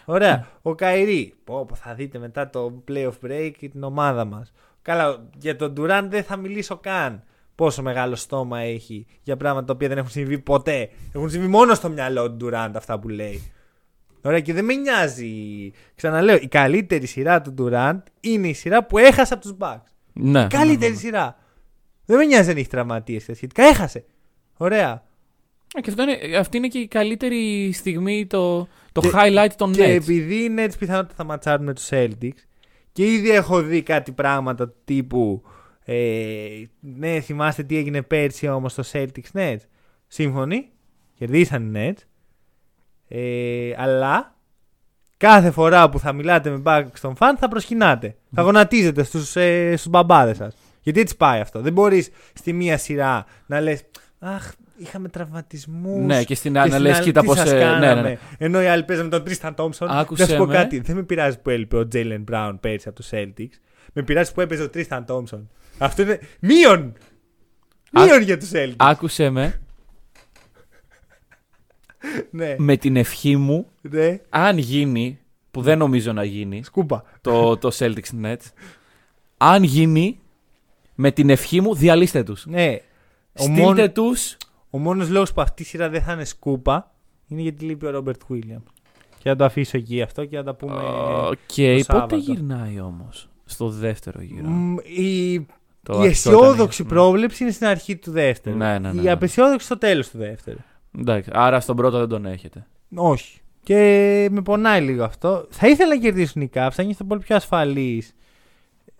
[0.05, 0.35] Ωραία.
[0.35, 0.45] Ναι.
[0.61, 1.33] Ο Καϊρή.
[1.43, 4.53] Πω, πω, θα δείτε μετά το playoff break και την ομάδα μας.
[4.81, 7.23] Καλά, για τον Durant δεν θα μιλήσω καν.
[7.55, 10.89] Πόσο μεγάλο στόμα έχει για πράγματα τα οποία δεν έχουν συμβεί ποτέ.
[11.13, 13.51] Έχουν συμβεί μόνο στο μυαλό του Durant αυτά που λέει.
[14.21, 15.33] Ωραία, και δεν με νοιάζει.
[15.95, 19.91] Ξαναλέω, η καλύτερη σειρά του Durant είναι η σειρά που έχασε από τους Bucks.
[20.13, 21.01] ναι, Καλύτερη ναι, ναι.
[21.01, 21.37] σειρά.
[22.05, 23.63] Δεν με νοιάζει αν έχει τραυματίες και τα σχετικά.
[23.63, 24.05] Έχασε.
[24.57, 25.03] Ωραία.
[25.75, 29.71] Ε, Και αυτό είναι, αυτή είναι και η καλύτερη στιγμή, το, το Και- highlight των
[29.71, 29.89] Και Nets.
[29.89, 32.39] επειδή οι Nets πιθανότατα θα ματσάρουν με τους Celtics
[32.91, 35.43] και ήδη έχω δει κάτι πράγματα του τύπου.
[35.85, 39.59] Ε, ναι, θυμάστε τι έγινε πέρσι όμως στο Celtics Nets.
[40.07, 40.69] Σύμφωνοι.
[41.13, 42.01] Κερδίσαν οι Nets.
[43.07, 44.35] Ε, αλλά
[45.17, 48.15] κάθε φορά που θα μιλάτε με back στον φαν θα προσκυνάτε.
[48.35, 50.55] Θα γονατίζετε στους, ε, στους μπαμπάδες σας.
[50.81, 51.61] Γιατί έτσι πάει αυτό.
[51.61, 53.83] Δεν μπορείς στη μία σειρά να λες
[54.19, 54.51] Αχ,
[54.81, 56.05] είχαμε τραυματισμούς.
[56.05, 57.95] Ναι, και στην άλλη να στην λες, άλλη, κοίτα τι πώς, σας ε, ναι, κάναμε.
[57.95, 58.17] ναι, ναι.
[58.37, 59.89] Ενώ οι άλλοι παίζανε τον Τρίσταν Τόμψον.
[59.89, 60.53] Άκουσε Να σου πω με.
[60.53, 60.79] κάτι.
[60.79, 63.59] Δεν με πειράζει που έλειπε ο Τζέιλεν Μπράουν πέρσι από του Celtics.
[63.93, 65.49] Με πειράζει που έπαιζε ο Τρίσταν Τόμψον.
[65.77, 66.19] Αυτό είναι.
[66.39, 66.93] Μείον!
[67.91, 68.73] Α- Μείον για τους Celtics.
[68.77, 69.59] Άκουσε με,
[72.31, 74.19] ναι, με την ευχή μου, ναι.
[74.29, 75.19] αν γίνει,
[75.51, 77.03] που δεν νομίζω να γίνει, Σκούπα.
[77.21, 78.35] το, το Celtics Nets,
[79.37, 80.19] αν γίνει,
[80.95, 82.45] με την ευχή μου, διαλύστε τους.
[82.45, 82.77] Ναι.
[83.33, 84.37] Ο, Στείλτε μόνο, τους
[84.73, 86.91] ο μόνος λόγος που αυτή η σειρά δεν θα είναι σκούπα
[87.27, 88.63] είναι γιατί λείπει ο Ρόμπερτ Βίλιαμς.
[89.17, 90.73] Και να το αφήσω εκεί αυτό και να τα πούμε.
[90.73, 91.99] Οκ, το Σάββατο.
[91.99, 95.45] πότε γυρνάει όμως στο δεύτερο γύρο; Μ, η
[95.83, 98.57] Το η αρχικό αισιόδοξη ήταν, πρόβλεψη είναι στην αρχή του δεύτερου.
[98.57, 99.11] Ναι, ναι, ναι, Η ναι.
[99.11, 100.57] απαισιόδοξη στο τέλος του δεύτερου.
[100.99, 102.67] Εντάξει, άρα στον πρώτο δεν τον έχετε.
[102.95, 103.39] Όχι.
[103.63, 105.47] Και με πονάει λίγο αυτό.
[105.49, 108.15] Θα ήθελα να κερδίσουν οι Cavs, θα νιώθω πολύ πιο ασφαλής.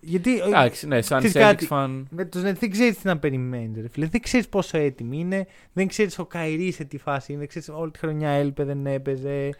[0.04, 2.02] Γιατί ε, Εντάξει, ναι, σαν Ξέρεις Celtics κάτι, fan.
[2.10, 3.82] με τους Nets δεν ξέρεις τι να περιμένεις.
[3.82, 4.06] Ρε, φίλε.
[4.06, 5.46] Δεν ξέρεις πόσο έτοιμοι είναι.
[5.72, 7.40] Δεν ξέρεις ο Καϊρή σε τι φάση είναι.
[7.40, 9.50] Δεν ξέρεις όλη τη χρονιά έλειπε, δεν έπαιζε.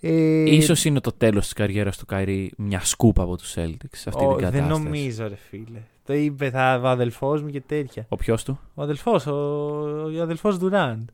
[0.00, 4.08] Ε, Ίσως είναι το τέλος της καριέρας του Καϊρή μια σκούπα από τους Celtics σε
[4.08, 4.82] αυτή ο- την δεν κατάσταση.
[4.82, 5.80] νομίζω, ρε φίλε.
[6.04, 8.06] Το είπε θα, ο αδελφός μου και τέτοια.
[8.08, 9.32] Ο ποιος του; Ο αδελφός, ο,
[10.18, 11.08] ο αδελφός Ντουράντ.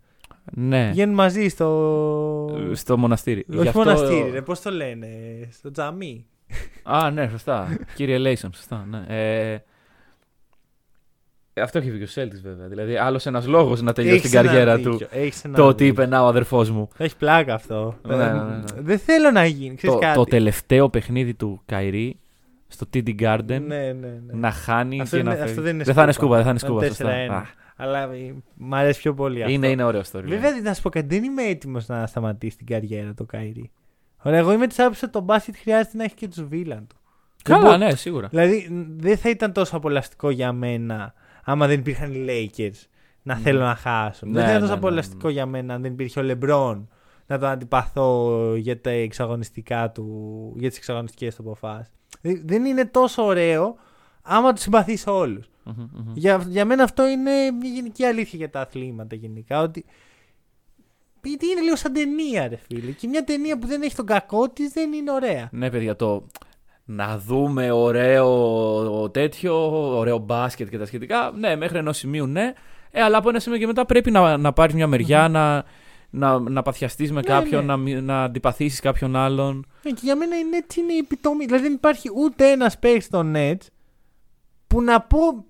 [0.52, 2.68] Ναι, Πηγαίνουν μαζί στο.
[2.72, 3.44] στο μοναστήρι.
[3.50, 5.06] Όχι Γι' αυτό- μοναστήρι, ρε, πώς το λένε.
[5.50, 6.26] Στο τζαμί.
[6.82, 7.78] Α, ναι, σωστά.
[7.94, 8.86] Κύριε Λέισον, σωστά.
[8.90, 9.05] Ναι.
[9.09, 9.59] Ε,
[11.62, 12.66] αυτό έχει βγει ο Celtics βέβαια.
[12.68, 15.07] Δηλαδή, άλλος ένας λόγος να τελειώσει Έχεις την ένα καριέρα δίκιο, του.
[15.11, 16.03] έχεις ένα Το ότι δίκιο.
[16.03, 16.88] είπε να ο αδερφός μου.
[16.96, 17.98] Έχει πλάκα αυτό.
[18.03, 18.62] Ναι, ναι, ναι, ναι.
[18.76, 19.74] Δεν θέλω να γίνει.
[19.74, 20.16] Ξέρεις Το, κάτι.
[20.16, 22.18] το τελευταίο παιχνίδι του Καϊρή
[22.66, 24.20] στο TD Garden Ναι, ναι, ναι.
[24.32, 25.50] να χάνει Αυτό και είναι- να φεύγει.
[25.50, 26.36] αυτό δεν είναι δεν θα είναι σκούπα.
[26.36, 26.84] σκούπα, δεν θα είναι Θα σκούπα.
[26.84, 27.36] είναι σωστά.
[27.36, 27.42] 4-1.
[27.42, 27.42] Α,
[27.76, 29.53] Αλλά ε, μ' αρέσει πιο πολύ αυτό.
[29.55, 30.22] είναι, είναι ωραίο story.
[30.24, 33.70] Βέβαια, να σου πω κάτι, δεν είμαι έτοιμος να σταματήσει την καριέρα το Kyrie.
[34.22, 36.96] Ωραία, εγώ είμαι της άποψης ότι το μπάσκετ χρειάζεται να έχει και τους villain του.
[37.44, 38.28] Δεν Καλά, μπο- ναι, σίγουρα.
[38.28, 41.14] Δηλαδή, ν- δεν θα ήταν τόσο απολαυστικό για μένα
[41.44, 42.86] άμα δεν υπήρχαν οι Lakers
[43.22, 43.40] να Ναι.
[43.40, 44.30] θέλω να χάσουν.
[44.30, 45.32] Ναι, δεν θα ήταν τόσο ναι, ναι, απολαυστικό ναι.
[45.32, 46.88] για μένα αν δεν υπήρχε ο Λεμπρόν
[47.26, 51.92] να τον αντιπαθώ για τα εξωαγωνιστικά του, για τις εξωαγωνιστικές του αποφάσεις.
[52.20, 53.76] Δηλαδή, Δεν είναι τόσο ωραίο
[54.22, 55.50] άμα τους συμπαθείς όλους.
[55.64, 56.12] Μμμ, μμμ.
[56.14, 59.60] Για, για μένα αυτό είναι μια γενική αλήθεια για τα αθλήματα γενικά.
[59.62, 59.84] Ότι
[61.28, 62.90] γιατί είναι λίγο σαν ταινία, ρε φίλε.
[62.90, 65.48] Και μια ταινία που δεν έχει τον κακό της δεν είναι ωραία.
[65.52, 66.26] Ναι, παιδιά, το
[66.84, 71.32] να δούμε ωραίο τέτοιο, ωραίο μπάσκετ και τα σχετικά.
[71.38, 72.52] Ναι, μέχρι ενός σημείου ναι.
[72.90, 75.64] Ε, αλλά από ένα σημείο και μετά πρέπει να, να πάρεις μια μεριά, να,
[76.10, 77.66] να, να παθιαστείς με Ναι, κάποιον, ναι.
[77.66, 79.66] να, μη- να αντιπαθήσεις κάποιον άλλον.
[79.82, 81.44] Ναι, και για μένα η Nets είναι η επιτομή.
[81.44, 83.66] Δηλαδή δεν υπάρχει ούτε ένας παίκτης στο Nets
[84.66, 85.44] που να πω.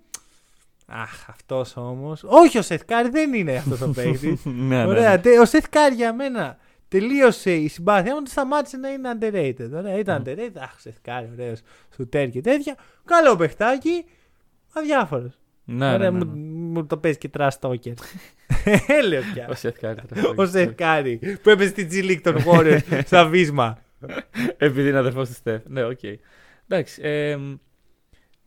[0.92, 2.22] Αχ, αυτός όμως.
[2.26, 4.44] Όχι, ο Seth Curry δεν είναι αυτός ο παίκτης.
[4.44, 5.10] ναι, Ωραία.
[5.10, 5.18] ναι.
[5.18, 8.26] τε- Ο Seth Curry για μένα τελείωσε η συμπάθειά μου.
[8.26, 9.70] Σταμάτησε να είναι underrated.
[9.74, 10.52] Ωραία, ήταν underrated.
[10.58, 11.60] Αχ, Seth Curry, ωραίος
[11.94, 12.76] σουτέρ και τέτοια.
[13.04, 14.04] Καλό παιχτάκι.
[14.72, 15.38] Αδιάφορος.
[15.64, 16.40] Ναι, ναι, Ωραία, ναι, μου, ναι.
[16.72, 17.92] μου το παίζει και trash talker.
[18.86, 19.48] Έλεος πια.
[19.50, 23.78] Ο Seth Curry, Ο Seth Curry που έπαιζε στην G League των Warriors στα βύσμα.
[24.56, 25.62] Επειδή είναι αδερφός του Στεφ.
[25.66, 25.98] Ναι, οκ.
[26.68, 27.02] Εντάξει.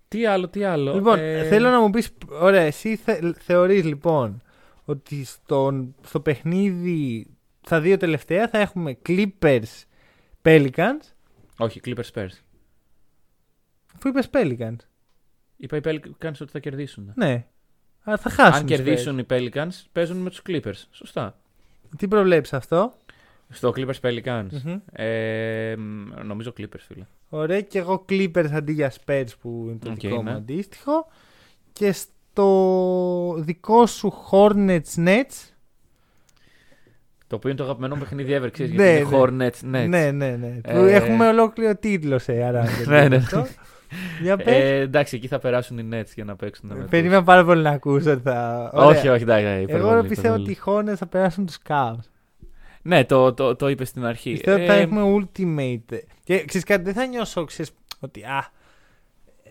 [0.08, 0.94] Εμ, τι άλλο, τι άλλο.
[0.94, 4.42] Λοιπόν, ε, θέλω να μου πεις, ωραία, εσύ θε, θεωρείς λοιπόν
[4.86, 7.28] ότι στον, στο παιχνίδι
[7.66, 9.84] στα δύο τελευταία θα έχουμε Clippers
[10.42, 11.00] Pelicans;
[11.58, 12.38] Όχι, Clippers Spurs.
[13.96, 14.76] αφού είπες Pelicans.
[15.58, 17.12] Είπα οι Pelicans ότι θα κερδίσουν.
[17.16, 17.46] Ναι.
[18.04, 18.54] Αλλά θα χάσουν.
[18.54, 18.76] Αν οι Spurs.
[18.76, 20.84] κερδίσουν οι Pelicans, παίζουν με τους Clippers.
[20.92, 21.40] Σωστά.
[21.98, 22.94] Τι προβλέψεις αυτό;
[23.50, 24.46] Στο Clippers Pelicans.
[24.64, 24.80] Μμμ.
[24.92, 27.04] Ε, μ, νομίζω Clippers, φίλε.
[27.30, 30.32] Ωραία και εγώ Clippers αντί για Spurs που είναι το Οκ, δικό μου ναι.
[30.34, 31.08] αντίστοιχο.
[31.74, 31.94] Και
[32.34, 35.50] το δικό σου Hornets Nets.
[37.28, 39.48] Το οποίο είναι το αγαπημένο μου παιχνίδι ever, ξέρεις, Ναι, γιατί είναι ναι.
[39.50, 39.88] Hornets Nets.
[39.90, 40.60] Ναι, ναι, ναι.
[40.64, 42.64] Ε, Που Έχουμε ολόκληρο τίτλο σε άρα.
[42.88, 43.24] Ναι, ναι.
[44.22, 44.46] Για πες.
[44.48, 46.70] Ε, εντάξει, εκεί θα περάσουν οι Nets για να παίξουν.
[46.70, 48.70] με τους- Περίμενα πάρα πολύ να ακούσω ότι θα.
[48.74, 49.14] Όχι, Ωραία.
[49.14, 49.46] όχι, εντάξει.
[49.46, 50.58] Εγώ υπερβολή, πιστεύω υπερβολή.
[50.60, 52.10] ότι οι Hornets θα περάσουν τους Cavs.
[52.88, 54.32] Ναι, το, το, το είπες στην αρχή.
[54.32, 55.98] Πιστεύω ότι θα Ε, έχουμε ultimate.
[56.24, 58.52] Και ξέρεις κάτι, δεν θα νιώσω ξέρεις, ότι α,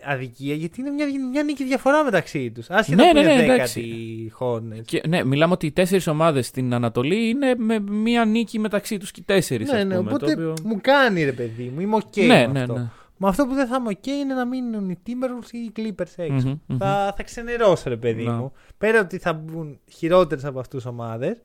[0.05, 2.69] αδικία, γιατί είναι μια, μια νίκη διαφορά μεταξύ τους.
[2.69, 3.79] Άσχετα Ναι, που ναι, είναι ναι, δέκατη εντάξει.
[3.79, 4.81] οι Hornets.
[4.85, 9.11] Και, ναι, μιλάμε ότι οι τέσσερις ομάδες στην Ανατολή είναι με μία νίκη μεταξύ τους
[9.11, 9.71] και οι τέσσερις.
[9.71, 10.53] Ναι, ναι, οπότε οποίο...
[10.63, 12.73] μου κάνει ρε παιδί μου, είμαι οκ ναι, με ναι, αυτό.
[12.73, 12.89] ναι.
[13.17, 16.13] Με αυτό που δεν θα είμαι οκ είναι να μείνουν οι Timberwolves ή οι Clippers
[16.15, 16.47] έξω.
[16.47, 16.77] Μμμ, μμμ.
[16.77, 18.33] Θα, θα ξενερώσω ρε παιδί Να.
[18.33, 18.51] μου.
[18.77, 21.37] Πέρα ότι θα μπουν χειρότερες από αυτούς ομάδες.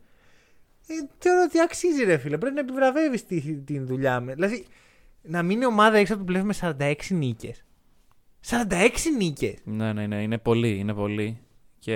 [0.93, 2.38] Ε, θεωρώ ότι αξίζει ρε φίλε.
[2.38, 4.34] Πρέπει να επιβραβεύεις τη, την δουλειά με.
[4.34, 4.64] Δηλαδή,
[5.22, 7.64] να μείνει ομάδα έξω από το πλέον με 46 νίκες.
[8.51, 8.57] 46
[9.18, 9.55] νίκες!
[9.64, 11.38] Ναι, ναι, ναι, είναι πολύ, είναι πολύ.
[11.78, 11.95] Και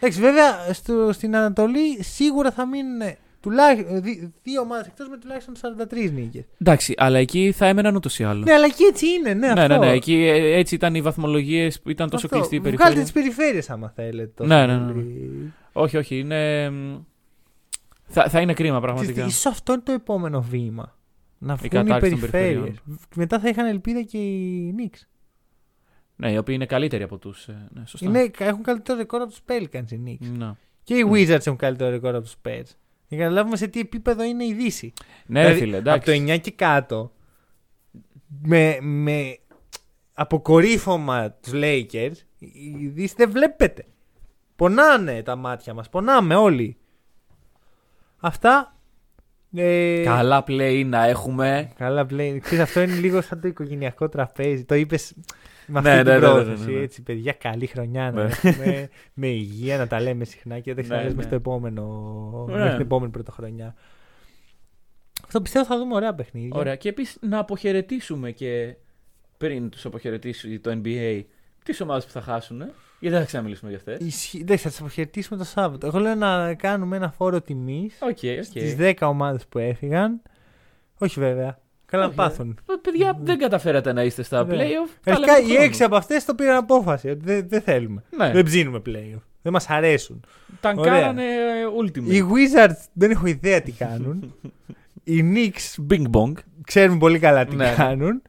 [0.00, 3.00] Εντάξει, βέβαια στο, στην Ανατολή σίγουρα θα μείνουν
[3.40, 5.54] τουλάχιστον, δι- δύο ομάδες εκτός με τουλάχιστον
[5.90, 6.44] 43 νίκες.
[6.60, 8.44] εντάξει, αλλά εκεί θα έμεναν ούτως ή άλλως.
[8.44, 9.78] Ναι, αλλά και έτσι είναι, ναι, ναι, αυτό.
[9.78, 12.36] ναι, ναι, εκεί ε, έτσι ήταν οι βαθμολογίες που ήταν τόσο Αυτό.
[12.38, 13.02] κλειστή η Βγάλτε περιφέρεια.
[13.02, 14.32] τις περιφέρειες άμα θέλετε.
[14.36, 15.52] τόσο Ναι, ναι, ναι, πολύ.
[15.72, 16.70] Όχι, όχι, είναι.
[18.10, 19.12] Μ, Θα, θα είναι κρίμα πραγματικά.
[19.12, 20.98] Ξέρεις τι, Ίσως αυτό είναι το επόμενο βήμα.
[21.38, 22.54] Να βγουν οι κατάρτιση των περιφέρειες.
[22.60, 22.98] περιφερειών.
[23.16, 24.98] Μετά θα είχαν ελπίδα και οι Knicks.
[26.16, 27.48] Ναι, οι οποίοι είναι καλύτεροι από τους.
[27.48, 28.06] Ναι, σωστά.
[28.08, 30.26] Είναι, έχουν καλύτερο ρεκόρ από τους Pelicans οι Knicks.
[30.36, 30.52] Ναι.
[30.82, 31.12] Και οι Mm.
[31.12, 32.64] Wizards έχουν καλύτερο ρεκόρ από τους Spurs.
[33.08, 34.92] Για να καταλάβουμε σε τι επίπεδο είναι η Δύση.
[35.26, 36.24] Ναι, ρε φίλε, από το εντάξει.
[36.36, 37.12] 9 και κάτω,
[38.42, 39.38] με, με
[40.14, 43.84] αποκορύφωμα τους Lakers, η Δύση δεν βλέπετε.
[44.56, 45.88] Πονάνε τα μάτια μας.
[45.88, 46.76] Πονάμε όλοι.
[48.20, 48.74] Αυτά.
[49.54, 51.70] Ε, Καλά play να έχουμε.
[51.76, 52.38] Καλά play.
[52.40, 54.64] Ξέρεις, αυτό είναι λίγο σαν το οικογενειακό τραπέζι.
[54.64, 55.14] Το είπες
[55.66, 56.70] με αυτή Ναι, την ναι, ναι, ναι, ναι, πρόθεση.
[56.70, 56.82] ναι, ναι.
[56.82, 58.28] Έτσι, παιδιά, καλή χρονιά να Ναι.
[58.30, 58.88] έχουμε.
[59.14, 61.22] με υγεία να τα λέμε συχνά και δεν Ναι, ξαναλέμε ναι.
[61.22, 61.84] στο επόμενο.
[62.48, 62.54] Ναι.
[62.56, 63.74] Μέχρι την επόμενη πρωτοχρονιά.
[65.24, 66.58] Αυτό πιστεύω θα δούμε ωραία παιχνίδια.
[66.58, 66.76] Ωραία.
[66.76, 68.74] Και επίσης να αποχαιρετήσουμε και
[69.38, 71.22] πριν τους αποχαιρετήσει το NBA
[71.64, 72.62] τις ομάδες που θα χάσουν.
[73.00, 74.38] Γιατί δεν θα ξαναμιλήσουμε για αυτές; Ισχύει.
[74.40, 75.86] Εντάξει, θα τις αποχαιρετήσουμε το Σάββατο.
[75.86, 78.78] Εγώ λέω να κάνουμε ένα φόρο τιμής Οκ, στις οκ.
[78.80, 80.22] 10 ομάδες που έφυγαν.
[80.98, 81.58] Όχι βέβαια.
[81.86, 82.58] Καλά να Όχι, πάθουν.
[82.70, 84.54] ε, Παιδιά, δεν καταφέρατε να είστε στα Ναι.
[84.54, 84.90] playoff.
[85.04, 85.64] τα Αρχικά λέμε του οι χρόνου.
[85.68, 88.02] έξι από αυτές το πήραν απόφαση ότι δεν, δεν θέλουμε.
[88.16, 88.30] Ναι.
[88.32, 89.20] Δεν ψήνουμε playoff.
[89.42, 90.24] Δεν μας αρέσουν.
[90.60, 91.00] Τα Ωραία.
[91.00, 92.12] κάνανε ε, ultimate.
[92.12, 94.34] Οι Wizards δεν έχω ιδέα τι κάνουν.
[95.04, 96.32] Οι Knicks Bing bong.
[96.66, 97.74] ξέρουν πολύ καλά τι Ναι.
[97.76, 98.22] κάνουν.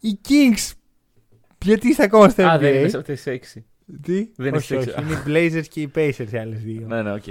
[0.00, 0.72] Οι Kings.
[1.64, 2.78] Γιατί είστε ακόμα στο Α, δεν NBA.
[2.78, 3.64] είναι σε αυτές τις έξι.
[4.02, 4.90] Τι; δεν όχι, είναι όχι.
[4.90, 5.22] σε- Είναι οι
[5.60, 6.86] Blazers και οι Pacers οι άλλες δύο.
[6.86, 7.22] Ναι, ναι, οκ.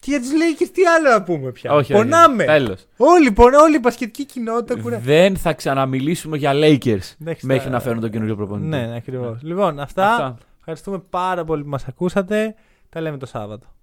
[0.00, 2.02] Και για του Lakers τι άλλο να πούμε πια; Όχι, όχι.
[2.02, 2.44] Πονάμε.
[2.44, 2.86] Τέλος.
[2.96, 4.98] Όλοι, πονά, όλη η μπασκετική κοινότητα κουρά.
[4.98, 8.66] Δεν θα ξαναμιλήσουμε για Lakers Εντάξει, μέχρι τα- να φέρουν τον καινούριο προπονητή.
[8.68, 9.38] Ναι, ακριβώς.
[9.42, 10.10] Λοιπόν, αυτά.
[10.10, 10.36] Αυτά.
[10.58, 12.54] Ευχαριστούμε πάρα πολύ που μας ακούσατε.
[12.88, 13.66] Τα λέμε το Σάββατο.